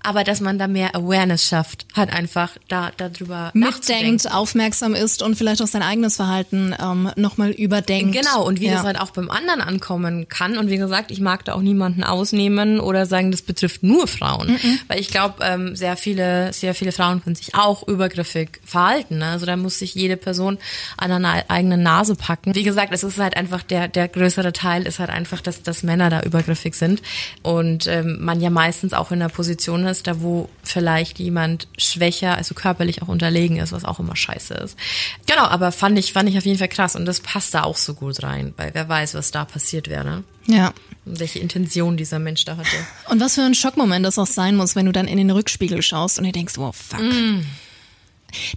aber 0.02 0.24
dass 0.24 0.40
man 0.42 0.60
da 0.60 0.68
mehr 0.68 0.96
Awareness 0.96 1.46
schafft, 1.46 1.86
halt 1.96 2.12
einfach 2.12 2.52
da 2.68 2.92
darüber. 2.98 3.52
Mitdenkt, 3.54 4.32
aufmerksam 4.32 4.94
ist 4.96 5.22
und 5.22 5.36
vielleicht 5.36 5.62
auch 5.62 5.68
sein 5.68 5.84
eigenes 5.84 6.16
Verhalten 6.16 6.76
ähm, 6.80 7.12
nochmal 7.16 7.52
überdenkt. 7.52 8.16
Genau, 8.16 8.46
und 8.46 8.60
wie 8.60 8.68
ja. 8.68 8.74
das 8.74 8.84
halt 8.84 9.00
auch 9.00 9.12
beim 9.12 9.30
anderen 9.30 9.62
ankommen 9.62 10.28
kann. 10.28 10.58
Und 10.58 10.70
wie 10.70 10.78
gesagt, 10.78 11.12
ich 11.12 11.20
mag 11.20 11.46
da 11.46 11.54
auch 11.54 11.62
niemanden 11.62 12.04
ausnehmen 12.04 12.80
oder 12.80 13.06
sagen, 13.06 13.32
das 13.32 13.42
betrifft 13.42 13.84
nur 13.84 14.08
Frauen. 14.08 14.52
Mhm. 14.52 14.80
Weil 14.88 15.00
ich 15.00 15.10
glaube, 15.10 15.44
ähm, 15.44 15.76
sehr 15.76 15.98
viele, 15.98 16.54
sehr 16.54 16.74
viele 16.74 16.92
Frauen 16.92 17.24
können 17.24 17.36
sich 17.36 17.56
auch 17.56 17.88
übergriffig 17.88 18.62
verhalten. 18.66 19.18
Ne? 19.18 19.29
Also 19.30 19.46
da 19.46 19.56
muss 19.56 19.80
sich 19.80 19.96
jede 19.96 20.18
Person 20.18 20.58
an 20.98 21.12
einer 21.12 21.46
eigenen 21.50 21.84
Nase 21.84 22.16
packen. 22.16 22.56
Wie 22.56 22.64
gesagt, 22.64 22.94
es 22.94 23.04
ist 23.04 23.18
halt 23.18 23.38
einfach 23.38 23.64
der, 23.64 23.88
der 23.88 24.08
größere 24.08 24.54
Teil 24.54 24.86
ist 24.86 25.00
halt 25.00 25.10
einfach, 25.10 25.42
dass, 25.42 25.64
dass 25.64 25.84
Männer 25.84 26.10
da 26.10 26.22
übergriffig 26.22 26.76
sind. 26.76 27.02
Und 27.42 27.88
ähm, 27.88 28.18
man 28.20 28.42
ja 28.42 28.50
meistens 28.50 28.94
auch 28.94 29.12
in 29.12 29.20
der 29.20 29.30
Position 29.30 29.86
ist, 29.86 30.08
da 30.08 30.22
wo 30.22 30.50
vielleicht 30.64 31.20
jemand 31.20 31.68
schwächer, 31.78 32.36
also 32.36 32.54
körperlich 32.56 33.02
auch 33.02 33.08
unterlegen 33.08 33.58
ist, 33.58 33.72
was 33.72 33.86
auch 33.86 34.00
immer 34.00 34.16
scheiße 34.16 34.54
ist. 34.56 34.78
Genau, 35.26 35.44
aber 35.46 35.72
fand 35.72 35.98
ich, 35.98 36.14
fand 36.14 36.30
ich 36.30 36.38
auf 36.38 36.46
jeden 36.46 36.60
Fall 36.60 36.68
krass 36.68 36.96
und 36.96 37.06
das 37.06 37.20
passt 37.20 37.54
da 37.54 37.64
auch 37.64 37.78
so 37.78 37.94
gut 37.94 38.24
rein, 38.24 38.54
weil 38.58 38.72
wer 38.74 38.88
weiß, 38.88 39.14
was 39.14 39.32
da 39.32 39.46
passiert 39.46 39.90
wäre, 39.90 40.04
ne? 40.04 40.24
Ja. 40.48 40.74
Und 41.06 41.20
welche 41.20 41.40
Intention 41.40 41.96
dieser 41.96 42.20
Mensch 42.20 42.46
da 42.46 42.58
hatte. 42.58 42.76
Und 43.10 43.20
was 43.20 43.36
für 43.36 43.42
ein 43.42 43.54
Schockmoment 43.54 44.06
das 44.06 44.18
auch 44.18 44.28
sein 44.28 44.56
muss, 44.56 44.76
wenn 44.76 44.86
du 44.86 44.92
dann 44.92 45.08
in 45.08 45.18
den 45.18 45.30
Rückspiegel 45.30 45.82
schaust 45.82 46.18
und 46.18 46.26
dir 46.26 46.32
denkst, 46.32 46.58
oh 46.58 46.72
fuck. 46.72 47.00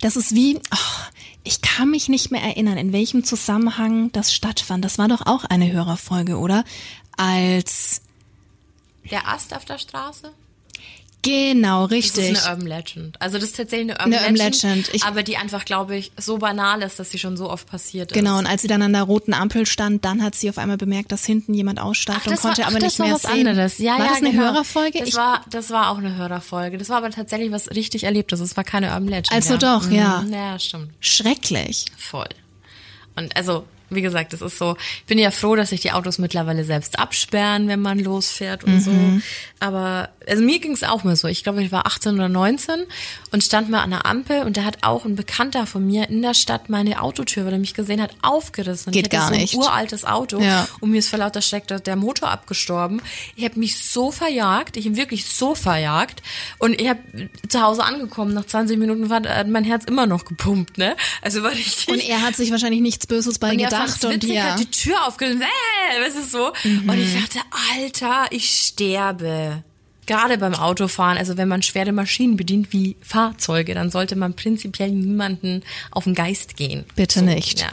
Das 0.01 0.17
ist 0.17 0.35
wie, 0.35 0.57
oh, 0.57 1.03
ich 1.45 1.61
kann 1.61 1.91
mich 1.91 2.09
nicht 2.09 2.31
mehr 2.31 2.43
erinnern, 2.43 2.79
in 2.79 2.93
welchem 2.93 3.25
Zusammenhang 3.25 4.13
das 4.13 4.33
stattfand. 4.35 4.85
Das 4.85 4.99
war 4.99 5.09
doch 5.09 5.27
auch 5.27 5.45
eine 5.45 5.73
Hörerfolge, 5.73 6.39
oder? 6.39 6.65
Als, 7.17 8.03
Der 9.11 9.29
Ast 9.29 9.55
auf 9.55 9.65
der 9.65 9.79
Straße? 9.79 10.33
Genau, 11.23 11.83
Das 11.87 11.91
richtig. 11.93 12.31
ist 12.33 12.45
eine 12.47 12.55
Urban 12.57 12.67
Legend. 12.69 13.21
Also 13.21 13.39
das 13.39 13.45
ist 13.51 13.57
tatsächlich 13.57 13.91
eine 13.91 13.99
Urban, 13.99 14.13
Eine 14.13 14.23
Urban 14.23 14.37
Legend, 14.37 14.63
Legend. 14.63 14.95
Ich- 14.95 15.05
aber 15.05 15.23
die 15.23 15.37
einfach, 15.37 15.65
glaube 15.65 15.97
ich, 15.97 16.13
so 16.19 16.39
banal 16.39 16.83
ist, 16.83 16.99
dass 16.99 17.11
sie 17.11 17.19
schon 17.19 17.37
so 17.37 17.49
oft 17.51 17.67
passiert 17.69 18.11
ist. 18.13 18.15
Genau, 18.19 18.39
und 18.39 18.47
als 18.47 18.63
sie 18.63 18.69
dann 18.69 18.83
an 18.83 18.93
der 18.93 19.03
roten 19.05 19.33
Ampel 19.35 19.67
stand, 19.67 20.05
dann 20.05 20.23
hat 20.23 20.35
sie 20.35 20.49
auf 20.51 20.59
einmal 20.59 20.77
bemerkt, 20.77 21.13
dass 21.13 21.25
hinten 21.25 21.55
jemand 21.55 21.81
aussteigt 21.81 22.27
und 22.27 22.33
das 22.33 22.43
konnte 22.43 22.63
war, 22.63 22.69
aber 22.69 22.77
ach, 22.77 22.81
nicht 22.83 22.93
das 22.93 22.99
war 22.99 23.07
mehr 23.07 23.15
was 23.15 23.23
sehen. 23.23 23.47
anderes. 23.49 23.79
Ja, 23.79 23.93
war 23.93 23.99
ja, 24.01 24.07
das 24.09 24.17
eine 24.19 24.31
genau. 24.33 24.43
Hörerfolge? 24.43 24.99
Das 24.99 25.09
Ich- 25.09 25.15
war, 25.17 25.45
das 25.51 25.71
war 25.71 25.91
auch 25.91 25.99
eine 25.99 26.17
Hörerfolge. 26.17 26.79
Das 26.79 26.89
war 26.89 26.99
aber 26.99 27.11
tatsächlich 27.11 27.51
was 27.53 27.71
richtig 27.71 28.05
Erlebtes. 28.05 28.41
Es 28.41 28.57
war 28.57 28.65
keine 28.65 28.89
Urban 28.89 29.09
Legend. 29.09 29.33
Also 29.33 29.53
ja. 29.55 29.59
doch, 29.59 29.91
ja. 29.91 30.23
Mhm, 30.23 30.33
Ja, 30.33 30.59
stimmt. 30.59 30.91
Schrecklich. 31.01 31.87
Voll. 31.97 32.29
Und 33.17 33.37
also, 33.37 33.65
wie 33.95 34.03
gesagt, 34.03 34.33
es 34.33 34.41
ist 34.43 34.59
so, 34.59 34.77
ich 35.01 35.05
bin 35.07 35.19
ja 35.19 35.31
froh, 35.31 35.57
dass 35.57 35.71
sich 35.71 35.81
die 35.81 35.93
Autos 35.93 36.19
mittlerweile 36.19 36.65
selbst 36.65 36.99
absperren, 36.99 37.69
wenn 37.69 37.81
man 37.81 37.99
losfährt 37.99 38.65
und 38.65 38.81
so. 38.81 38.91
Aber 39.61 40.11
also 40.29 40.43
mir 40.43 40.59
ging 40.59 40.73
es 40.73 40.83
auch 40.83 41.05
mal 41.05 41.17
so. 41.17 41.29
Ich 41.29 41.43
glaube, 41.45 41.63
ich 41.63 41.73
war 41.73 41.87
18 41.87 42.15
oder 42.15 42.29
19 42.29 42.81
und 43.31 43.43
stand 43.45 43.71
mal 43.71 43.81
an 43.83 43.91
der 43.91 44.07
Ampel 44.07 44.43
und 44.43 44.57
da 44.57 44.65
hat 44.65 44.79
auch 44.83 45.05
ein 45.05 45.17
Bekannter 45.17 45.67
von 45.67 45.87
mir 45.87 46.09
in 46.09 46.23
der 46.23 46.35
Stadt 46.35 46.69
meine 46.69 47.01
Autotür, 47.03 47.45
weil 47.47 47.53
er 47.55 47.59
mich 47.59 47.75
gesehen 47.75 48.01
hat, 48.03 48.11
aufgerissen. 48.23 48.93
Geht 48.93 49.07
ich 49.07 49.11
gar 49.11 49.29
so 49.29 49.35
ein 49.35 49.41
nicht. 49.41 49.55
uraltes 49.55 50.05
Auto 50.05 50.41
Ja. 50.41 50.67
und 50.81 50.91
mir 50.91 50.99
ist 50.99 51.09
vor 51.09 51.19
lauter 51.19 51.43
Schreck 51.43 51.67
der- 51.69 51.93
Motor 51.97 52.31
abgestorben. 52.31 53.03
Ich 53.37 53.45
habe 53.45 53.59
mich 53.59 53.79
so 53.85 54.11
verjagt, 54.11 54.77
ich 54.77 54.85
bin 54.85 54.97
wirklich 54.97 55.27
so 55.27 55.55
verjagt 55.55 56.23
und 56.59 56.81
ich 56.81 56.89
habe 56.89 57.01
zu 57.49 57.61
Hause 57.61 57.85
angekommen, 57.85 58.33
nach 58.35 58.47
20 58.47 58.79
Minuten 58.79 59.11
war 59.11 59.21
mein 59.47 59.65
Herz 59.65 59.85
immer 59.85 60.07
noch 60.07 60.25
gepumpt, 60.25 60.79
ne? 60.79 60.97
Also 61.21 61.43
war 61.43 61.51
richtig 61.53 61.89
Und 61.89 62.01
er 62.09 62.23
hat 62.23 62.35
sich 62.35 62.51
wahrscheinlich 62.51 62.81
nichts 62.81 63.07
Böses 63.07 63.39
bei 63.39 63.51
und 63.51 63.59
gedacht 63.87 64.01
fand's 64.01 64.05
und 64.05 64.23
witzig, 64.23 64.37
ja. 64.37 64.43
hat 64.53 64.61
die 64.61 64.71
Tür 64.71 65.07
aufgerissen, 65.07 65.43
äh, 65.43 66.07
was 66.07 66.15
ist 66.17 66.33
so? 66.33 66.53
Und 66.65 66.99
ich 66.99 67.15
dachte, 67.15 67.39
Alter, 67.77 68.27
ich 68.31 68.49
sterbe. 68.49 69.63
Gerade 70.07 70.37
beim 70.37 70.55
Autofahren, 70.55 71.17
also 71.17 71.37
wenn 71.37 71.47
man 71.49 71.63
schwere 71.63 71.93
Maschinen 71.93 72.37
bedient 72.37 72.73
wie 72.73 72.97
Fahrzeuge, 73.03 73.75
dann 73.75 73.91
sollte 73.91 74.17
man 74.17 74.35
prinzipiell 74.35 74.91
niemanden 74.91 75.63
auf 75.93 76.05
den 76.05 76.15
Geist 76.15 76.57
gehen. 76.57 76.85
Bitte 76.97 77.23
nicht. 77.23 77.61
Ja. 77.61 77.69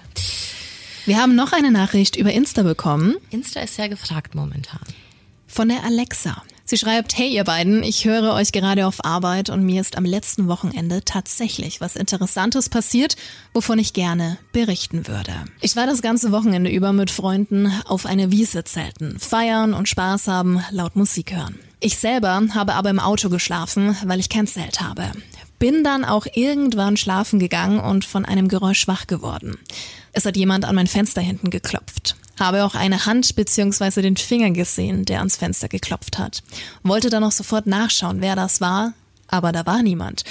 Wir 1.06 1.18
haben 1.18 1.34
noch 1.36 1.54
eine 1.54 1.72
Nachricht 1.72 2.16
über 2.18 2.32
Insta 2.32 2.62
bekommen 2.62 3.16
Insta 3.32 3.62
ist 3.62 3.76
sehr 3.76 3.90
gefragt 3.90 4.36
momentan. 4.36 4.80
von 5.48 5.70
der 5.70 5.84
Alexa. 5.84 6.44
Sie 6.70 6.78
schreibt, 6.78 7.18
hey 7.18 7.30
ihr 7.30 7.46
beiden, 7.46 7.82
ich 7.82 8.06
höre 8.06 8.32
euch 8.36 8.52
gerade 8.52 8.86
auf 8.86 9.04
Arbeit 9.04 9.50
und 9.50 9.64
mir 9.64 9.82
ist 9.82 9.98
am 9.98 10.06
letzten 10.06 10.48
Wochenende 10.48 11.04
tatsächlich 11.04 11.82
was 11.82 11.96
Interessantes 11.96 12.70
passiert, 12.70 13.16
wovon 13.56 13.80
ich 13.80 13.94
gerne 13.94 14.38
berichten 14.52 15.08
würde. 15.08 15.34
Ich 15.62 15.76
war 15.76 15.88
das 15.88 16.04
ganze 16.04 16.32
Wochenende 16.32 16.70
über 16.70 16.94
mit 16.94 17.10
Freunden 17.10 17.74
auf 17.86 18.06
eine 18.06 18.32
Wiese 18.32 18.66
zelten, 18.66 19.18
feiern 19.18 19.74
und 19.74 19.90
Spaß 19.90 20.28
haben, 20.28 20.64
laut 20.70 20.96
Musik 20.96 21.36
hören. 21.36 21.58
Ich 21.80 21.98
selber 21.98 22.40
habe 22.54 22.76
aber 22.76 22.92
im 22.92 23.00
Auto 23.00 23.30
geschlafen, 23.30 23.98
weil 24.06 24.20
ich 24.20 24.30
kein 24.30 24.46
Zelt 24.46 24.80
habe. 24.80 25.12
Bin 25.58 25.84
dann 25.84 26.06
auch 26.06 26.28
irgendwann 26.36 26.98
schlafen 26.98 27.40
gegangen 27.40 27.80
und 27.80 28.06
von 28.06 28.26
einem 28.26 28.48
Geräusch 28.48 28.88
wach 28.88 29.08
geworden. 29.08 29.58
Es 30.14 30.24
hat 30.24 30.38
jemand 30.38 30.66
an 30.66 30.76
mein 30.76 30.86
Fenster 30.86 31.22
hinten 31.22 31.50
geklopft. 31.50 32.16
Habe 32.40 32.64
auch 32.64 32.76
eine 32.76 33.06
Hand 33.06 33.36
bzw. 33.36 34.02
den 34.02 34.18
Finger 34.18 34.52
gesehen, 34.52 35.06
der 35.06 35.20
ans 35.20 35.36
Fenster 35.36 35.68
geklopft 35.68 36.18
hat. 36.18 36.42
Wollte 36.84 37.10
dann 37.10 37.24
auch 37.24 37.32
sofort 37.32 37.68
nachschauen, 37.68 38.22
wer 38.22 38.36
das 38.36 38.62
war, 38.62 38.94
aber 39.28 39.52
da 39.52 39.66
war 39.66 39.84
niemand. 39.84 40.24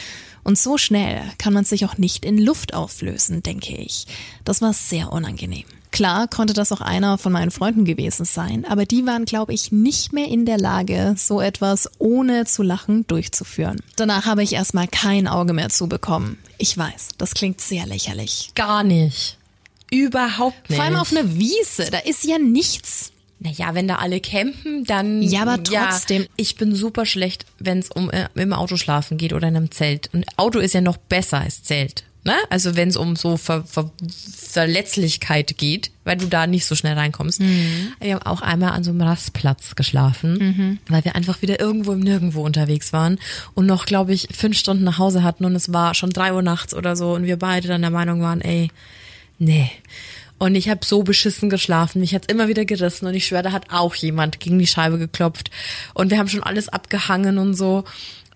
Und 0.42 0.58
so 0.58 0.78
schnell 0.78 1.20
kann 1.36 1.52
man 1.52 1.64
sich 1.64 1.84
auch 1.84 1.98
nicht 1.98 2.24
in 2.24 2.38
Luft 2.38 2.72
auflösen, 2.72 3.42
denke 3.42 3.76
ich. 3.76 4.06
Das 4.44 4.62
war 4.62 4.72
sehr 4.72 5.12
unangenehm. 5.12 5.64
Klar 5.90 6.28
konnte 6.28 6.52
das 6.52 6.70
auch 6.72 6.80
einer 6.80 7.18
von 7.18 7.32
meinen 7.32 7.50
Freunden 7.50 7.84
gewesen 7.84 8.24
sein, 8.24 8.64
aber 8.66 8.84
die 8.84 9.06
waren, 9.06 9.24
glaube 9.24 9.54
ich, 9.54 9.72
nicht 9.72 10.12
mehr 10.12 10.28
in 10.28 10.44
der 10.44 10.58
Lage, 10.58 11.14
so 11.16 11.40
etwas 11.40 11.90
ohne 11.98 12.44
zu 12.44 12.62
lachen 12.62 13.06
durchzuführen. 13.06 13.80
Danach 13.96 14.26
habe 14.26 14.42
ich 14.42 14.52
erstmal 14.52 14.86
kein 14.86 15.26
Auge 15.26 15.54
mehr 15.54 15.70
zubekommen. 15.70 16.38
Ich 16.58 16.76
weiß, 16.76 17.10
das 17.16 17.34
klingt 17.34 17.60
sehr 17.60 17.86
lächerlich. 17.86 18.50
Gar 18.54 18.84
nicht. 18.84 19.37
Überhaupt 19.90 20.68
nicht. 20.68 20.76
Vor 20.76 20.84
allem 20.84 20.96
auf 20.96 21.12
einer 21.12 21.34
Wiese, 21.36 21.88
da 21.90 21.98
ist 21.98 22.24
ja 22.24 22.38
nichts. 22.38 23.12
Naja, 23.40 23.74
wenn 23.74 23.86
da 23.86 23.96
alle 23.96 24.20
campen, 24.20 24.84
dann. 24.84 25.22
Ja, 25.22 25.42
aber 25.42 25.62
trotzdem. 25.62 26.26
ich 26.36 26.56
bin 26.56 26.74
super 26.74 27.06
schlecht, 27.06 27.46
wenn 27.58 27.78
es 27.78 27.90
um 27.90 28.10
äh, 28.10 28.28
im 28.34 28.52
Auto 28.52 28.76
schlafen 28.76 29.16
geht 29.16 29.32
oder 29.32 29.46
in 29.46 29.56
einem 29.56 29.70
Zelt. 29.70 30.10
Und 30.12 30.26
Auto 30.36 30.58
ist 30.58 30.74
ja 30.74 30.80
noch 30.80 30.96
besser 30.96 31.40
als 31.40 31.62
Zelt. 31.62 32.04
Ne? 32.24 32.34
Also 32.50 32.74
wenn 32.76 32.88
es 32.88 32.96
um 32.96 33.14
so 33.14 33.36
Ver 33.36 33.64
Ver 33.64 33.90
Verletzlichkeit 34.50 35.56
geht, 35.56 35.92
weil 36.04 36.16
du 36.16 36.26
da 36.26 36.46
nicht 36.46 36.66
so 36.66 36.74
schnell 36.74 36.94
reinkommst. 36.94 37.40
Wir 38.00 38.14
haben 38.14 38.22
auch 38.22 38.40
einmal 38.40 38.72
an 38.72 38.82
so 38.82 38.90
einem 38.90 39.02
Rastplatz 39.02 39.76
geschlafen, 39.76 40.80
weil 40.88 41.04
wir 41.04 41.14
einfach 41.14 41.42
wieder 41.42 41.60
irgendwo 41.60 41.92
im 41.92 42.00
Nirgendwo 42.00 42.44
unterwegs 42.44 42.92
waren 42.92 43.18
und 43.54 43.66
noch, 43.66 43.86
glaube 43.86 44.14
ich, 44.14 44.28
fünf 44.32 44.58
Stunden 44.58 44.84
nach 44.84 44.98
Hause 44.98 45.22
hatten 45.22 45.44
und 45.44 45.54
es 45.54 45.72
war 45.72 45.94
schon 45.94 46.10
drei 46.10 46.32
Uhr 46.32 46.42
nachts 46.42 46.74
oder 46.74 46.96
so 46.96 47.12
und 47.12 47.24
wir 47.24 47.38
beide 47.38 47.68
dann 47.68 47.82
der 47.82 47.90
Meinung 47.90 48.20
waren, 48.20 48.40
ey, 48.40 48.70
nee. 49.38 49.70
Und 50.38 50.54
ich 50.54 50.68
habe 50.68 50.84
so 50.84 51.02
beschissen 51.02 51.50
geschlafen. 51.50 52.00
Mich 52.00 52.14
hat's 52.14 52.28
immer 52.28 52.46
wieder 52.46 52.64
gerissen 52.64 53.06
und 53.06 53.14
ich 53.14 53.26
schwöre, 53.26 53.42
da 53.42 53.52
hat 53.52 53.72
auch 53.72 53.94
jemand 53.94 54.38
gegen 54.38 54.58
die 54.58 54.68
Scheibe 54.68 54.98
geklopft. 54.98 55.50
Und 55.94 56.10
wir 56.10 56.18
haben 56.18 56.28
schon 56.28 56.44
alles 56.44 56.68
abgehangen 56.68 57.38
und 57.38 57.54
so. 57.54 57.84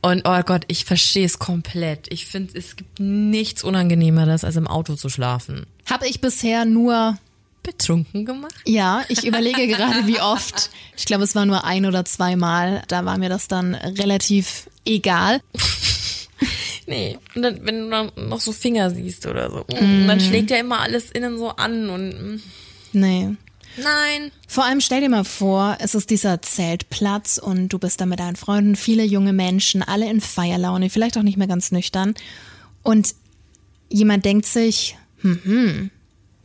Und 0.00 0.22
oh 0.24 0.40
Gott, 0.42 0.64
ich 0.66 0.84
verstehe 0.84 1.24
es 1.24 1.38
komplett. 1.38 2.12
Ich 2.12 2.26
finde, 2.26 2.58
es 2.58 2.74
gibt 2.74 2.98
nichts 2.98 3.62
Unangenehmeres, 3.62 4.42
als 4.42 4.56
im 4.56 4.66
Auto 4.66 4.96
zu 4.96 5.08
schlafen. 5.08 5.64
Habe 5.88 6.08
ich 6.08 6.20
bisher 6.20 6.64
nur 6.64 7.18
Betrunken 7.62 8.24
gemacht? 8.26 8.54
Ja, 8.64 9.04
ich 9.08 9.24
überlege 9.24 9.68
gerade, 9.68 10.08
wie 10.08 10.20
oft. 10.20 10.70
Ich 10.96 11.04
glaube, 11.04 11.22
es 11.22 11.36
war 11.36 11.46
nur 11.46 11.64
ein 11.64 11.86
oder 11.86 12.04
zweimal. 12.04 12.82
Da 12.88 13.04
war 13.04 13.16
mir 13.18 13.28
das 13.28 13.46
dann 13.46 13.76
relativ 13.76 14.68
egal. 14.84 15.40
Nee, 16.86 17.18
und 17.34 17.42
dann, 17.42 17.64
wenn 17.64 17.80
du 17.80 17.90
dann 17.90 18.12
noch 18.28 18.40
so 18.40 18.52
Finger 18.52 18.90
siehst 18.90 19.26
oder 19.26 19.50
so, 19.50 19.60
mm. 19.60 20.06
dann 20.08 20.20
schlägt 20.20 20.50
ja 20.50 20.56
immer 20.56 20.80
alles 20.80 21.10
innen 21.10 21.38
so 21.38 21.50
an 21.50 21.88
und 21.90 22.08
mm. 22.10 22.42
Nee. 22.92 23.28
nein. 23.76 24.32
Vor 24.48 24.64
allem 24.64 24.80
stell 24.80 25.00
dir 25.00 25.08
mal 25.08 25.24
vor, 25.24 25.78
es 25.80 25.94
ist 25.94 26.10
dieser 26.10 26.42
Zeltplatz 26.42 27.38
und 27.38 27.68
du 27.68 27.78
bist 27.78 28.00
da 28.00 28.06
mit 28.06 28.20
deinen 28.20 28.36
Freunden, 28.36 28.76
viele 28.76 29.04
junge 29.04 29.32
Menschen, 29.32 29.82
alle 29.82 30.10
in 30.10 30.20
Feierlaune, 30.20 30.90
vielleicht 30.90 31.16
auch 31.16 31.22
nicht 31.22 31.38
mehr 31.38 31.46
ganz 31.46 31.72
nüchtern. 31.72 32.14
Und 32.82 33.14
jemand 33.88 34.24
denkt 34.24 34.46
sich, 34.46 34.98
hm, 35.20 35.40
hm, 35.44 35.90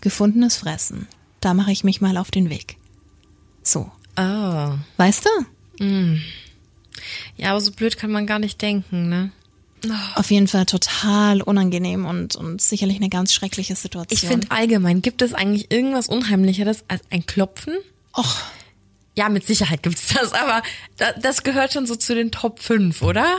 gefundenes 0.01 0.57
Fressen. 0.57 1.07
Da 1.41 1.53
mache 1.53 1.71
ich 1.71 1.83
mich 1.83 1.99
mal 1.99 2.17
auf 2.17 2.31
den 2.31 2.49
Weg. 2.49 2.77
So. 3.63 3.91
Oh. 4.17 4.73
Weißt 4.97 5.25
du? 5.25 5.29
Ja, 7.35 7.51
aber 7.51 7.61
so 7.61 7.71
blöd 7.71 7.97
kann 7.97 8.11
man 8.11 8.25
gar 8.25 8.39
nicht 8.39 8.61
denken, 8.61 9.09
ne? 9.09 9.31
Auf 10.15 10.31
jeden 10.31 10.47
Fall 10.47 10.65
total 10.65 11.41
unangenehm 11.41 12.05
und, 12.05 12.35
und 12.35 12.61
sicherlich 12.61 12.97
eine 12.97 13.09
ganz 13.09 13.33
schreckliche 13.33 13.75
Situation. 13.75 14.17
Ich 14.17 14.27
finde 14.27 14.49
allgemein, 14.49 15.01
gibt 15.01 15.21
es 15.21 15.33
eigentlich 15.33 15.71
irgendwas 15.71 16.07
Unheimlicheres 16.07 16.83
als 16.87 17.01
ein 17.11 17.25
Klopfen? 17.25 17.75
Och, 18.17 18.37
Ja, 19.15 19.29
mit 19.29 19.45
Sicherheit 19.45 19.83
gibt's 19.83 20.13
das, 20.13 20.33
aber 20.33 20.63
da, 20.97 21.11
das 21.13 21.43
gehört 21.43 21.73
schon 21.73 21.85
so 21.85 21.95
zu 21.95 22.15
den 22.15 22.31
Top 22.31 22.59
5, 22.59 23.01
oder? 23.03 23.37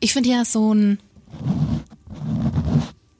ich 0.00 0.12
finde 0.12 0.28
ja 0.28 0.44
so 0.44 0.74
ein, 0.74 0.98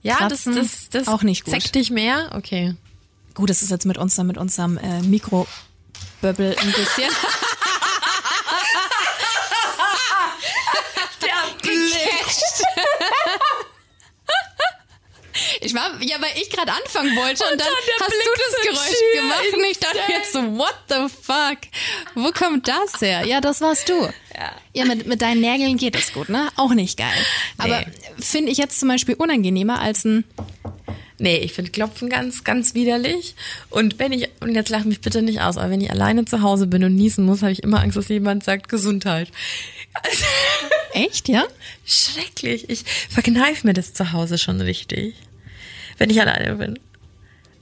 Ja, 0.02 0.16
Kratzen 0.16 0.54
das, 0.54 0.88
das, 0.90 1.04
das 1.04 1.08
auch 1.08 1.22
nicht 1.22 1.44
gut. 1.44 1.54
Zeck 1.54 1.72
dich 1.72 1.90
mehr? 1.90 2.30
Okay. 2.34 2.74
gut, 3.34 3.50
das 3.50 3.62
ist 3.62 3.70
jetzt 3.70 3.86
mit 3.86 3.98
uns, 3.98 4.16
mit 4.18 4.36
unserem 4.38 4.76
äh, 4.78 5.00
Mikroböbbel 5.02 6.56
ein 6.58 6.72
bisschen. 6.72 7.10
Ich 15.66 15.74
war, 15.74 15.90
ja, 16.00 16.16
weil 16.20 16.30
ich 16.40 16.48
gerade 16.50 16.72
anfangen 16.72 17.14
wollte 17.16 17.44
und, 17.44 17.52
Und 17.52 17.60
dann, 17.60 17.66
dann 17.68 18.00
hast 18.00 18.08
Blick 18.08 18.24
du 18.24 18.40
das 18.40 18.62
Geräusch 18.62 19.14
gemacht 19.14 19.52
und 19.52 19.64
ich 19.70 19.78
dachte 19.78 19.98
jetzt 20.08 20.32
so, 20.32 20.40
what 20.56 20.74
the 20.88 21.12
fuck? 21.22 21.58
Wo 22.14 22.30
kommt 22.32 22.68
das 22.68 23.00
her? 23.00 23.26
Ja, 23.26 23.40
das 23.40 23.60
warst 23.60 23.88
du. 23.88 23.94
Ja. 24.34 24.52
Ja, 24.74 24.84
mit, 24.84 25.06
mit 25.06 25.22
deinen 25.22 25.40
Nägeln 25.40 25.76
geht 25.76 25.94
das 25.94 26.12
gut, 26.12 26.28
ne? 26.28 26.48
Auch 26.56 26.72
nicht 26.74 26.96
geil. 26.98 27.08
Aber 27.58 27.80
Nee. 27.80 27.86
finde 28.18 28.52
ich 28.52 28.58
jetzt 28.58 28.78
zum 28.80 28.88
Beispiel 28.88 29.14
unangenehmer 29.14 29.80
als 29.80 30.04
ein, 30.04 30.24
Nee, 31.18 31.38
ich 31.38 31.54
finde 31.54 31.70
Klopfen 31.70 32.10
ganz, 32.10 32.44
ganz 32.44 32.74
widerlich. 32.74 33.34
Und 33.70 33.98
wenn 33.98 34.12
ich, 34.12 34.28
und 34.40 34.54
jetzt 34.54 34.68
lach 34.68 34.84
mich 34.84 35.00
bitte 35.00 35.22
nicht 35.22 35.40
aus, 35.40 35.56
aber 35.56 35.70
wenn 35.70 35.80
ich 35.80 35.90
alleine 35.90 36.26
zu 36.26 36.42
Hause 36.42 36.66
bin 36.66 36.84
und 36.84 36.94
niesen 36.94 37.24
muss, 37.24 37.40
habe 37.40 37.52
ich 37.52 37.62
immer 37.62 37.80
Angst, 37.80 37.96
dass 37.96 38.08
jemand 38.08 38.44
sagt 38.44 38.68
Gesundheit. 38.68 39.28
echt, 40.92 41.28
ja? 41.30 41.44
Schrecklich. 41.86 42.68
Ich 42.68 42.84
verkneife 43.08 43.66
mir 43.66 43.72
das 43.72 43.94
zu 43.94 44.12
Hause 44.12 44.36
schon 44.36 44.60
richtig. 44.60 45.14
Wenn 45.98 46.10
ich 46.10 46.20
alleine 46.20 46.54
bin. 46.56 46.78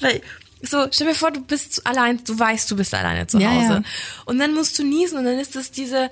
Weil, 0.01 0.21
so, 0.63 0.87
stell 0.91 1.07
mir 1.09 1.15
vor, 1.15 1.31
du 1.31 1.41
bist 1.43 1.87
allein, 1.87 2.23
du 2.25 2.39
weißt, 2.39 2.71
du 2.71 2.77
bist 2.77 2.95
alleine 2.95 3.27
zu 3.27 3.39
Ja, 3.39 3.51
Hause. 3.53 3.73
ja. 3.75 3.83
Und 4.25 4.39
dann 4.39 4.55
musst 4.55 4.79
du 4.79 4.85
niesen 4.85 5.19
und 5.19 5.25
dann 5.25 5.39
ist 5.39 5.55
es 5.57 5.71
diese, 5.71 6.11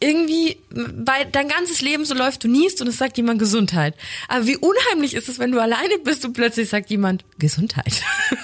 irgendwie, 0.00 0.56
weil 0.70 1.26
dein 1.26 1.48
ganzes 1.48 1.80
Leben 1.80 2.04
so 2.04 2.14
läuft, 2.14 2.44
du 2.44 2.48
niest 2.48 2.80
und 2.80 2.86
es 2.86 2.98
sagt 2.98 3.16
jemand 3.16 3.38
Gesundheit. 3.38 3.94
Aber 4.28 4.46
wie 4.46 4.56
unheimlich 4.56 5.14
ist 5.14 5.28
es, 5.28 5.38
wenn 5.38 5.52
du 5.52 5.60
alleine 5.60 5.98
bist 6.04 6.24
und 6.24 6.32
plötzlich 6.34 6.68
sagt 6.68 6.90
jemand 6.90 7.24
Gesundheit. 7.38 8.02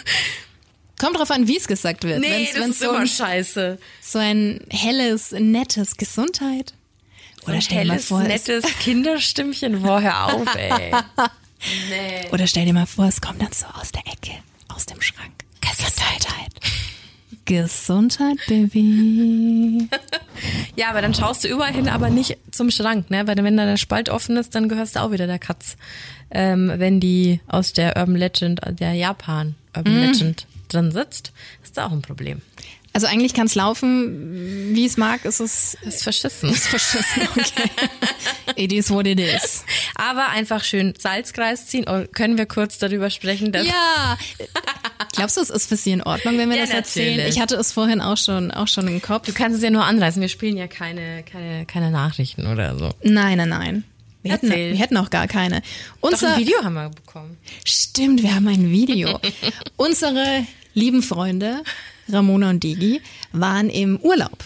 Kommt 1.01 1.19
drauf 1.19 1.31
an, 1.31 1.49
wie 1.49 1.57
es 1.57 1.67
gesagt 1.67 2.05
wird. 2.05 2.21
nee, 2.21 2.29
Wenn's- 2.29 2.53
das 2.53 2.61
wenn's 2.63 2.75
ist 2.77 2.83
so 2.83 2.91
immer 2.91 3.01
ein, 3.01 3.07
scheiße. 3.09 3.79
so 4.01 4.19
ein 4.19 4.61
helles, 4.71 5.33
nettes 5.33 5.97
Gesundheit. 5.97 6.75
Oder 7.45 7.55
Ein 7.55 7.63
stell 7.63 7.83
dir 7.83 7.89
mal 7.89 7.93
helles, 7.95 8.07
vor, 8.07 8.23
es, 8.23 8.29
nettes 8.29 8.65
Kinderstimmchen. 8.79 9.81
Hör 9.83 10.27
auf, 10.35 10.55
ey. 10.55 10.93
Nee. 11.91 12.29
oder 12.33 12.47
stell 12.47 12.65
dir 12.65 12.73
mal 12.73 12.87
vor, 12.87 13.07
es 13.07 13.21
kommt 13.21 13.41
dann 13.41 13.53
so 13.53 13.67
aus 13.81 13.93
der 13.93 14.03
Ecke, 14.07 14.39
aus 14.69 14.87
dem 14.87 15.01
Schrank. 15.01 15.33
Gesundheit. 15.61 16.53
Gesundheit, 17.45 18.39
Baby. 18.49 19.89
Ja, 20.77 20.89
aber 20.91 21.03
dann 21.03 21.15
schaust 21.15 21.45
du 21.45 21.49
überall 21.49 21.73
hin, 21.73 21.89
aber 21.89 22.11
nicht 22.11 22.39
zum 22.51 22.71
Schrank, 22.71 23.11
ne? 23.11 23.27
Weil 23.27 23.37
wenn 23.37 23.57
da 23.57 23.65
der 23.65 23.77
Spalt 23.77 24.09
offen 24.09 24.37
ist, 24.37 24.55
dann 24.55 24.69
gehörst 24.69 24.97
du 24.97 25.01
auch 25.01 25.13
wieder 25.13 25.27
der 25.27 25.39
Katz. 25.39 25.77
Ähm, 26.31 26.73
wenn 26.77 26.99
die 26.99 27.41
aus 27.47 27.73
der 27.73 27.97
Urban 27.97 28.17
Legend, 28.17 28.61
der 28.81 28.95
Japan 28.95 29.55
Urban 29.77 29.95
Legend 30.01 30.47
drin 30.69 30.91
sitzt, 30.91 31.33
ist 31.63 31.77
da 31.77 31.87
auch 31.87 31.93
ein 31.93 32.03
Problem. 32.03 32.41
Also 32.95 33.07
eigentlich 33.07 33.33
kann 33.33 33.47
es 33.47 33.55
laufen, 33.55 34.75
wie 34.75 34.85
es 34.85 34.97
mag, 34.99 35.25
ist 35.25 35.41
es 35.41 35.79
ist 35.83 36.03
verschissen. 36.03 36.51
ist 36.51 36.67
verschissen. 36.67 37.23
Okay. 37.31 37.71
it 38.57 38.73
is 38.73 38.91
what 38.91 39.07
it 39.07 39.19
is. 39.19 39.65
Aber 39.95 40.29
einfach 40.29 40.63
schön 40.63 40.93
Salzkreis 40.99 41.67
ziehen. 41.69 41.87
Oh, 41.89 42.05
können 42.13 42.37
wir 42.37 42.45
kurz 42.47 42.79
darüber 42.79 43.09
sprechen, 43.09 43.51
dass 43.53 43.67
Ja. 43.67 44.19
Glaubst 45.15 45.37
du, 45.37 45.41
es 45.41 45.51
ist 45.51 45.69
für 45.69 45.77
Sie 45.77 45.93
in 45.93 46.03
Ordnung, 46.03 46.37
wenn 46.39 46.49
wir 46.51 46.57
Ja, 46.57 46.63
das 46.67 46.75
erzählen? 46.75 47.17
natürlich. 47.17 47.37
Ich 47.37 47.41
hatte 47.43 47.57
es 47.57 47.73
vorhin 47.73 48.01
auch 48.01 48.17
schon, 48.17 48.51
auch 48.51 48.69
schon 48.69 48.87
im 48.89 49.01
Kopf. 49.01 49.27
du 49.27 49.33
kannst 49.33 49.57
es 49.57 49.63
ja 49.63 49.71
nur 49.71 49.85
anreißen. 49.85 50.21
Wir 50.21 50.29
spielen 50.29 50.57
ja 50.57 50.67
keine, 50.69 51.23
keine, 51.23 51.65
keine 51.67 51.91
Nachrichten 51.91 52.47
oder 52.47 52.79
so. 52.79 52.91
Nein, 53.03 53.39
nein, 53.39 53.49
nein. 53.49 53.85
Wir 54.23 54.33
hätten, 54.33 54.51
wir 54.51 54.77
hätten 54.77 54.97
auch 54.99 55.11
gar 55.11 55.27
keine. 55.27 55.61
Doch 56.01 56.11
Unser, 56.13 56.35
ein 56.35 56.41
Video 56.41 56.63
haben 56.63 56.75
wir 56.75 56.91
bekommen. 56.91 57.37
Stimmt, 57.65 58.23
wir 58.23 58.35
haben 58.35 58.47
ein 58.49 58.71
Video. 58.71 59.19
Unsere 59.77 60.47
lieben 60.75 61.03
Freunde, 61.03 61.63
Ramona 62.13 62.51
und 62.51 62.63
Digi, 62.63 63.01
waren 63.33 63.69
im 63.71 63.99
Urlaub 64.01 64.45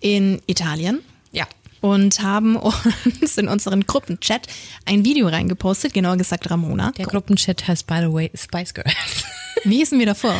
in 0.00 0.40
Italien 0.46 1.00
Ja. 1.32 1.46
und 1.80 2.20
haben 2.22 2.56
uns 3.20 3.36
in 3.38 3.48
unseren 3.48 3.86
Gruppenchat 3.86 4.46
ein 4.86 5.04
Video 5.04 5.28
reingepostet, 5.28 5.92
genauer 5.94 6.16
gesagt 6.16 6.50
Ramona. 6.50 6.92
Der 6.92 7.06
Gruppenchat 7.06 7.66
heißt, 7.68 7.86
by 7.86 7.98
the 8.00 8.12
way, 8.12 8.30
Spice 8.34 8.74
Girls. 8.74 8.92
Wie 9.64 9.76
hießen 9.78 9.98
wir 9.98 10.06
davor? 10.06 10.34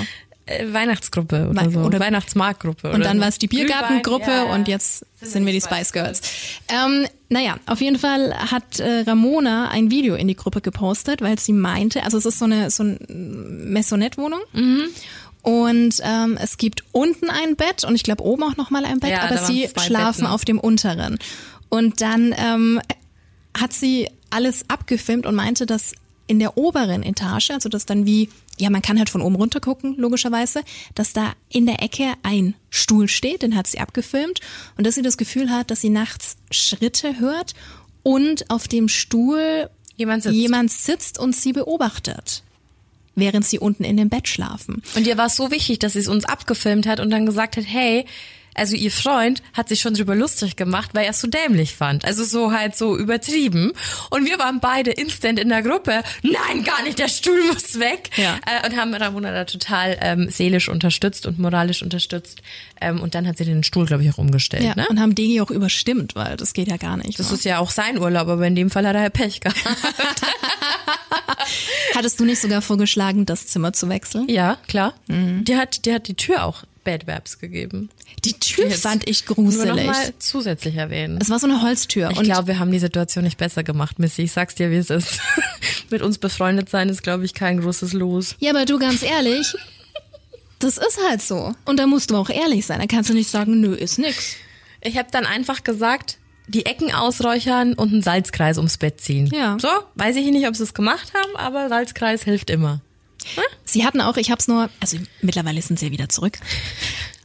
Äh, 0.47 0.71
Weihnachtsgruppe 0.75 1.49
oder 1.49 1.71
so. 1.71 1.81
oder- 1.81 1.99
Weihnachtsmarktgruppe. 2.01 2.91
Und 2.93 3.03
dann 3.03 3.19
war 3.19 3.29
es 3.29 3.39
die 3.39 3.47
Biergartengruppe 3.47 4.31
ja, 4.31 4.45
ja. 4.45 4.55
und 4.55 4.69
jetzt 4.69 5.07
sind 5.23 5.47
wir 5.47 5.55
die 5.55 5.63
Spice 5.63 5.93
Girls. 5.93 6.21
Ähm, 6.69 7.07
naja, 7.31 7.57
auf 7.65 7.81
jeden 7.81 7.99
Fall 7.99 8.35
hat 8.53 8.79
äh, 8.79 9.05
Ramona 9.07 9.71
ein 9.71 9.91
Video 9.91 10.15
in 10.17 10.29
die 10.29 10.37
Gruppe 10.37 10.61
gepostet, 10.61 11.23
weil 11.23 11.39
sie 11.39 11.55
meinte, 11.55 12.03
also 12.03 12.19
es 12.19 12.27
ist 12.27 12.39
so 12.39 12.45
eine 12.45 12.71
so 12.71 12.83
eine 12.83 12.99
Maisonette-Wohnung. 13.09 14.41
Mhm. 14.53 14.85
Und 15.45 16.01
ähm, 16.03 16.37
es 16.41 16.57
gibt 16.57 16.83
unten 16.93 17.31
ein 17.31 17.55
Bett 17.55 17.85
und 17.85 17.95
ich 17.95 18.03
glaube 18.03 18.25
oben 18.25 18.43
auch 18.43 18.57
nochmal 18.57 18.85
ein 18.85 18.99
Bett, 18.99 19.11
Ja, 19.11 19.23
aber 19.23 19.45
sie 19.45 19.69
schlafen 19.79 20.23
Betten. 20.23 20.27
auf 20.35 20.45
dem 20.45 20.59
unteren. 20.59 21.19
Und 21.69 22.01
dann 22.01 22.35
ähm, 22.37 22.81
hat 23.57 23.73
sie 23.73 24.09
alles 24.31 24.65
abgefilmt 24.69 25.27
und 25.27 25.35
meinte, 25.37 25.67
dass 25.67 25.93
in 26.27 26.39
der 26.39 26.57
oberen 26.57 27.03
Etage, 27.03 27.51
also 27.51 27.69
das 27.69 27.85
dann 27.85 28.07
wie, 28.07 28.31
ja, 28.59 28.71
man 28.71 28.81
kann 28.81 28.97
halt 28.99 29.11
von 29.11 29.21
oben 29.21 29.35
runter 29.37 29.61
gucken, 29.61 29.95
logischerweise, 29.99 30.63
dass 30.95 31.13
da 31.13 31.35
in 31.51 31.67
der 31.67 31.83
Ecke 31.83 32.15
ein 32.23 32.55
Stuhl 32.71 33.07
steht, 33.09 33.43
den 33.43 33.55
hat 33.55 33.67
sie 33.67 33.79
abgefilmt 33.81 34.41
und 34.79 34.87
dass 34.87 34.95
sie 34.95 35.03
das 35.03 35.19
Gefühl 35.19 35.51
hat, 35.51 35.71
dass 35.71 35.83
sie 35.83 35.91
nachts 35.91 36.39
Schritte 36.51 37.19
hört 37.21 37.53
und 38.03 38.49
auf 38.51 38.67
dem 38.67 38.89
Stuhl 38.89 39.69
Jemand 39.97 40.23
sitzt. 40.23 40.35
jemand 40.35 40.71
sitzt 40.73 41.19
und 41.19 41.37
sie 41.37 41.53
beobachtet, 41.53 42.43
während 43.15 43.45
sie 43.45 43.59
unten 43.59 43.85
in 43.85 43.97
dem 43.97 44.09
Bett 44.09 44.29
schlafen. 44.29 44.83
Und 44.95 45.07
ihr 45.07 45.17
war 45.17 45.27
es 45.27 45.37
so 45.37 45.51
wichtig, 45.51 45.79
dass 45.79 45.95
sie 45.95 46.01
es 46.01 46.09
uns 46.09 46.25
abgefilmt 46.25 46.87
hat 46.87 47.01
und 47.01 47.11
dann 47.11 47.27
gesagt 47.27 47.57
hat, 47.57 47.65
hey, 47.67 48.05
also 48.55 48.77
ihr 48.77 48.91
Freund 48.91 49.43
hat 49.53 49.69
sich 49.69 49.81
schon 49.81 49.95
drüber 49.95 50.15
lustig 50.15 50.57
gemacht, 50.57 50.91
weil 50.93 51.05
er 51.05 51.11
es 51.11 51.21
so 51.21 51.27
dämlich 51.27 51.75
fand. 51.75 52.05
Also 52.05 52.25
so 52.25 52.53
halt 52.53 52.77
so 52.77 52.97
übertrieben. 52.97 53.73
Und 54.11 54.27
wir 54.27 54.39
waren 54.39 54.61
beide 54.61 54.93
instant 54.93 55.41
in 55.41 55.49
der 55.49 55.63
Gruppe. 55.63 56.03
Nein, 56.23 56.63
gar 56.65 56.83
nicht, 56.85 56.99
der 56.99 57.09
Stuhl 57.09 57.43
muss 57.53 57.79
weg. 57.81 58.11
Ja. 58.17 58.39
Äh, 58.47 58.67
und 58.67 58.77
haben 58.77 58.95
Ramona 58.95 59.33
da 59.33 59.45
total 59.45 59.99
ähm, 60.01 60.31
seelisch 60.31 60.69
unterstützt 60.69 61.27
und 61.27 61.39
moralisch 61.39 61.83
unterstützt. 61.83 62.43
Ähm, 62.81 63.01
und 63.01 63.17
dann 63.17 63.27
hat 63.27 63.39
sie 63.39 63.45
den 63.45 63.65
Stuhl, 63.65 63.87
glaube 63.87 64.05
ich, 64.05 64.13
auch 64.13 64.19
umgestellt. 64.19 64.63
Ja, 64.63 64.75
ne? 64.77 64.87
und 64.89 65.01
haben 65.01 65.17
Degi 65.17 65.41
auch 65.41 65.51
überstimmt, 65.51 66.15
weil 66.15 66.37
das 66.37 66.53
geht 66.53 66.69
ja 66.69 66.77
gar 66.77 66.97
nicht. 66.97 67.19
Das 67.19 67.31
ne? 67.31 67.35
ist 67.37 67.45
ja 67.45 67.59
auch 67.59 67.71
sein 67.71 67.99
Urlaub, 67.99 68.29
aber 68.29 68.47
in 68.47 68.55
dem 68.55 68.71
Fall 68.71 68.87
hat 68.87 68.95
er 68.95 69.03
ja 69.03 69.11
Pech 69.11 69.41
gehabt. 69.41 69.59
Hattest 71.95 72.19
du 72.21 72.25
nicht 72.25 72.41
sogar 72.41 72.61
vorgeschlagen, 72.63 73.27
das 73.27 73.47
Zimmer 73.47 73.73
zu 73.73 73.89
wechseln? 73.89 74.29
ja, 74.29 74.59
klar. 74.67 74.95
Mhm. 75.07 75.45
Die 75.45 75.57
hat, 75.57 75.85
die 75.87 75.93
hat 75.93 76.09
die 76.09 76.15
Tür 76.15 76.45
auch 76.45 76.65
Bad 76.83 77.07
Verbs 77.07 77.39
gegeben. 77.39 77.89
Die 78.25 78.35
Tür 78.35 78.69
Jetzt 78.69 78.83
fand 78.83 79.09
ich 79.09 79.27
Nur 79.27 79.37
gruselig. 79.37 79.87
nochmal 79.87 80.13
zusätzlich 80.19 80.75
erwähnen. 80.77 81.19
Es 81.21 81.31
war 81.31 81.39
so 81.39 81.47
eine 81.47 81.63
Holztür. 81.63 82.11
Ich 82.11 82.19
und 82.19 82.25
glaube, 82.25 82.49
wir 82.49 82.59
haben 82.59 82.71
die 82.71 82.79
Situation 82.79 83.25
nicht 83.25 83.39
besser 83.39 83.63
gemacht, 83.63 83.99
Missy. 83.99 84.23
Ich 84.23 84.33
sag's 84.33 84.55
dir, 84.55 84.71
wie 84.71 84.77
es 84.77 84.91
ist. 84.91 85.21
Mit 85.91 86.03
uns 86.03 86.19
befreundet 86.19 86.69
sein 86.69 86.89
ist, 86.91 87.03
glaube 87.03 87.25
ich, 87.25 87.33
kein 87.33 87.61
großes 87.61 87.93
Los. 87.95 88.37
ja, 88.39 88.51
aber 88.51 88.67
du 88.67 88.79
ganz 88.79 89.03
ehrlich, 89.03 89.55
das 90.59 90.77
ist 90.77 90.99
halt 91.09 91.23
so. 91.23 91.55
Und 91.65 91.79
da 91.79 91.87
musst 91.87 92.11
du 92.11 92.17
auch 92.17 92.29
ehrlich 92.31 92.67
sein. 92.67 92.81
Da 92.81 92.87
kannst 92.87 93.09
du 93.09 93.15
nicht 93.15 93.31
sagen, 93.31 93.61
nö, 93.61 93.75
ist 93.75 93.99
nix. 93.99 94.37
Ich 94.83 94.99
habe 94.99 95.09
dann 95.11 95.25
einfach 95.25 95.65
gesagt, 95.65 96.19
die 96.47 96.67
Ecken 96.67 96.93
ausräuchern 96.93 97.75
und 97.75 97.93
einen 97.93 98.03
Salzkreis 98.03 98.59
ums 98.59 98.79
Bett 98.79 99.01
ziehen. 99.01 99.27
Ja. 99.27 99.57
So, 99.59 99.69
weiß 99.95 100.17
ich 100.17 100.31
nicht, 100.31 100.47
ob 100.47 100.57
sie 100.57 100.63
es 100.63 100.75
gemacht 100.75 101.13
haben, 101.15 101.37
aber 101.37 101.69
Salzkreis 101.69 102.23
hilft 102.23 102.51
immer. 102.51 102.81
Sie 103.65 103.87
hatten 103.87 104.01
auch, 104.01 104.17
ich 104.19 104.31
habe 104.31 104.39
es 104.39 104.49
nur, 104.49 104.69
also 104.81 104.99
mittlerweile 105.23 105.63
sind 105.63 105.79
sie 105.79 105.87
ja 105.87 105.93
wieder 105.93 106.09
zurück. 106.09 106.39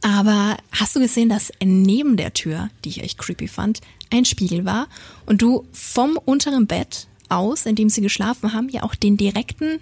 Aber 0.02 0.56
hast 0.72 0.96
du 0.96 1.00
gesehen, 1.00 1.28
dass 1.28 1.52
neben 1.62 2.16
der 2.16 2.32
Tür, 2.32 2.70
die 2.84 2.88
ich 2.88 3.02
echt 3.02 3.18
creepy 3.18 3.48
fand, 3.48 3.80
ein 4.10 4.24
Spiegel 4.24 4.64
war 4.64 4.88
und 5.26 5.42
du 5.42 5.66
vom 5.72 6.16
unteren 6.16 6.66
Bett 6.66 7.06
aus, 7.28 7.66
in 7.66 7.76
dem 7.76 7.90
sie 7.90 8.00
geschlafen 8.00 8.52
haben, 8.54 8.68
ja 8.70 8.82
auch 8.82 8.94
den 8.94 9.16
direkten 9.16 9.78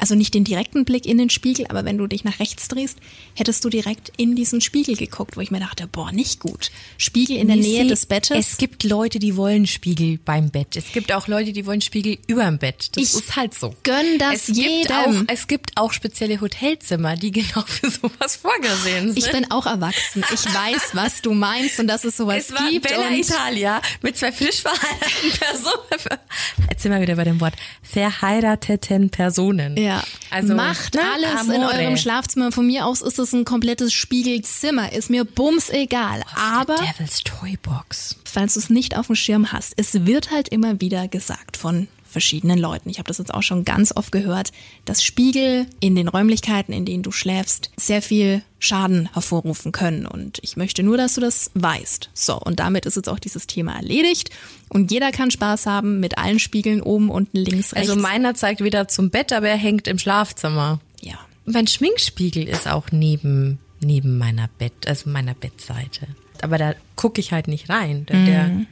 also 0.00 0.14
nicht 0.14 0.34
den 0.34 0.44
direkten 0.44 0.84
Blick 0.84 1.06
in 1.06 1.18
den 1.18 1.30
Spiegel, 1.30 1.66
aber 1.68 1.84
wenn 1.84 1.98
du 1.98 2.06
dich 2.06 2.24
nach 2.24 2.38
rechts 2.40 2.68
drehst, 2.68 2.98
hättest 3.34 3.64
du 3.64 3.68
direkt 3.68 4.12
in 4.16 4.34
diesen 4.34 4.60
Spiegel 4.60 4.96
geguckt, 4.96 5.36
wo 5.36 5.40
ich 5.40 5.50
mir 5.50 5.60
dachte, 5.60 5.86
boah, 5.86 6.12
nicht 6.12 6.40
gut. 6.40 6.70
Spiegel 6.98 7.36
in 7.36 7.46
der 7.48 7.56
Nisi, 7.56 7.70
Nähe 7.70 7.86
des 7.86 8.06
Bettes. 8.06 8.36
Es 8.52 8.56
gibt 8.56 8.84
Leute, 8.84 9.18
die 9.18 9.36
wollen 9.36 9.66
Spiegel 9.66 10.18
beim 10.24 10.50
Bett. 10.50 10.76
Es 10.76 10.92
gibt 10.92 11.12
auch 11.12 11.28
Leute, 11.28 11.52
die 11.52 11.66
wollen 11.66 11.80
Spiegel 11.80 12.18
überm 12.26 12.58
Bett. 12.58 12.90
Das 12.96 13.02
Ich 13.02 13.14
ist 13.14 13.36
halt 13.36 13.54
so. 13.54 13.74
gönn 13.82 14.18
das 14.18 14.34
es 14.34 14.46
Gibt 14.46 14.58
jedem. 14.58 14.96
auch, 14.96 15.12
es 15.28 15.46
gibt 15.46 15.72
auch 15.76 15.92
spezielle 15.92 16.40
Hotelzimmer, 16.40 17.16
die 17.16 17.30
genau 17.32 17.62
für 17.66 17.90
sowas 17.90 18.36
vorgesehen 18.36 19.12
sind. 19.12 19.18
ich 19.18 19.30
bin 19.30 19.50
auch 19.50 19.66
erwachsen. 19.66 20.24
Ich 20.32 20.44
weiß, 20.44 20.90
was 20.94 21.22
du 21.22 21.32
meinst 21.34 21.78
und 21.80 21.86
dass 21.86 22.04
es 22.04 22.16
sowas 22.16 22.46
es 22.48 22.52
war 22.52 22.70
gibt. 22.70 22.88
Bella 22.88 23.10
Italia 23.12 23.80
mit 24.02 24.16
zwei 24.16 24.32
frisch 24.32 24.62
verheirateten 24.62 25.30
Personen. 25.38 26.20
Jetzt 26.70 26.82
sind 26.82 26.92
wir 26.92 27.00
wieder 27.00 27.16
bei 27.16 27.24
dem 27.24 27.40
Wort 27.40 27.54
verheirateten 27.82 29.10
Personen. 29.10 29.76
Ja, 29.82 30.02
Also, 30.30 30.54
macht 30.54 30.94
na, 30.94 31.02
alles 31.14 31.46
in 31.48 31.54
amore. 31.62 31.74
eurem 31.74 31.96
Schlafzimmer. 31.96 32.52
Von 32.52 32.66
mir 32.66 32.86
aus 32.86 33.02
ist 33.02 33.18
es 33.18 33.32
ein 33.32 33.44
komplettes 33.44 33.92
Spiegelzimmer. 33.92 34.92
Ist 34.92 35.10
mir 35.10 35.24
bums 35.24 35.68
egal. 35.70 36.22
Aber 36.36 36.76
Devil's 36.76 37.20
Toybox. 37.24 38.16
falls 38.24 38.54
du 38.54 38.60
es 38.60 38.70
nicht 38.70 38.96
auf 38.96 39.06
dem 39.08 39.16
Schirm 39.16 39.52
hast, 39.52 39.74
es 39.76 40.06
wird 40.06 40.30
halt 40.30 40.48
immer 40.48 40.80
wieder 40.80 41.08
gesagt 41.08 41.56
von 41.56 41.88
verschiedenen 42.12 42.58
Leuten. 42.58 42.88
Ich 42.88 42.98
habe 42.98 43.08
das 43.08 43.18
jetzt 43.18 43.34
auch 43.34 43.42
schon 43.42 43.64
ganz 43.64 43.92
oft 43.94 44.12
gehört, 44.12 44.52
dass 44.84 45.02
Spiegel 45.02 45.66
in 45.80 45.96
den 45.96 46.08
Räumlichkeiten, 46.08 46.72
in 46.72 46.84
denen 46.84 47.02
du 47.02 47.10
schläfst, 47.10 47.70
sehr 47.76 48.02
viel 48.02 48.42
Schaden 48.58 49.08
hervorrufen 49.12 49.72
können. 49.72 50.06
Und 50.06 50.38
ich 50.42 50.56
möchte 50.56 50.82
nur, 50.82 50.96
dass 50.96 51.14
du 51.14 51.20
das 51.20 51.50
weißt. 51.54 52.10
So, 52.14 52.38
und 52.38 52.60
damit 52.60 52.86
ist 52.86 52.96
jetzt 52.96 53.08
auch 53.08 53.18
dieses 53.18 53.48
Thema 53.48 53.74
erledigt. 53.74 54.30
Und 54.68 54.92
jeder 54.92 55.10
kann 55.10 55.30
Spaß 55.30 55.66
haben 55.66 55.98
mit 55.98 56.18
allen 56.18 56.38
Spiegeln 56.38 56.80
oben, 56.80 57.10
unten, 57.10 57.38
links, 57.38 57.74
rechts. 57.74 57.90
Also 57.90 58.00
meiner 58.00 58.34
zeigt 58.34 58.62
wieder 58.62 58.86
zum 58.86 59.10
Bett, 59.10 59.32
aber 59.32 59.48
er 59.48 59.56
hängt 59.56 59.88
im 59.88 59.98
Schlafzimmer. 59.98 60.80
ja. 61.00 61.18
Mein 61.44 61.66
Schminkspiegel 61.66 62.48
ist 62.48 62.68
auch 62.68 62.92
neben, 62.92 63.58
neben 63.80 64.16
meiner 64.16 64.48
Bett, 64.58 64.86
also 64.86 65.10
meiner 65.10 65.34
Bettseite. 65.34 66.06
Aber 66.40 66.56
da 66.56 66.74
gucke 66.94 67.20
ich 67.20 67.32
halt 67.32 67.48
nicht 67.48 67.68
rein, 67.68 68.06
der, 68.06 68.24
der 68.24 68.66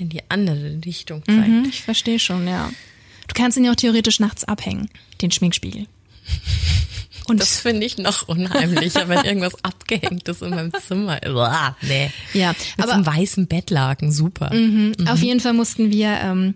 in 0.00 0.08
die 0.08 0.20
andere 0.28 0.80
Richtung 0.84 1.22
zeigt. 1.24 1.48
Mhm, 1.48 1.66
ich 1.68 1.82
verstehe 1.82 2.18
schon, 2.18 2.46
ja. 2.48 2.70
Du 3.28 3.34
kannst 3.34 3.56
ihn 3.56 3.64
ja 3.64 3.70
auch 3.72 3.76
theoretisch 3.76 4.18
nachts 4.20 4.44
abhängen, 4.44 4.88
den 5.22 5.30
Schminkspiegel. 5.30 5.86
Und 7.28 7.40
Das 7.40 7.60
finde 7.60 7.86
ich 7.86 7.96
noch 7.98 8.26
unheimlicher, 8.26 9.08
wenn 9.08 9.24
irgendwas 9.24 9.54
abgehängt 9.62 10.26
ist 10.28 10.42
in 10.42 10.50
meinem 10.50 10.72
Zimmer. 10.74 11.20
Uah, 11.28 11.76
nee. 11.82 12.10
Ja, 12.32 12.48
Mit 12.50 12.58
aber- 12.78 12.88
so 12.88 12.92
einem 12.94 13.06
weißen 13.06 13.46
Bettlaken, 13.46 14.10
super. 14.10 14.50
auf 15.06 15.20
jeden 15.22 15.38
Fall 15.38 15.52
mussten 15.52 15.92
wir, 15.92 16.08
ähm, 16.22 16.54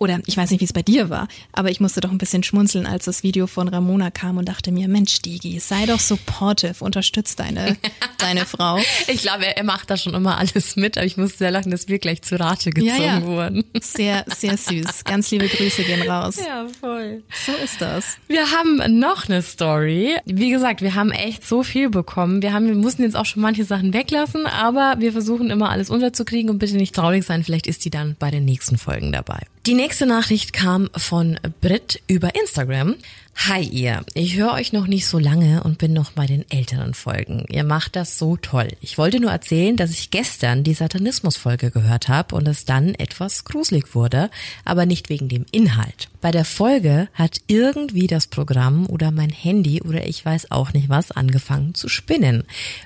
oder 0.00 0.18
ich 0.26 0.36
weiß 0.36 0.50
nicht, 0.50 0.60
wie 0.60 0.64
es 0.64 0.72
bei 0.72 0.82
dir 0.82 1.10
war, 1.10 1.28
aber 1.52 1.70
ich 1.70 1.78
musste 1.78 2.00
doch 2.00 2.10
ein 2.10 2.16
bisschen 2.18 2.42
schmunzeln, 2.42 2.86
als 2.86 3.04
das 3.04 3.22
Video 3.22 3.46
von 3.46 3.68
Ramona 3.68 4.10
kam 4.10 4.38
und 4.38 4.48
dachte 4.48 4.72
mir, 4.72 4.88
Mensch, 4.88 5.20
Digi, 5.20 5.60
sei 5.60 5.84
doch 5.86 6.00
supportive, 6.00 6.82
unterstützt 6.82 7.38
deine, 7.38 7.76
deine 8.18 8.46
Frau. 8.46 8.78
Ich 9.08 9.20
glaube, 9.20 9.46
er, 9.46 9.58
er 9.58 9.64
macht 9.64 9.90
da 9.90 9.96
schon 9.98 10.14
immer 10.14 10.38
alles 10.38 10.74
mit, 10.76 10.96
aber 10.96 11.06
ich 11.06 11.18
muss 11.18 11.36
sehr 11.36 11.50
lachen, 11.50 11.70
dass 11.70 11.86
wir 11.88 11.98
gleich 11.98 12.22
zu 12.22 12.40
Rate 12.40 12.70
gezogen 12.70 12.98
Ja, 12.98 13.18
ja. 13.18 13.22
wurden. 13.22 13.64
Sehr, 13.80 14.24
sehr 14.26 14.56
süß. 14.56 15.04
Ganz 15.04 15.30
liebe 15.30 15.48
Grüße 15.48 15.84
gehen 15.84 16.02
raus. 16.08 16.36
Ja, 16.38 16.66
voll. 16.80 17.22
So 17.46 17.52
ist 17.62 17.80
das. 17.82 18.16
Wir 18.26 18.50
haben 18.52 18.98
noch 18.98 19.28
eine 19.28 19.42
Story. 19.42 20.16
Wie 20.24 20.48
gesagt, 20.50 20.80
wir 20.80 20.94
haben 20.94 21.10
echt 21.10 21.46
so 21.46 21.62
viel 21.62 21.90
bekommen. 21.90 22.40
Wir 22.40 22.54
haben, 22.54 22.66
wir 22.66 22.74
mussten 22.74 23.02
jetzt 23.02 23.16
auch 23.16 23.26
schon 23.26 23.42
manche 23.42 23.64
Sachen 23.64 23.92
weglassen, 23.92 24.46
aber 24.46 24.94
wir 24.98 25.12
versuchen 25.12 25.50
immer 25.50 25.68
alles 25.68 25.90
unterzukriegen 25.90 26.48
und 26.50 26.58
bitte 26.58 26.76
nicht 26.76 26.94
traurig 26.94 27.24
sein. 27.24 27.44
Vielleicht 27.44 27.66
ist 27.66 27.84
die 27.84 27.90
dann 27.90 28.16
bei 28.18 28.30
den 28.30 28.46
nächsten 28.46 28.78
Folgen 28.78 29.12
dabei. 29.12 29.40
Die 29.66 29.74
nächste 29.74 29.89
Nachricht 30.06 30.52
kam 30.52 30.88
von 30.96 31.38
Brit 31.60 32.00
über 32.06 32.34
Instagram. 32.34 32.96
Hi 33.36 33.62
ihr, 33.62 34.04
ich 34.12 34.36
höre 34.36 34.52
euch 34.52 34.74
noch 34.74 34.86
nicht 34.86 35.06
so 35.06 35.18
lange 35.18 35.62
und 35.62 35.78
bin 35.78 35.94
noch 35.94 36.12
bei 36.12 36.26
den 36.26 36.44
älteren 36.50 36.92
Folgen. 36.92 37.46
Ihr 37.48 37.64
macht 37.64 37.96
das 37.96 38.18
so 38.18 38.36
toll. 38.36 38.68
Ich 38.82 38.98
wollte 38.98 39.18
nur 39.18 39.30
erzählen, 39.30 39.76
dass 39.76 39.92
ich 39.92 40.10
gestern 40.10 40.62
die 40.62 40.74
Satanismus-Folge 40.74 41.70
gehört 41.70 42.08
habe 42.08 42.36
und 42.36 42.46
es 42.46 42.66
dann 42.66 42.94
etwas 42.94 43.44
gruselig 43.44 43.94
wurde, 43.94 44.30
aber 44.66 44.84
nicht 44.84 45.08
wegen 45.08 45.28
dem 45.28 45.46
Inhalt. 45.52 46.10
Bei 46.20 46.30
der 46.30 46.44
Folge 46.44 47.08
hat 47.14 47.40
irgendwie 47.46 48.06
das 48.06 48.26
Programm 48.26 48.86
oder 48.86 49.10
mein 49.10 49.30
Handy 49.30 49.80
oder 49.80 50.06
ich 50.06 50.22
weiß 50.22 50.50
auch 50.50 50.74
nicht 50.74 50.90
was 50.90 51.10
angefangen 51.10 51.74
zu 51.74 51.88
spinnen. 51.88 52.44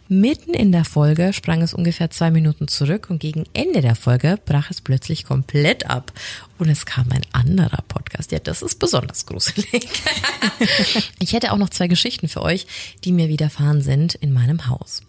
Mitten 0.08 0.54
in 0.54 0.70
der 0.70 0.84
Folge 0.84 1.32
sprang 1.32 1.62
es 1.62 1.74
ungefähr 1.74 2.10
zwei 2.10 2.30
Minuten 2.30 2.68
zurück 2.68 3.08
und 3.10 3.18
gegen 3.18 3.44
Ende 3.54 3.80
der 3.80 3.96
Folge 3.96 4.38
brach 4.44 4.70
es 4.70 4.80
plötzlich 4.80 5.24
komplett 5.24 5.90
ab 5.90 6.12
und 6.58 6.68
es 6.68 6.86
kam 6.86 7.10
ein 7.10 7.26
anderer 7.32 7.82
Podcast. 7.88 8.30
Ja, 8.30 8.38
das 8.38 8.62
ist 8.62 8.78
besonders 8.78 9.26
gruselig. 9.26 9.88
Ich 11.18 11.32
hätte 11.32 11.52
auch 11.52 11.58
noch 11.58 11.70
zwei 11.70 11.88
Geschichten 11.88 12.28
für 12.28 12.42
euch, 12.42 12.66
die 13.04 13.12
mir 13.12 13.28
widerfahren 13.28 13.82
sind 13.82 14.14
in 14.14 14.32
meinem 14.32 14.68
Haus. 14.68 15.02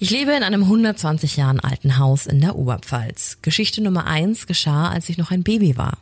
Ich 0.00 0.10
lebe 0.10 0.32
in 0.32 0.42
einem 0.42 0.62
120 0.62 1.36
Jahren 1.36 1.60
alten 1.60 1.98
Haus 1.98 2.26
in 2.26 2.40
der 2.40 2.56
Oberpfalz. 2.56 3.38
Geschichte 3.42 3.82
Nummer 3.82 4.06
eins 4.06 4.46
geschah, 4.46 4.90
als 4.90 5.08
ich 5.08 5.18
noch 5.18 5.30
ein 5.30 5.42
Baby 5.42 5.76
war. 5.76 5.98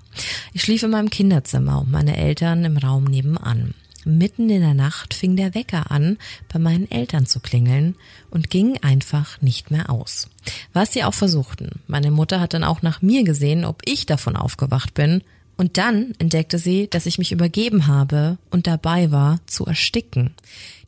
Ich 0.53 0.63
schlief 0.63 0.83
in 0.83 0.91
meinem 0.91 1.11
Kinderzimmer 1.11 1.81
und 1.81 1.91
meine 1.91 2.17
Eltern 2.17 2.65
im 2.65 2.77
Raum 2.77 3.05
nebenan. 3.05 3.75
Mitten 4.05 4.49
in 4.49 4.63
der 4.63 4.75
Nacht 4.75 5.13
fing 5.13 5.37
der 5.37 5.55
Wecker 5.55 5.91
an, 5.91 6.17
bei 6.51 6.59
meinen 6.59 6.91
Eltern 6.91 7.27
zu 7.27 7.39
klingeln 7.39 7.97
und 8.31 8.49
ging 8.49 8.79
einfach 8.83 9.43
nicht 9.43 9.71
mehr 9.71 9.91
aus. 9.91 10.29
Was 10.73 10.95
sie 10.95 11.05
auch 11.05 11.13
versuchten. 11.13 11.81
Meine 11.87 12.11
Mutter 12.11 12.41
hat 12.41 12.55
dann 12.55 12.65
auch 12.65 12.81
nach 12.81 13.03
mir 13.03 13.25
gesehen, 13.25 13.67
ob 13.67 13.83
ich 13.85 14.07
davon 14.07 14.37
aufgewacht 14.37 14.95
bin 14.95 15.23
und 15.61 15.77
dann 15.77 16.15
entdeckte 16.19 16.57
sie, 16.57 16.89
dass 16.89 17.05
ich 17.05 17.19
mich 17.19 17.33
übergeben 17.33 17.87
habe 17.87 18.39
und 18.51 18.67
dabei 18.67 19.11
war, 19.11 19.41
zu 19.45 19.67
ersticken. 19.67 20.31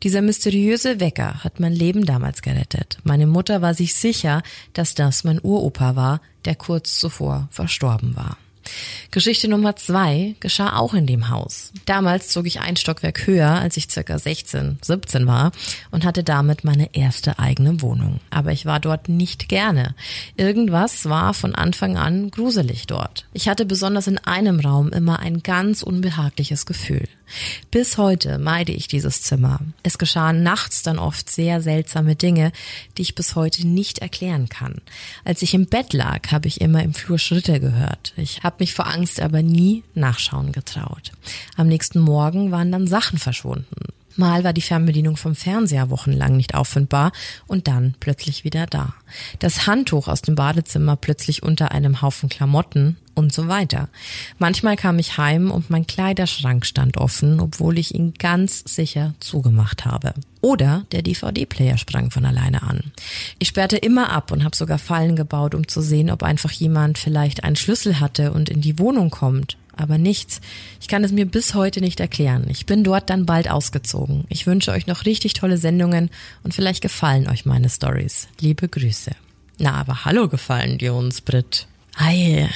Dieser 0.02 0.22
mysteriöse 0.22 0.98
Wecker 0.98 1.44
hat 1.44 1.60
mein 1.60 1.74
Leben 1.74 2.06
damals 2.06 2.40
gerettet. 2.40 2.96
Meine 3.04 3.26
Mutter 3.26 3.60
war 3.60 3.74
sich 3.74 3.94
sicher, 3.94 4.42
dass 4.72 4.94
das 4.94 5.24
mein 5.24 5.38
Uropa 5.42 5.94
war, 5.94 6.22
der 6.46 6.54
kurz 6.54 6.98
zuvor 6.98 7.48
verstorben 7.50 8.16
war. 8.16 8.38
Geschichte 9.10 9.48
Nummer 9.48 9.76
zwei 9.76 10.36
geschah 10.40 10.76
auch 10.76 10.94
in 10.94 11.06
dem 11.06 11.28
Haus. 11.28 11.72
Damals 11.86 12.28
zog 12.28 12.46
ich 12.46 12.60
ein 12.60 12.76
Stockwerk 12.76 13.26
höher, 13.26 13.50
als 13.50 13.76
ich 13.76 13.90
circa 13.90 14.18
16, 14.18 14.78
17 14.80 15.26
war 15.26 15.52
und 15.90 16.04
hatte 16.04 16.24
damit 16.24 16.64
meine 16.64 16.94
erste 16.94 17.38
eigene 17.38 17.80
Wohnung. 17.82 18.20
Aber 18.30 18.52
ich 18.52 18.66
war 18.66 18.80
dort 18.80 19.08
nicht 19.08 19.48
gerne. 19.48 19.94
Irgendwas 20.36 21.06
war 21.08 21.34
von 21.34 21.54
Anfang 21.54 21.96
an 21.96 22.30
gruselig 22.30 22.86
dort. 22.86 23.26
Ich 23.32 23.48
hatte 23.48 23.64
besonders 23.64 24.06
in 24.06 24.18
einem 24.18 24.60
Raum 24.60 24.90
immer 24.90 25.20
ein 25.20 25.42
ganz 25.42 25.82
unbehagliches 25.82 26.66
Gefühl. 26.66 27.08
Bis 27.70 27.98
heute 27.98 28.38
meide 28.38 28.72
ich 28.72 28.88
dieses 28.88 29.22
Zimmer. 29.22 29.60
Es 29.82 29.98
geschahen 29.98 30.42
nachts 30.42 30.82
dann 30.82 30.98
oft 30.98 31.30
sehr 31.30 31.60
seltsame 31.60 32.16
Dinge, 32.16 32.52
die 32.96 33.02
ich 33.02 33.14
bis 33.14 33.34
heute 33.34 33.66
nicht 33.66 33.98
erklären 33.98 34.48
kann. 34.48 34.80
Als 35.24 35.42
ich 35.42 35.54
im 35.54 35.66
Bett 35.66 35.92
lag, 35.92 36.30
habe 36.32 36.48
ich 36.48 36.60
immer 36.60 36.82
im 36.82 36.94
Flur 36.94 37.18
Schritte 37.18 37.60
gehört. 37.60 38.12
Ich 38.16 38.42
habe 38.42 38.56
mich 38.60 38.74
vor 38.74 38.86
Angst 38.86 39.20
aber 39.20 39.42
nie 39.42 39.82
nachschauen 39.94 40.52
getraut. 40.52 41.12
Am 41.56 41.68
nächsten 41.68 42.00
Morgen 42.00 42.50
waren 42.50 42.72
dann 42.72 42.86
Sachen 42.86 43.18
verschwunden. 43.18 43.92
Mal 44.16 44.44
war 44.44 44.52
die 44.52 44.60
Fernbedienung 44.60 45.16
vom 45.16 45.34
Fernseher 45.34 45.90
wochenlang 45.90 46.36
nicht 46.36 46.54
auffindbar 46.54 47.12
und 47.46 47.68
dann 47.68 47.94
plötzlich 48.00 48.44
wieder 48.44 48.66
da. 48.66 48.94
Das 49.38 49.66
Handtuch 49.66 50.08
aus 50.08 50.22
dem 50.22 50.34
Badezimmer 50.34 50.96
plötzlich 50.96 51.42
unter 51.42 51.72
einem 51.72 52.02
Haufen 52.02 52.28
Klamotten 52.28 52.96
und 53.14 53.32
so 53.32 53.48
weiter. 53.48 53.88
Manchmal 54.38 54.76
kam 54.76 54.98
ich 54.98 55.18
heim 55.18 55.50
und 55.50 55.70
mein 55.70 55.86
Kleiderschrank 55.86 56.64
stand 56.64 56.96
offen, 56.96 57.40
obwohl 57.40 57.78
ich 57.78 57.94
ihn 57.94 58.14
ganz 58.14 58.62
sicher 58.66 59.14
zugemacht 59.20 59.84
habe. 59.84 60.14
Oder 60.40 60.84
der 60.92 61.02
DVD-Player 61.02 61.78
sprang 61.78 62.10
von 62.10 62.24
alleine 62.24 62.62
an. 62.62 62.92
Ich 63.38 63.48
sperrte 63.48 63.76
immer 63.76 64.10
ab 64.10 64.32
und 64.32 64.44
habe 64.44 64.56
sogar 64.56 64.78
Fallen 64.78 65.14
gebaut, 65.14 65.54
um 65.54 65.68
zu 65.68 65.80
sehen, 65.80 66.10
ob 66.10 66.22
einfach 66.22 66.50
jemand 66.50 66.98
vielleicht 66.98 67.44
einen 67.44 67.56
Schlüssel 67.56 68.00
hatte 68.00 68.32
und 68.32 68.48
in 68.48 68.60
die 68.60 68.78
Wohnung 68.78 69.10
kommt 69.10 69.56
aber 69.82 69.98
nichts. 69.98 70.40
Ich 70.80 70.88
kann 70.88 71.04
es 71.04 71.12
mir 71.12 71.26
bis 71.26 71.54
heute 71.54 71.80
nicht 71.80 72.00
erklären. 72.00 72.46
Ich 72.48 72.66
bin 72.66 72.84
dort 72.84 73.10
dann 73.10 73.26
bald 73.26 73.50
ausgezogen. 73.50 74.24
Ich 74.28 74.46
wünsche 74.46 74.70
euch 74.70 74.86
noch 74.86 75.04
richtig 75.04 75.34
tolle 75.34 75.58
Sendungen 75.58 76.10
und 76.42 76.54
vielleicht 76.54 76.80
gefallen 76.82 77.28
euch 77.28 77.44
meine 77.44 77.68
Stories. 77.68 78.28
Liebe 78.40 78.68
Grüße. 78.68 79.12
Na, 79.58 79.74
aber 79.74 80.04
hallo 80.04 80.28
gefallen 80.28 80.78
die 80.78 80.88
uns, 80.88 81.20
Brit. 81.20 81.66
Ei. 81.96 82.48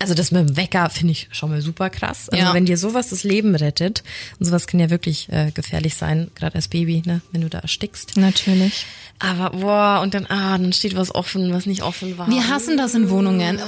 Also 0.00 0.14
das 0.14 0.30
mit 0.30 0.48
dem 0.48 0.56
Wecker 0.56 0.90
finde 0.90 1.12
ich 1.12 1.28
schon 1.32 1.50
mal 1.50 1.60
super 1.60 1.90
krass. 1.90 2.28
Also 2.28 2.44
Ja. 2.44 2.54
wenn 2.54 2.66
dir 2.66 2.78
sowas 2.78 3.08
das 3.10 3.24
Leben 3.24 3.56
rettet, 3.56 4.04
und 4.38 4.46
sowas 4.46 4.66
kann 4.68 4.78
ja 4.78 4.90
wirklich 4.90 5.28
äh, 5.32 5.50
gefährlich 5.50 5.96
sein, 5.96 6.30
gerade 6.36 6.54
als 6.54 6.68
Baby, 6.68 7.02
ne, 7.04 7.20
wenn 7.32 7.40
du 7.40 7.48
da 7.50 7.58
erstickst. 7.58 8.16
Natürlich. 8.16 8.86
Aber 9.18 9.50
boah, 9.58 10.00
und 10.00 10.14
dann, 10.14 10.26
ah, 10.26 10.56
dann 10.56 10.72
steht 10.72 10.94
was 10.94 11.12
offen, 11.12 11.52
was 11.52 11.66
nicht 11.66 11.82
offen 11.82 12.16
war. 12.16 12.28
Wir 12.30 12.46
hassen 12.48 12.76
das 12.76 12.94
in 12.94 13.10
Wohnungen. 13.10 13.58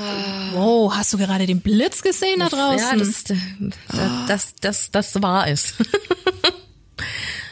Wow, 0.55 0.93
hast 0.95 1.13
du 1.13 1.19
gerade 1.19 1.47
den 1.47 1.61
Blitz 1.61 2.03
gesehen 2.03 2.39
da 2.39 2.49
draußen? 2.49 3.01
Ja, 3.01 3.05
das, 3.05 3.25
das, 3.25 3.37
das, 4.29 4.55
das, 4.61 4.91
das 4.93 5.23
war 5.23 5.49
es. 5.49 5.75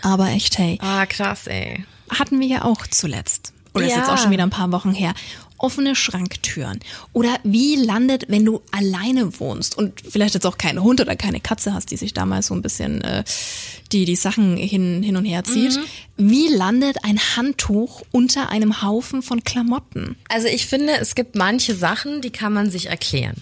Aber 0.03 0.29
echt, 0.29 0.59
hey. 0.59 0.79
ah, 0.81 1.07
krass, 1.07 1.47
ey. 1.47 1.85
hatten 2.11 2.39
wir 2.41 2.47
ja 2.47 2.65
auch 2.65 2.87
zuletzt. 2.87 3.53
Oder 3.75 3.87
ist 3.87 3.93
Ja. 3.93 3.99
jetzt 3.99 4.11
auch 4.11 4.19
schon 4.19 4.31
wieder 4.31 4.45
ein 4.45 4.51
paar 4.51 4.71
Wochen 4.73 4.93
her. 4.93 5.15
Offene 5.59 5.95
Schranktüren. 5.95 6.81
Oder 7.13 7.37
wie 7.43 7.77
landet, 7.77 8.27
wenn 8.29 8.45
du 8.45 8.63
alleine 8.71 9.39
wohnst 9.41 9.77
und 9.77 10.01
vielleicht 10.09 10.35
jetzt 10.35 10.47
auch 10.47 10.59
keinen 10.59 10.83
Hund 10.83 11.01
oder 11.01 11.17
keine 11.17 11.41
Katze 11.41 11.75
hast, 11.75 11.91
die 11.91 11.97
sich 11.97 12.15
damals 12.15 12.47
so 12.47 12.55
ein 12.55 12.63
bisschen 12.63 13.03
äh, 13.03 13.25
die, 13.93 14.05
die 14.05 14.17
Sachen 14.17 14.57
hin, 14.57 15.03
hin 15.03 15.17
und 15.17 15.25
her 15.25 15.45
zieht. 15.45 15.79
Wie 16.17 16.49
landet 16.49 17.05
ein 17.05 17.19
Handtuch 17.37 18.03
unter 18.13 18.51
einem 18.51 18.83
Haufen 18.83 19.23
von 19.23 19.45
Klamotten? 19.45 20.17
Also 20.29 20.49
ich 20.49 20.67
finde, 20.67 20.99
es 20.99 21.15
gibt 21.15 21.35
manche 21.35 21.75
Sachen, 21.75 22.23
die 22.23 22.31
kann 22.31 22.53
man 22.53 22.71
sich 22.71 22.87
erklären. 22.87 23.37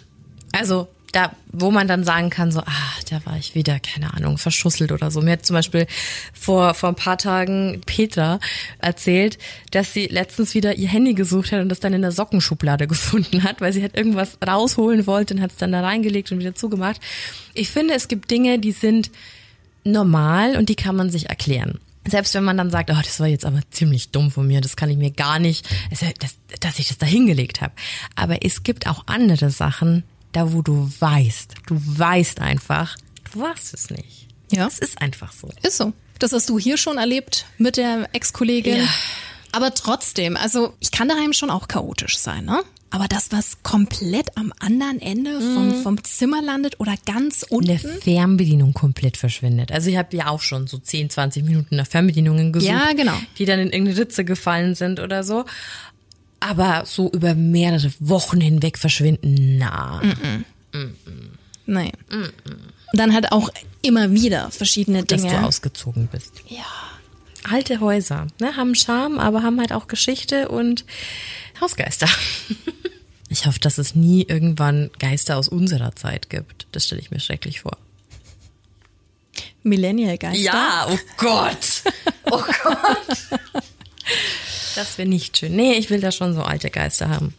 Also 0.52 0.88
da, 1.16 1.32
wo 1.50 1.70
man 1.70 1.88
dann 1.88 2.04
sagen 2.04 2.28
kann, 2.28 2.52
so, 2.52 2.60
ah, 2.60 2.92
da 3.08 3.24
war 3.24 3.38
ich 3.38 3.54
wieder, 3.54 3.80
keine 3.80 4.12
Ahnung, 4.12 4.36
verschusselt 4.36 4.92
oder 4.92 5.10
so. 5.10 5.22
Mir 5.22 5.32
hat 5.32 5.46
zum 5.46 5.54
Beispiel 5.54 5.86
vor, 6.34 6.74
vor 6.74 6.90
ein 6.90 6.94
paar 6.94 7.16
Tagen 7.16 7.80
Petra 7.86 8.38
erzählt, 8.80 9.38
dass 9.70 9.94
sie 9.94 10.08
letztens 10.08 10.54
wieder 10.54 10.76
ihr 10.76 10.88
Handy 10.88 11.14
gesucht 11.14 11.52
hat 11.52 11.62
und 11.62 11.70
das 11.70 11.80
dann 11.80 11.94
in 11.94 12.02
der 12.02 12.12
Sockenschublade 12.12 12.86
gefunden 12.88 13.44
hat, 13.44 13.62
weil 13.62 13.72
sie 13.72 13.80
halt 13.80 13.96
irgendwas 13.96 14.36
rausholen 14.46 15.06
wollte 15.06 15.32
und 15.32 15.40
hat 15.40 15.52
es 15.52 15.56
dann 15.56 15.72
da 15.72 15.80
reingelegt 15.80 16.32
und 16.32 16.38
wieder 16.38 16.54
zugemacht. 16.54 17.00
Ich 17.54 17.70
finde, 17.70 17.94
es 17.94 18.08
gibt 18.08 18.30
Dinge, 18.30 18.58
die 18.58 18.72
sind 18.72 19.10
normal 19.84 20.56
und 20.56 20.68
die 20.68 20.76
kann 20.76 20.96
man 20.96 21.08
sich 21.08 21.30
erklären. 21.30 21.80
Selbst 22.06 22.34
wenn 22.34 22.44
man 22.44 22.58
dann 22.58 22.70
sagt, 22.70 22.90
oh, 22.90 23.00
das 23.02 23.20
war 23.20 23.26
jetzt 23.26 23.46
aber 23.46 23.60
ziemlich 23.70 24.10
dumm 24.10 24.30
von 24.30 24.46
mir, 24.46 24.60
das 24.60 24.76
kann 24.76 24.90
ich 24.90 24.98
mir 24.98 25.12
gar 25.12 25.38
nicht, 25.38 25.66
also, 25.90 26.04
dass, 26.20 26.36
dass 26.60 26.78
ich 26.78 26.88
das 26.88 26.98
da 26.98 27.06
hingelegt 27.06 27.62
habe. 27.62 27.72
Aber 28.16 28.44
es 28.44 28.62
gibt 28.62 28.86
auch 28.86 29.04
andere 29.06 29.48
Sachen, 29.48 30.04
da 30.36 30.52
wo 30.52 30.60
du 30.60 30.90
weißt, 31.00 31.54
du 31.66 31.76
weißt 31.80 32.40
einfach, 32.40 32.96
du 33.32 33.40
warst 33.40 33.72
es 33.72 33.88
nicht. 33.88 34.28
Ja. 34.52 34.66
Es 34.66 34.78
ist 34.78 35.00
einfach 35.00 35.32
so. 35.32 35.48
Ist 35.62 35.78
so. 35.78 35.94
Das 36.18 36.32
hast 36.32 36.48
du 36.50 36.58
hier 36.58 36.76
schon 36.76 36.98
erlebt 36.98 37.46
mit 37.56 37.78
der 37.78 38.10
Ex-Kollegin. 38.12 38.76
Ja. 38.76 38.88
Aber 39.52 39.72
trotzdem, 39.72 40.36
also 40.36 40.74
ich 40.80 40.90
kann 40.90 41.08
daheim 41.08 41.32
schon 41.32 41.48
auch 41.48 41.68
chaotisch 41.68 42.18
sein, 42.18 42.44
ne? 42.44 42.62
Aber 42.90 43.08
das, 43.08 43.32
was 43.32 43.62
komplett 43.62 44.36
am 44.36 44.52
anderen 44.60 45.00
Ende 45.00 45.40
vom, 45.40 45.82
vom 45.82 46.04
Zimmer 46.04 46.40
landet 46.40 46.78
oder 46.80 46.94
ganz 47.04 47.42
in 47.42 47.60
der 47.62 47.82
unten. 47.84 48.00
Fernbedienung 48.00 48.74
komplett 48.74 49.16
verschwindet. 49.16 49.72
Also 49.72 49.90
ich 49.90 49.96
habe 49.96 50.16
ja 50.16 50.28
auch 50.28 50.40
schon 50.40 50.66
so 50.66 50.78
10, 50.78 51.10
20 51.10 51.44
Minuten 51.44 51.76
nach 51.76 51.86
Fernbedienungen 51.86 52.52
gesucht, 52.52 52.70
Ja, 52.70 52.92
genau. 52.92 53.14
die 53.38 53.44
dann 53.44 53.58
in 53.58 53.70
irgendeine 53.70 53.98
Ritze 53.98 54.24
gefallen 54.24 54.74
sind 54.74 55.00
oder 55.00 55.24
so. 55.24 55.44
Aber 56.48 56.84
so 56.86 57.10
über 57.10 57.34
mehrere 57.34 57.92
Wochen 57.98 58.40
hinweg 58.40 58.78
verschwinden, 58.78 59.58
na. 59.58 60.00
Nee. 61.66 61.92
Und 62.10 62.32
dann 62.92 63.12
halt 63.14 63.32
auch 63.32 63.50
immer 63.82 64.12
wieder 64.12 64.50
verschiedene 64.50 65.04
dass 65.04 65.22
Dinge. 65.22 65.34
du 65.34 65.42
ausgezogen 65.44 66.08
bist. 66.08 66.32
ja. 66.48 66.64
Alte 67.48 67.78
Häuser, 67.78 68.26
ne, 68.40 68.56
haben 68.56 68.74
Charme, 68.74 69.20
aber 69.20 69.44
haben 69.44 69.60
halt 69.60 69.72
auch 69.72 69.86
Geschichte 69.86 70.48
und 70.48 70.84
Hausgeister. 71.60 72.08
Ich 73.28 73.44
hoffe, 73.44 73.58
dass 73.58 73.78
es 73.78 73.96
nie 73.96 74.22
irgendwann 74.22 74.88
Geister 75.00 75.36
aus 75.36 75.48
unserer 75.48 75.96
Zeit 75.96 76.30
gibt. 76.30 76.68
Das 76.70 76.84
stelle 76.86 77.00
ich 77.00 77.10
mir 77.10 77.18
schrecklich 77.18 77.62
vor. 77.62 77.76
Millennial-Geister. 79.64 80.86
oh 80.90 80.98
Gott. 81.16 81.82
Oh 82.30 82.40
Gott. 82.62 83.40
Das 84.76 84.98
wäre 84.98 85.08
nicht 85.08 85.36
schön. 85.36 85.56
Nee, 85.56 85.74
ich 85.74 85.90
will 85.90 86.00
da 86.00 86.12
schon 86.12 86.34
so 86.34 86.42
alte 86.42 86.70
Geister 86.70 87.08
haben. 87.08 87.34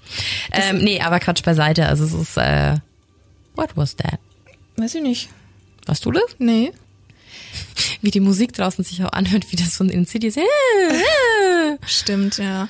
Ähm, 0.51 0.79
nee, 0.79 0.99
aber 0.99 1.19
Quatsch 1.19 1.43
beiseite. 1.43 1.85
Also 1.87 2.05
es 2.05 2.13
ist, 2.13 2.37
äh, 2.37 2.77
what 3.55 3.69
was 3.75 3.95
that? 3.95 4.19
Weiß 4.75 4.95
ich 4.95 5.01
nicht. 5.01 5.29
Warst 5.85 6.05
du 6.05 6.11
das? 6.11 6.23
Nee. 6.39 6.71
Wie 8.01 8.11
die 8.11 8.19
Musik 8.19 8.53
draußen 8.53 8.83
sich 8.83 9.03
auch 9.03 9.11
anhört, 9.11 9.51
wie 9.51 9.55
das 9.55 9.75
von 9.75 9.87
den 9.87 10.05
Cities. 10.05 10.37
Stimmt, 11.85 12.37
ja. 12.37 12.67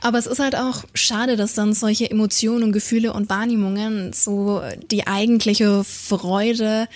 Aber 0.00 0.18
es 0.18 0.26
ist 0.26 0.38
halt 0.38 0.56
auch 0.56 0.84
schade, 0.94 1.36
dass 1.36 1.54
dann 1.54 1.74
solche 1.74 2.10
Emotionen 2.10 2.64
und 2.64 2.72
Gefühle 2.72 3.12
und 3.12 3.28
Wahrnehmungen 3.28 4.12
so 4.12 4.62
die 4.90 5.06
eigentliche 5.06 5.84
Freude 5.84 6.88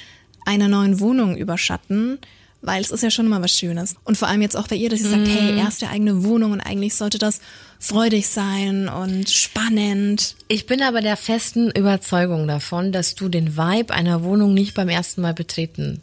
einer 0.44 0.68
neuen 0.68 1.00
Wohnung 1.00 1.36
überschatten, 1.36 2.18
weil 2.62 2.80
es 2.82 2.90
ist 2.90 3.02
ja 3.02 3.10
schon 3.10 3.26
immer 3.26 3.42
was 3.42 3.52
Schönes. 3.52 3.96
Und 4.04 4.18
vor 4.18 4.28
allem 4.28 4.42
jetzt 4.42 4.56
auch 4.56 4.68
bei 4.68 4.76
ihr, 4.76 4.90
dass 4.90 5.00
sie 5.00 5.08
sagt, 5.08 5.26
hey, 5.26 5.56
erste 5.56 5.88
eigene 5.88 6.24
Wohnung 6.24 6.52
und 6.52 6.60
eigentlich 6.60 6.94
sollte 6.94 7.18
das 7.18 7.40
freudig 7.78 8.28
sein 8.28 8.88
und 8.88 9.30
spannend. 9.30 10.36
Ich 10.48 10.66
bin 10.66 10.82
aber 10.82 11.00
der 11.00 11.16
festen 11.16 11.70
Überzeugung 11.70 12.46
davon, 12.46 12.92
dass 12.92 13.14
du 13.14 13.28
den 13.28 13.56
Vibe 13.56 13.94
einer 13.94 14.22
Wohnung 14.22 14.52
nicht 14.52 14.74
beim 14.74 14.88
ersten 14.88 15.22
Mal 15.22 15.34
betreten 15.34 16.00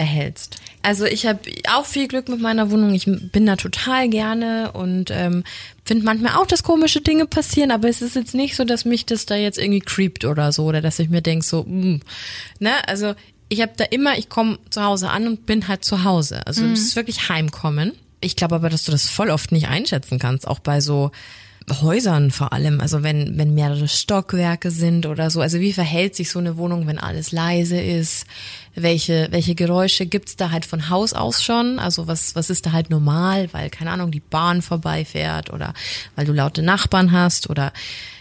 erhältst. 0.00 0.56
Also 0.82 1.04
ich 1.04 1.26
habe 1.26 1.40
auch 1.74 1.84
viel 1.84 2.08
Glück 2.08 2.30
mit 2.30 2.40
meiner 2.40 2.70
Wohnung. 2.70 2.94
Ich 2.94 3.04
bin 3.04 3.44
da 3.44 3.56
total 3.56 4.08
gerne 4.08 4.72
und 4.72 5.10
ähm, 5.10 5.44
finde 5.84 6.04
manchmal 6.04 6.36
auch, 6.36 6.46
dass 6.46 6.62
komische 6.62 7.02
Dinge 7.02 7.26
passieren, 7.26 7.70
aber 7.70 7.88
es 7.88 8.00
ist 8.00 8.16
jetzt 8.16 8.34
nicht 8.34 8.56
so, 8.56 8.64
dass 8.64 8.86
mich 8.86 9.04
das 9.04 9.26
da 9.26 9.36
jetzt 9.36 9.58
irgendwie 9.58 9.80
creept 9.80 10.24
oder 10.24 10.52
so 10.52 10.64
oder 10.64 10.80
dass 10.80 10.98
ich 10.98 11.10
mir 11.10 11.20
denk 11.20 11.44
so, 11.44 11.64
mm, 11.64 12.00
ne, 12.60 12.70
also 12.88 13.14
ich 13.50 13.60
habe 13.60 13.72
da 13.76 13.84
immer, 13.84 14.16
ich 14.16 14.28
komme 14.28 14.58
zu 14.70 14.82
Hause 14.82 15.10
an 15.10 15.26
und 15.26 15.44
bin 15.44 15.68
halt 15.68 15.84
zu 15.84 16.04
Hause. 16.04 16.46
Also 16.46 16.64
es 16.64 16.80
ist 16.80 16.96
wirklich 16.96 17.28
Heimkommen. 17.28 17.92
Ich 18.20 18.36
glaube 18.36 18.54
aber, 18.54 18.70
dass 18.70 18.84
du 18.84 18.92
das 18.92 19.08
voll 19.08 19.28
oft 19.28 19.50
nicht 19.52 19.68
einschätzen 19.68 20.18
kannst, 20.18 20.46
auch 20.46 20.60
bei 20.60 20.80
so 20.80 21.10
Häusern 21.70 22.30
vor 22.30 22.52
allem, 22.52 22.80
also 22.80 23.02
wenn, 23.02 23.38
wenn 23.38 23.54
mehrere 23.54 23.88
Stockwerke 23.88 24.70
sind 24.70 25.06
oder 25.06 25.30
so. 25.30 25.40
Also 25.40 25.60
wie 25.60 25.72
verhält 25.72 26.16
sich 26.16 26.30
so 26.30 26.38
eine 26.38 26.56
Wohnung, 26.56 26.86
wenn 26.86 26.98
alles 26.98 27.32
leise 27.32 27.80
ist? 27.80 28.26
Welche, 28.74 29.28
welche 29.30 29.54
Geräusche 29.54 30.06
gibt's 30.06 30.36
da 30.36 30.50
halt 30.50 30.64
von 30.64 30.88
Haus 30.88 31.12
aus 31.12 31.42
schon? 31.42 31.78
Also 31.78 32.06
was, 32.06 32.34
was 32.34 32.50
ist 32.50 32.66
da 32.66 32.72
halt 32.72 32.90
normal, 32.90 33.48
weil, 33.52 33.70
keine 33.70 33.90
Ahnung, 33.90 34.10
die 34.10 34.20
Bahn 34.20 34.62
vorbeifährt 34.62 35.52
oder 35.52 35.74
weil 36.16 36.26
du 36.26 36.32
laute 36.32 36.62
Nachbarn 36.62 37.12
hast 37.12 37.50
oder 37.50 37.72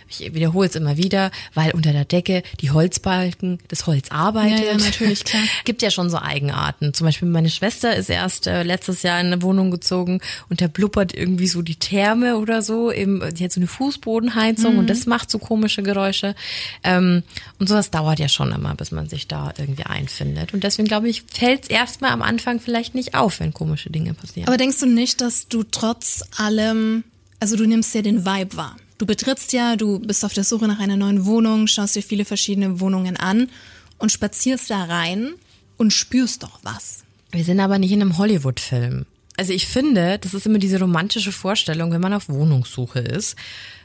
ich 0.09 0.33
wiederhole 0.33 0.67
es 0.67 0.75
immer 0.75 0.97
wieder, 0.97 1.31
weil 1.53 1.71
unter 1.71 1.91
der 1.91 2.05
Decke 2.05 2.43
die 2.59 2.71
Holzbalken, 2.71 3.59
das 3.67 3.87
Holz 3.87 4.09
arbeitet. 4.09 4.59
Ja, 4.59 4.71
ja, 4.71 4.77
natürlich, 4.77 5.23
klar. 5.23 5.43
Gibt 5.65 5.81
ja 5.81 5.91
schon 5.91 6.09
so 6.09 6.17
Eigenarten. 6.17 6.93
Zum 6.93 7.05
Beispiel 7.05 7.27
meine 7.27 7.49
Schwester 7.49 7.95
ist 7.95 8.09
erst 8.09 8.47
äh, 8.47 8.63
letztes 8.63 9.03
Jahr 9.03 9.19
in 9.19 9.27
eine 9.27 9.41
Wohnung 9.41 9.71
gezogen 9.71 10.21
und 10.49 10.61
da 10.61 10.67
blubbert 10.67 11.13
irgendwie 11.13 11.47
so 11.47 11.61
die 11.61 11.75
Therme 11.75 12.37
oder 12.37 12.61
so. 12.61 12.91
Eben, 12.91 13.21
die 13.35 13.43
hat 13.43 13.51
so 13.51 13.59
eine 13.59 13.67
Fußbodenheizung 13.67 14.77
und 14.77 14.89
das 14.89 15.05
macht 15.05 15.29
so 15.29 15.39
komische 15.39 15.83
Geräusche. 15.83 16.35
Ähm, 16.83 17.23
und 17.59 17.69
sowas 17.69 17.91
dauert 17.91 18.19
ja 18.19 18.29
schon 18.29 18.51
immer, 18.51 18.75
bis 18.75 18.91
man 18.91 19.07
sich 19.09 19.27
da 19.27 19.53
irgendwie 19.57 19.85
einfindet. 19.85 20.53
Und 20.53 20.63
deswegen 20.63 20.87
glaube 20.87 21.09
ich, 21.09 21.23
fällt 21.31 21.63
es 21.63 21.69
erstmal 21.69 22.11
am 22.11 22.21
Anfang 22.21 22.59
vielleicht 22.59 22.95
nicht 22.95 23.13
auf, 23.13 23.39
wenn 23.39 23.53
komische 23.53 23.89
Dinge 23.89 24.13
passieren. 24.13 24.47
Aber 24.47 24.57
denkst 24.57 24.79
du 24.79 24.85
nicht, 24.85 25.21
dass 25.21 25.47
du 25.47 25.63
trotz 25.63 26.23
allem, 26.37 27.03
also 27.39 27.55
du 27.55 27.65
nimmst 27.65 27.93
ja 27.93 28.01
den 28.01 28.25
Vibe 28.25 28.57
wahr. 28.57 28.75
Du 28.99 29.05
betrittst 29.05 29.53
ja, 29.53 29.77
du 29.77 29.97
bist 29.99 30.25
auf 30.25 30.33
der 30.33 30.43
Suche 30.43 30.67
nach 30.67 30.79
einer 30.79 30.97
neuen 30.97 31.25
Wohnung, 31.25 31.67
schaust 31.67 31.95
dir 31.95 32.03
viele 32.03 32.25
verschiedene 32.25 32.81
Wohnungen 32.81 33.15
an 33.15 33.49
und 33.97 34.11
spazierst 34.11 34.69
da 34.69 34.83
rein 34.83 35.35
und 35.77 35.93
spürst 35.93 36.43
doch 36.43 36.59
was. 36.63 37.05
Wir 37.31 37.45
sind 37.45 37.61
aber 37.61 37.79
nicht 37.79 37.93
in 37.93 38.01
einem 38.01 38.17
Hollywood-Film. 38.17 39.05
Also 39.37 39.53
ich 39.53 39.67
finde, 39.67 40.19
das 40.19 40.33
ist 40.33 40.45
immer 40.45 40.59
diese 40.59 40.81
romantische 40.81 41.31
Vorstellung, 41.31 41.93
wenn 41.93 42.01
man 42.01 42.11
auf 42.11 42.27
Wohnungssuche 42.27 42.99
ist. 42.99 43.37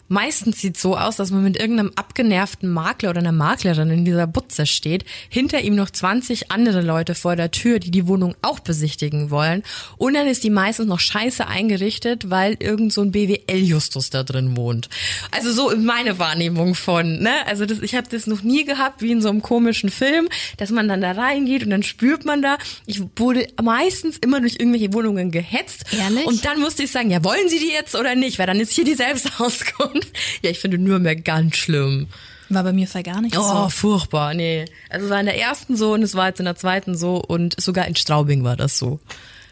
Meistens 0.09 0.61
sieht 0.61 0.77
so 0.77 0.97
aus, 0.97 1.17
dass 1.17 1.31
man 1.31 1.43
mit 1.43 1.57
irgendeinem 1.57 1.93
abgenervten 1.97 2.71
Makler 2.71 3.11
oder 3.11 3.21
einer 3.21 3.33
Maklerin 3.33 3.91
in 3.91 4.05
dieser 4.05 4.27
Butze 4.27 4.67
steht, 4.67 5.05
hinter 5.31 5.63
ihm 5.63 5.75
noch 5.75 5.89
20 5.89 6.51
andere 6.51 6.83
Leute 6.83 7.15
vor 7.15 7.37
der 7.37 7.51
Tür, 7.51 7.79
die 7.79 7.91
die 7.91 8.07
Wohnung 8.07 8.35
auch 8.43 8.61
besichtigen 8.61 9.31
wollen. 9.31 9.63
Und 9.97 10.15
dann 10.15 10.27
ist 10.27 10.45
die 10.45 10.51
meistens 10.51 10.87
noch 10.87 11.01
scheiße 11.01 11.47
eingerichtet, 11.47 12.29
weil 12.31 12.57
irgend 12.61 12.93
so 12.93 13.01
ein 13.01 13.13
BWL-Justus 13.13 14.11
da 14.11 14.23
drin 14.23 14.57
wohnt. 14.57 14.91
Also 15.31 15.53
so 15.53 15.71
in 15.71 15.85
meine 15.85 16.19
Wahrnehmung 16.19 16.75
von, 16.75 17.21
ne? 17.21 17.47
Also 17.47 17.65
das, 17.65 17.81
ich 17.81 17.95
habe 17.95 18.09
das 18.11 18.27
noch 18.27 18.43
nie 18.43 18.65
gehabt, 18.65 19.01
wie 19.01 19.13
in 19.13 19.23
so 19.23 19.31
einem 19.31 19.41
komischen 19.41 19.91
Film, 19.91 20.29
dass 20.59 20.71
man 20.71 20.87
dann 20.87 21.01
da 21.01 21.13
reingeht 21.13 21.65
und 21.65 21.71
dann 21.71 21.83
spürt 21.83 22.27
man 22.27 22.43
da. 22.43 22.59
Ich 22.87 23.03
wurde 23.17 23.47
meistens 23.63 24.19
immer 24.19 24.41
durch 24.41 24.57
irgendwelche 24.59 24.93
Wohnungen 24.93 25.31
gehetzt. 25.31 25.85
Ehrlich? 25.99 26.27
Und 26.27 26.45
dann 26.45 26.61
musste 26.61 26.83
ich 26.83 26.91
sagen, 26.91 27.11
ja, 27.11 27.25
wollen 27.25 27.49
Sie 27.49 27.59
die 27.59 27.73
jetzt 27.73 27.95
oder 27.95 28.15
nicht? 28.15 28.39
Weil 28.39 28.47
dann 28.47 28.61
ist 28.61 28.73
hier 28.73 28.85
die 28.85 28.95
Selbstauskunft. 28.95 29.94
Ja, 30.43 30.51
ich 30.51 30.59
finde 30.59 30.79
Nürnberg 30.79 31.25
ganz 31.25 31.57
schlimm. 31.57 32.09
War 32.51 32.63
bei 32.63 32.73
mir 32.73 32.87
voll 32.87 33.03
gar 33.03 33.21
nicht 33.23 33.37
Oh, 33.39 33.65
so. 33.65 33.69
furchtbar, 33.71 34.35
nee. 34.35 34.67
Also 34.91 35.07
es 35.07 35.11
war 35.11 35.19
in 35.21 35.27
der 35.27 35.41
ersten 35.41 35.77
so 35.77 35.95
und 35.95 36.03
es 36.03 36.15
war 36.15 36.29
jetzt 36.29 36.39
in 36.41 36.45
der 36.45 36.57
zweiten 36.57 36.97
so 36.97 37.17
und 37.17 37.59
sogar 37.61 37.87
in 37.87 37.97
Straubing 37.97 38.45
war 38.45 38.57
das 38.57 38.79
so. 38.79 39.01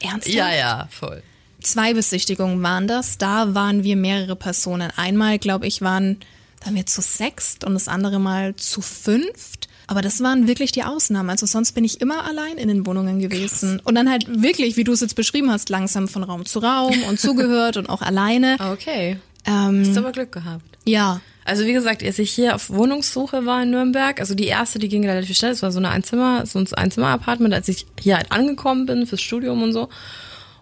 Ernsthaft? 0.00 0.34
Ja, 0.36 0.52
ja, 0.54 0.88
voll. 0.90 1.22
Zwei 1.60 1.94
Besichtigungen 1.94 2.62
waren 2.62 2.86
das. 2.88 3.18
Da 3.18 3.54
waren 3.54 3.82
wir 3.84 3.96
mehrere 3.96 4.36
Personen. 4.36 4.90
Einmal, 4.96 5.38
glaube 5.38 5.66
ich, 5.66 5.80
waren 5.80 6.18
Da 6.60 6.66
haben 6.66 6.76
wir 6.76 6.86
zu 6.86 7.00
sechst 7.00 7.64
und 7.64 7.74
das 7.74 7.88
andere 7.88 8.20
Mal 8.20 8.54
zu 8.56 8.82
fünft. 8.82 9.68
Aber 9.88 10.00
das 10.02 10.22
waren 10.22 10.46
wirklich 10.46 10.70
die 10.72 10.84
Ausnahmen. 10.84 11.28
Also 11.30 11.44
sonst 11.46 11.72
bin 11.72 11.84
ich 11.84 12.00
immer 12.00 12.24
allein 12.24 12.56
in 12.56 12.68
den 12.68 12.86
Wohnungen 12.86 13.18
gewesen. 13.20 13.80
Und 13.84 13.94
dann 13.94 14.08
halt 14.10 14.26
wirklich, 14.42 14.76
wie 14.76 14.84
du 14.84 14.92
es 14.92 15.00
jetzt 15.00 15.16
beschrieben 15.16 15.50
hast, 15.50 15.68
langsam 15.70 16.08
von 16.08 16.22
Raum 16.22 16.46
zu 16.46 16.60
Raum 16.60 16.94
und 17.08 17.18
zugehört 17.20 17.76
und 17.76 17.88
auch 17.88 18.02
alleine. 18.02 18.56
Okay. 18.72 19.18
Ähm, 19.44 19.84
Hast 19.86 19.96
aber 19.98 20.12
Glück 20.12 20.32
gehabt. 20.32 20.64
ja, 20.84 21.20
Also 21.44 21.64
wie 21.64 21.72
gesagt, 21.72 22.02
als 22.04 22.18
ich 22.20 22.30
hier 22.32 22.54
auf 22.54 22.70
Wohnungssuche 22.70 23.44
war 23.44 23.62
in 23.64 23.70
Nürnberg, 23.70 24.20
also 24.20 24.34
die 24.36 24.46
erste, 24.46 24.78
die 24.78 24.88
ging 24.88 25.04
relativ 25.08 25.36
schnell, 25.36 25.50
es 25.50 25.62
war 25.62 25.72
so 25.72 25.78
eine 25.78 25.88
Einzimmer, 25.90 26.46
so 26.46 26.58
ein 26.60 26.66
Einzimmer-Apartment, 26.72 27.52
als 27.52 27.68
ich 27.68 27.86
hier 28.00 28.16
halt 28.16 28.30
angekommen 28.30 28.86
bin 28.86 29.06
fürs 29.06 29.20
Studium 29.20 29.62
und 29.62 29.72
so. 29.72 29.88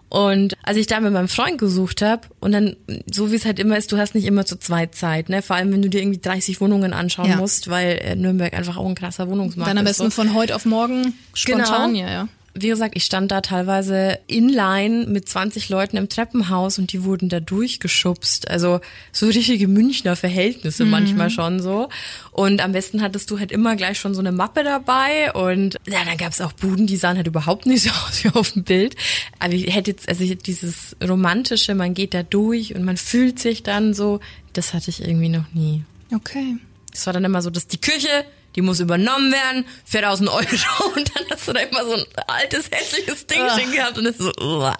Und 0.09 0.57
als 0.63 0.75
ich 0.77 0.87
da 0.87 0.99
mit 0.99 1.13
meinem 1.13 1.29
Freund 1.29 1.57
gesucht 1.57 2.01
habe 2.01 2.23
und 2.41 2.51
dann, 2.51 2.75
so 3.09 3.31
wie 3.31 3.35
es 3.35 3.45
halt 3.45 3.59
immer 3.59 3.77
ist, 3.77 3.93
du 3.93 3.97
hast 3.97 4.13
nicht 4.13 4.25
immer 4.25 4.45
zu 4.45 4.57
zweit 4.57 4.93
Zeit, 4.93 5.29
ne? 5.29 5.41
Vor 5.41 5.55
allem, 5.55 5.71
wenn 5.71 5.81
du 5.81 5.89
dir 5.89 6.01
irgendwie 6.01 6.19
30 6.19 6.59
Wohnungen 6.59 6.91
anschauen 6.91 7.29
Ja. 7.29 7.37
musst, 7.37 7.69
weil 7.69 7.97
äh, 8.03 8.15
Nürnberg 8.17 8.53
einfach 8.53 8.75
auch 8.75 8.85
ein 8.89 8.95
krasser 8.95 9.29
Wohnungsmarkt 9.29 9.69
dann 9.69 9.77
am 9.77 9.85
ist. 9.85 9.99
besten 9.99 10.11
so. 10.11 10.21
von 10.23 10.33
heute 10.33 10.53
auf 10.55 10.65
morgen 10.65 11.13
spontan, 11.33 11.93
Genau. 11.93 12.05
ja, 12.05 12.11
ja. 12.11 12.27
Wie 12.53 12.67
gesagt, 12.67 12.95
ich 12.97 13.05
stand 13.05 13.31
da 13.31 13.41
teilweise 13.41 14.19
in 14.27 14.49
Line 14.49 15.05
mit 15.07 15.29
20 15.29 15.69
Leuten 15.69 15.97
im 15.97 16.09
Treppenhaus 16.09 16.79
und 16.79 16.91
die 16.91 17.03
wurden 17.03 17.29
da 17.29 17.39
durchgeschubst. 17.39 18.49
Also 18.49 18.81
so 19.11 19.27
richtige 19.27 19.67
Münchner 19.67 20.15
Verhältnisse 20.15 20.83
manchmal 20.85 21.29
schon 21.29 21.61
so. 21.61 21.87
Und 22.31 22.61
am 22.61 22.73
besten 22.73 23.01
hattest 23.01 23.31
du 23.31 23.39
halt 23.39 23.51
immer 23.51 23.75
gleich 23.75 23.99
schon 23.99 24.13
so 24.13 24.19
eine 24.19 24.31
Mappe 24.31 24.63
dabei 24.63 25.33
und 25.33 25.77
ja, 25.87 26.03
dann 26.05 26.17
gab's 26.17 26.41
auch 26.41 26.51
Buden, 26.51 26.87
die 26.87 26.97
sahen 26.97 27.17
halt 27.17 27.27
überhaupt 27.27 27.65
nicht 27.65 27.83
so 27.85 27.89
aus 27.89 28.23
wie 28.23 28.29
auf 28.29 28.51
dem 28.51 28.63
Bild. 28.63 28.95
Aber 29.39 29.53
ich 29.53 29.73
hätte 29.73 29.91
jetzt, 29.91 30.09
also 30.09 30.23
dieses 30.23 30.95
romantische, 31.01 31.73
man 31.75 31.93
geht 31.93 32.13
da 32.13 32.23
durch 32.23 32.75
und 32.75 32.83
man 32.83 32.97
fühlt 32.97 33.39
sich 33.39 33.63
dann 33.63 33.93
so, 33.93 34.19
das 34.53 34.73
hatte 34.73 34.89
ich 34.89 35.01
irgendwie 35.01 35.29
noch 35.29 35.51
nie. 35.53 35.83
Okay. 36.13 36.57
Das 36.91 37.05
war 37.05 37.13
dann 37.13 37.23
immer 37.23 37.41
so, 37.41 37.49
dass 37.49 37.67
die 37.67 37.79
Küche, 37.79 38.25
die 38.55 38.61
muss 38.61 38.79
übernommen 38.79 39.31
werden, 39.31 39.65
4000 39.85 40.29
Euro 40.29 40.39
und 40.95 41.11
dann 41.15 41.23
hast 41.31 41.47
du 41.47 41.53
da 41.53 41.59
immer 41.61 41.85
so 41.85 41.93
ein 41.93 42.03
altes, 42.27 42.69
hässliches 42.71 43.27
Ding 43.27 43.41
stehen 43.53 43.71
gehabt 43.71 43.97
und 43.97 44.05
das 44.05 44.17
so, 44.17 44.31
uah. 44.39 44.77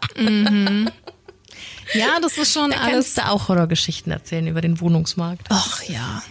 Ja, 1.94 2.20
das 2.22 2.38
ist 2.38 2.54
schon 2.54 2.72
alles. 2.72 2.92
Kannst 2.92 3.18
du 3.18 3.28
auch 3.28 3.48
Horrorgeschichten 3.50 4.12
erzählen 4.12 4.48
über 4.48 4.62
den 4.62 4.80
Wohnungsmarkt? 4.80 5.48
Ach 5.50 5.84
ja. 5.84 6.24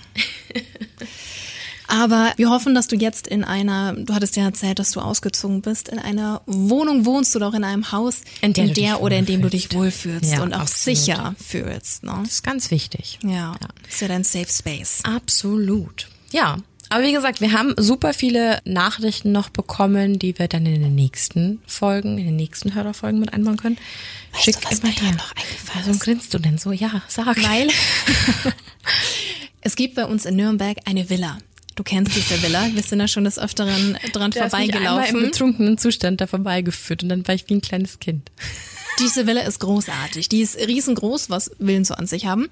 Aber 1.86 2.32
wir 2.36 2.50
hoffen, 2.50 2.74
dass 2.74 2.86
du 2.86 2.94
jetzt 2.94 3.26
in 3.26 3.42
einer, 3.42 3.94
du 3.94 4.14
hattest 4.14 4.36
ja 4.36 4.44
erzählt, 4.44 4.78
dass 4.78 4.92
du 4.92 5.00
ausgezogen 5.00 5.60
bist, 5.60 5.88
in 5.88 5.98
einer 5.98 6.40
Wohnung 6.46 7.04
wohnst 7.04 7.34
oder 7.34 7.48
auch 7.48 7.54
in 7.54 7.64
einem 7.64 7.90
Haus, 7.90 8.20
In 8.42 8.52
der 8.52 8.66
du 8.68 8.72
dich 8.74 8.94
oder 8.94 9.16
in 9.18 9.26
dem 9.26 9.42
du 9.42 9.50
dich 9.50 9.72
wohlfühlst 9.74 10.30
Ja, 10.32 10.42
und 10.42 10.54
auch 10.54 10.60
absolut. 10.60 10.98
sicher 10.98 11.34
fühlst. 11.44 12.04
Ne? 12.04 12.16
Das 12.22 12.34
ist 12.34 12.42
ganz 12.44 12.70
wichtig. 12.70 13.18
Ja, 13.24 13.56
das 13.82 13.94
ist 13.94 14.00
ja 14.02 14.08
dein 14.08 14.22
Safe 14.22 14.46
Space. 14.48 15.00
Absolut. 15.02 16.08
Ja. 16.30 16.58
Aber 16.90 17.04
wie 17.04 17.12
gesagt, 17.12 17.40
wir 17.40 17.52
haben 17.52 17.74
super 17.78 18.12
viele 18.12 18.60
Nachrichten 18.64 19.30
noch 19.30 19.48
bekommen, 19.48 20.18
die 20.18 20.36
wir 20.38 20.48
dann 20.48 20.66
in 20.66 20.82
den 20.82 20.94
nächsten 20.96 21.62
Folgen, 21.64 22.18
in 22.18 22.26
den 22.26 22.36
nächsten 22.36 22.74
Hörerfolgen 22.74 23.20
mit 23.20 23.32
einbauen 23.32 23.56
können. 23.56 23.78
Weißt 24.32 24.44
Schick 24.44 24.60
du, 24.60 24.64
was 24.68 24.80
immer 24.80 24.88
mir 24.88 25.00
her. 25.00 25.12
noch 25.12 25.30
eingefallen 25.36 25.86
Warum 25.86 25.98
grinst 26.00 26.34
du 26.34 26.38
denn 26.38 26.58
so? 26.58 26.72
Ja, 26.72 27.02
sag. 27.06 27.36
Weil 27.42 27.68
es 29.60 29.76
gibt 29.76 29.94
bei 29.94 30.04
uns 30.04 30.26
in 30.26 30.34
Nürnberg 30.36 30.78
eine 30.84 31.08
Villa. 31.08 31.38
Du 31.76 31.84
kennst 31.84 32.14
diese 32.16 32.42
Villa. 32.42 32.68
Wir 32.74 32.82
sind 32.82 32.98
da 32.98 33.06
schon 33.06 33.24
des 33.24 33.38
Öfteren 33.38 33.96
dran 34.12 34.32
Der 34.32 34.44
hat 34.46 34.52
mich 34.52 34.74
einmal 34.74 35.04
im 35.04 35.10
vorbeigelaufen. 35.10 35.20
betrunkenen 35.22 35.78
Zustand 35.78 36.20
da 36.20 36.26
vorbeigeführt 36.26 37.04
und 37.04 37.08
dann 37.08 37.26
war 37.26 37.34
ich 37.36 37.48
wie 37.48 37.54
ein 37.54 37.60
kleines 37.62 38.00
Kind. 38.00 38.30
Diese 38.98 39.26
Villa 39.28 39.42
ist 39.42 39.60
großartig. 39.60 40.28
Die 40.28 40.40
ist 40.40 40.58
riesengroß, 40.58 41.30
was 41.30 41.52
Villen 41.58 41.84
so 41.84 41.94
an 41.94 42.06
sich 42.06 42.26
haben. 42.26 42.48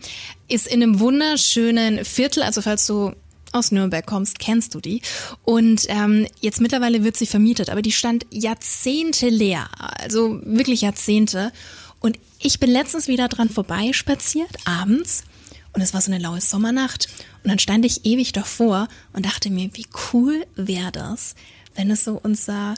Ist 0.49 0.69
in 0.69 0.83
einem 0.83 1.01
wunderschönen 1.01 2.05
Viertel, 2.05 2.43
also 2.45 2.63
falls 2.63 2.87
du 2.87 3.13
aus 3.53 3.73
Nürnberg 3.73 4.07
kommst, 4.07 4.39
kennst 4.39 4.75
du 4.75 4.81
die. 4.81 5.03
Und 5.45 5.87
ähm, 5.89 6.27
jetzt 6.41 6.61
mittlerweile 6.61 7.05
wird 7.05 7.17
sie 7.17 7.27
vermietet, 7.27 7.71
aber 7.71 7.83
die 7.83 7.93
stand 7.93 8.27
Jahrzehnte 8.31 9.29
leer. 9.29 9.69
Also 9.79 10.41
wirklich 10.45 10.83
Jahrzehnte. 10.83 11.53
Und 12.01 12.19
ich 12.41 12.61
bin 12.61 12.71
letztens 12.71 13.09
wieder 13.09 13.29
dran 13.29 13.49
vorbeispaziert, 13.49 14.51
abends. 14.65 15.25
Und 15.73 15.83
es 15.83 15.95
war 15.95 16.01
so 16.01 16.11
eine 16.11 16.23
laue 16.23 16.41
Sommernacht. 16.41 17.09
Und 17.43 17.51
dann 17.51 17.59
stand 17.59 17.85
ich 17.85 18.05
ewig 18.05 18.33
davor 18.33 18.89
und 19.13 19.27
dachte 19.27 19.51
mir, 19.51 19.71
wie 19.75 19.87
cool 20.13 20.47
wäre 20.57 20.93
das, 20.93 21.35
wenn 21.75 21.91
es 21.91 22.05
so 22.05 22.19
unser, 22.23 22.75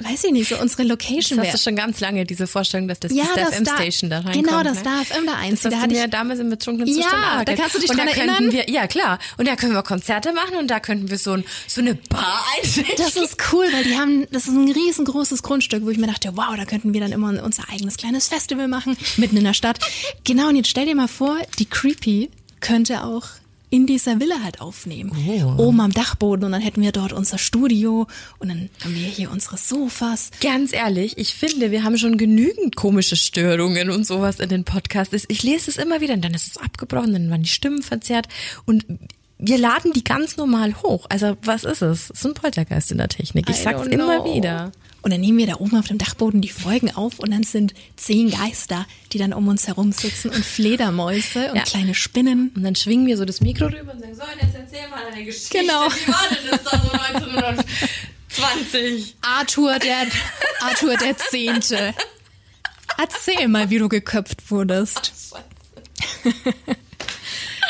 weiß 0.00 0.24
ich 0.24 0.32
nicht, 0.32 0.48
so 0.48 0.58
unsere 0.60 0.82
Location 0.82 1.36
Das 1.38 1.44
wäre. 1.46 1.52
hast 1.52 1.60
du 1.66 1.70
schon 1.70 1.76
ganz 1.76 2.00
lange, 2.00 2.24
diese 2.26 2.46
Vorstellung, 2.46 2.88
dass 2.88 3.00
das 3.00 3.12
Ja, 3.12 3.24
die 3.34 3.40
das 3.40 3.54
FM 3.54 3.64
da- 3.64 3.74
Station 3.76 4.10
da 4.10 4.18
reinkommt. 4.20 4.46
genau, 4.46 4.62
das 4.62 4.78
ne? 4.78 4.82
darf 4.84 5.06
FM 5.08 5.26
da 5.26 5.34
einziehen. 5.34 5.70
Das 5.70 5.74
Da 5.74 5.80
hatte 5.80 5.94
ich- 5.94 6.10
damals 6.10 6.40
im 6.40 6.50
betrunkenen 6.50 6.88
Ja, 6.88 6.94
Zustand 7.02 7.22
da 7.22 7.38
erklärt. 7.38 7.58
kannst 7.60 7.74
du 7.76 7.78
dich 7.80 7.90
und 7.90 7.96
dran 7.96 8.06
da 8.08 8.12
könnten 8.12 8.28
erinnern? 8.30 8.52
Wir, 8.52 8.70
ja, 8.70 8.86
klar. 8.88 9.18
Und 9.38 9.46
da 9.48 9.56
können 9.56 9.72
wir 9.72 9.82
Konzerte 9.82 10.32
machen 10.32 10.56
und 10.56 10.68
da 10.68 10.80
könnten 10.80 11.10
wir 11.10 11.18
so, 11.18 11.32
ein, 11.32 11.44
so 11.68 11.80
eine 11.80 11.94
Bar 11.94 12.44
einrichten. 12.56 12.86
Das 12.98 13.16
ist 13.16 13.36
cool, 13.52 13.66
weil 13.72 13.84
die 13.84 13.96
haben, 13.96 14.26
das 14.32 14.44
ist 14.48 14.54
ein 14.54 14.70
riesengroßes 14.70 15.42
Grundstück, 15.42 15.84
wo 15.84 15.90
ich 15.90 15.98
mir 15.98 16.08
dachte, 16.08 16.30
wow, 16.36 16.54
da 16.56 16.64
könnten 16.64 16.92
wir 16.92 17.00
dann 17.00 17.12
immer 17.12 17.42
unser 17.42 17.62
eigenes 17.70 17.96
kleines 17.96 18.28
Festival 18.28 18.68
machen, 18.68 18.96
mitten 19.16 19.36
in 19.36 19.44
der 19.44 19.54
Stadt. 19.54 19.78
Genau, 20.24 20.48
und 20.48 20.56
jetzt 20.56 20.68
stell 20.68 20.86
dir 20.86 20.96
mal 20.96 21.08
vor, 21.08 21.38
die 21.58 21.66
Creepy 21.66 22.30
könnte 22.60 23.04
auch 23.04 23.24
in 23.74 23.88
dieser 23.88 24.20
Villa 24.20 24.36
halt 24.44 24.60
aufnehmen. 24.60 25.10
Oben 25.58 25.80
am 25.80 25.90
Dachboden 25.90 26.44
und 26.44 26.52
dann 26.52 26.60
hätten 26.60 26.80
wir 26.80 26.92
dort 26.92 27.12
unser 27.12 27.38
Studio 27.38 28.06
und 28.38 28.48
dann 28.48 28.70
haben 28.84 28.94
wir 28.94 29.08
hier 29.08 29.32
unsere 29.32 29.56
Sofas. 29.56 30.30
Ganz 30.40 30.72
ehrlich, 30.72 31.18
ich 31.18 31.34
finde, 31.34 31.72
wir 31.72 31.82
haben 31.82 31.98
schon 31.98 32.16
genügend 32.16 32.76
komische 32.76 33.16
Störungen 33.16 33.90
und 33.90 34.06
sowas 34.06 34.38
in 34.38 34.48
den 34.48 34.62
Podcasts. 34.62 35.24
Ich 35.26 35.42
lese 35.42 35.72
es 35.72 35.76
immer 35.76 36.00
wieder 36.00 36.14
und 36.14 36.24
dann 36.24 36.34
ist 36.34 36.46
es 36.46 36.56
abgebrochen, 36.56 37.14
dann 37.14 37.30
waren 37.30 37.42
die 37.42 37.48
Stimmen 37.48 37.82
verzerrt 37.82 38.28
und 38.64 38.86
wir 39.46 39.58
laden 39.58 39.92
die 39.92 40.04
ganz 40.04 40.36
normal 40.36 40.74
hoch. 40.82 41.06
Also 41.08 41.36
was 41.42 41.64
ist 41.64 41.82
es? 41.82 42.10
Es 42.10 42.20
ist 42.20 42.26
ein 42.26 42.34
Poltergeist 42.34 42.90
in 42.92 42.98
der 42.98 43.08
Technik. 43.08 43.48
Ich 43.50 43.60
I 43.60 43.62
sag's 43.62 43.86
immer 43.86 44.24
wieder. 44.24 44.72
Und 45.02 45.12
dann 45.12 45.20
nehmen 45.20 45.36
wir 45.36 45.46
da 45.46 45.56
oben 45.56 45.76
auf 45.76 45.86
dem 45.86 45.98
Dachboden 45.98 46.40
die 46.40 46.48
Folgen 46.48 46.90
auf 46.96 47.18
und 47.18 47.30
dann 47.30 47.42
sind 47.42 47.74
zehn 47.96 48.30
Geister, 48.30 48.86
die 49.12 49.18
dann 49.18 49.34
um 49.34 49.46
uns 49.48 49.66
herum 49.66 49.92
sitzen 49.92 50.30
und 50.30 50.42
Fledermäuse 50.42 51.50
und 51.50 51.56
Ja. 51.56 51.62
kleine 51.62 51.94
Spinnen. 51.94 52.52
Und 52.56 52.62
dann 52.62 52.74
schwingen 52.74 53.06
wir 53.06 53.18
so 53.18 53.26
das 53.26 53.42
Mikro 53.42 53.66
rüber 53.66 53.92
und 53.92 54.00
sagen, 54.00 54.14
so, 54.14 54.22
und 54.22 54.40
jetzt 54.40 54.54
erzähl 54.54 54.88
mal 54.88 55.00
deine 55.10 55.24
Geschichte. 55.24 55.58
Genau. 55.58 55.88
Wie 55.88 56.08
war 56.10 56.26
denn 56.30 56.50
das 56.50 56.62
da 56.64 56.70
so 56.80 56.90
1920? 58.30 59.16
Arthur 59.20 59.78
der, 59.78 60.06
Arthur 60.60 60.96
der 60.96 61.18
Zehnte. 61.18 61.94
Erzähl 62.96 63.46
mal, 63.48 63.68
wie 63.68 63.78
du 63.78 63.88
geköpft 63.90 64.50
wurdest. 64.50 65.12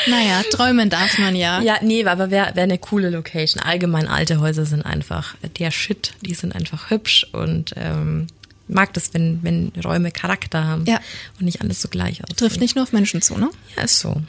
naja, 0.07 0.43
träumen 0.51 0.89
darf 0.89 1.17
man 1.17 1.35
ja. 1.35 1.61
Ja, 1.61 1.77
nee, 1.81 2.05
aber 2.05 2.29
wäre 2.31 2.55
wär 2.55 2.63
eine 2.63 2.77
coole 2.77 3.09
Location. 3.09 3.61
Allgemein 3.63 4.07
alte 4.07 4.39
Häuser 4.39 4.65
sind 4.65 4.83
einfach 4.83 5.35
der 5.59 5.71
Shit. 5.71 6.13
Die 6.21 6.33
sind 6.33 6.55
einfach 6.55 6.89
hübsch 6.89 7.25
und 7.31 7.73
ähm, 7.77 8.27
mag 8.67 8.93
das, 8.93 9.13
wenn, 9.13 9.39
wenn 9.43 9.71
Räume 9.83 10.11
Charakter 10.11 10.63
haben 10.65 10.85
Ja. 10.85 10.99
und 11.39 11.45
nicht 11.45 11.61
alles 11.61 11.81
so 11.81 11.87
gleich 11.87 12.23
aussieht. 12.23 12.37
Trifft 12.37 12.59
nicht 12.59 12.75
nur 12.75 12.83
auf 12.83 12.93
Menschen 12.93 13.21
zu, 13.21 13.37
ne? 13.37 13.49
Ja, 13.77 13.83
ist 13.83 13.99
so. 13.99 14.21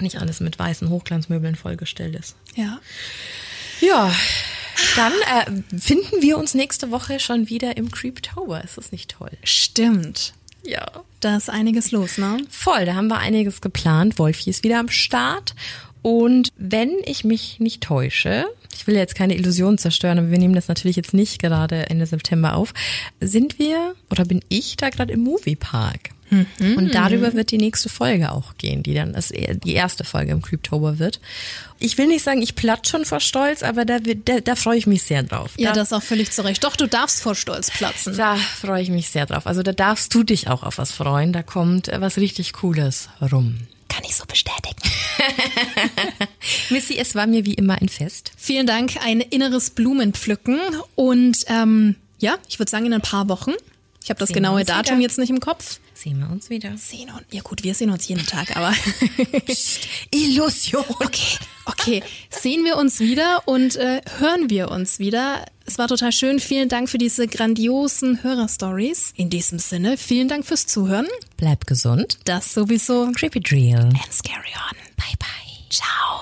Nicht 0.00 0.16
alles 0.20 0.40
mit 0.40 0.58
weißen 0.58 0.88
Hochglanzmöbeln 0.88 1.54
vollgestellt 1.54 2.14
ist. 2.16 2.36
Ja. 2.54 2.78
Ja, 3.80 4.10
dann 4.96 5.12
äh, 5.12 5.78
finden 5.78 6.22
wir 6.22 6.38
uns 6.38 6.54
nächste 6.54 6.90
Woche 6.90 7.20
schon 7.20 7.48
wieder 7.50 7.76
im 7.76 7.90
Creeptober. 7.90 8.62
Ist 8.64 8.78
das 8.78 8.92
nicht 8.92 9.10
toll? 9.10 9.30
Stimmt. 9.42 10.32
Ja. 10.66 10.86
Da 11.20 11.36
ist 11.36 11.50
einiges 11.50 11.90
los, 11.90 12.18
ne? 12.18 12.38
Voll, 12.50 12.84
da 12.84 12.94
haben 12.94 13.08
wir 13.08 13.18
einiges 13.18 13.60
geplant. 13.60 14.18
Wolfi 14.18 14.50
ist 14.50 14.64
wieder 14.64 14.78
am 14.78 14.88
Start. 14.88 15.54
Und 16.02 16.50
wenn 16.56 16.90
ich 17.06 17.24
mich 17.24 17.60
nicht 17.60 17.82
täusche, 17.82 18.46
ich 18.74 18.86
will 18.86 18.94
jetzt 18.94 19.14
keine 19.14 19.34
Illusion 19.34 19.78
zerstören, 19.78 20.18
aber 20.18 20.30
wir 20.30 20.38
nehmen 20.38 20.54
das 20.54 20.68
natürlich 20.68 20.96
jetzt 20.96 21.14
nicht 21.14 21.40
gerade 21.40 21.88
Ende 21.88 22.04
September 22.04 22.56
auf, 22.56 22.74
sind 23.20 23.58
wir 23.58 23.94
oder 24.10 24.24
bin 24.24 24.42
ich 24.48 24.76
da 24.76 24.90
gerade 24.90 25.12
im 25.12 25.20
Moviepark. 25.20 26.13
Und 26.30 26.94
darüber 26.94 27.32
wird 27.34 27.50
die 27.50 27.58
nächste 27.58 27.88
Folge 27.88 28.32
auch 28.32 28.56
gehen, 28.58 28.82
die 28.82 28.94
dann 28.94 29.12
das, 29.12 29.28
die 29.28 29.74
erste 29.74 30.04
Folge 30.04 30.32
im 30.32 30.42
Creeptober 30.42 30.98
wird. 30.98 31.20
Ich 31.78 31.98
will 31.98 32.06
nicht 32.06 32.24
sagen, 32.24 32.42
ich 32.42 32.54
platsch 32.54 32.90
schon 32.90 33.04
vor 33.04 33.20
Stolz, 33.20 33.62
aber 33.62 33.84
da, 33.84 33.98
da, 33.98 34.40
da 34.40 34.56
freue 34.56 34.78
ich 34.78 34.86
mich 34.86 35.02
sehr 35.02 35.22
drauf. 35.22 35.52
Ja, 35.56 35.70
da, 35.70 35.80
das 35.80 35.92
auch 35.92 36.02
völlig 36.02 36.32
zurecht. 36.32 36.64
Doch, 36.64 36.76
du 36.76 36.86
darfst 36.88 37.20
vor 37.22 37.34
Stolz 37.34 37.70
platzen. 37.70 38.16
da 38.16 38.36
freue 38.36 38.82
ich 38.82 38.90
mich 38.90 39.10
sehr 39.10 39.26
drauf. 39.26 39.46
Also 39.46 39.62
da 39.62 39.72
darfst 39.72 40.14
du 40.14 40.22
dich 40.22 40.48
auch 40.48 40.62
auf 40.62 40.78
was 40.78 40.92
freuen. 40.92 41.32
Da 41.32 41.42
kommt 41.42 41.88
äh, 41.88 42.00
was 42.00 42.16
richtig 42.16 42.52
Cooles 42.52 43.08
rum. 43.20 43.58
Kann 43.88 44.04
ich 44.04 44.16
so 44.16 44.24
bestätigen. 44.24 44.80
Missy, 46.70 46.96
es 46.98 47.14
war 47.14 47.26
mir 47.26 47.44
wie 47.44 47.54
immer 47.54 47.80
ein 47.80 47.88
Fest. 47.88 48.32
Vielen 48.36 48.66
Dank, 48.66 48.96
ein 49.04 49.20
inneres 49.20 49.70
Blumenpflücken. 49.70 50.58
Und 50.96 51.38
ähm, 51.46 51.96
ja, 52.18 52.36
ich 52.48 52.58
würde 52.58 52.70
sagen, 52.70 52.86
in 52.86 52.94
ein 52.94 53.02
paar 53.02 53.28
Wochen. 53.28 53.52
Ich 54.04 54.10
habe 54.10 54.18
das 54.20 54.28
Sehen 54.28 54.34
genaue 54.34 54.64
Datum 54.64 54.98
wieder. 54.98 55.08
jetzt 55.08 55.18
nicht 55.18 55.30
im 55.30 55.40
Kopf. 55.40 55.80
Sehen 55.94 56.18
wir 56.20 56.30
uns 56.30 56.50
wieder. 56.50 56.76
Sehen 56.76 57.08
uns. 57.08 57.22
Ja 57.30 57.40
gut, 57.40 57.64
wir 57.64 57.72
sehen 57.72 57.88
uns 57.88 58.06
jeden 58.06 58.26
Tag, 58.26 58.54
aber 58.54 58.74
Illusion. 60.10 60.84
okay, 61.00 61.38
okay. 61.64 62.02
Sehen 62.28 62.66
wir 62.66 62.76
uns 62.76 63.00
wieder 63.00 63.48
und 63.48 63.76
äh, 63.76 64.02
hören 64.18 64.50
wir 64.50 64.70
uns 64.70 64.98
wieder. 64.98 65.46
Es 65.64 65.78
war 65.78 65.88
total 65.88 66.12
schön. 66.12 66.38
Vielen 66.38 66.68
Dank 66.68 66.90
für 66.90 66.98
diese 66.98 67.26
grandiosen 67.26 68.22
Hörerstories. 68.22 69.14
In 69.16 69.30
diesem 69.30 69.58
Sinne, 69.58 69.96
vielen 69.96 70.28
Dank 70.28 70.44
fürs 70.44 70.66
Zuhören. 70.66 71.06
Bleib 71.38 71.66
gesund. 71.66 72.18
Das 72.26 72.52
sowieso. 72.52 73.10
Creepy 73.12 73.40
Drill. 73.40 73.76
And 73.76 74.12
scary 74.12 74.52
on. 74.54 74.76
Bye, 74.98 75.16
bye. 75.18 75.28
Ciao. 75.70 76.20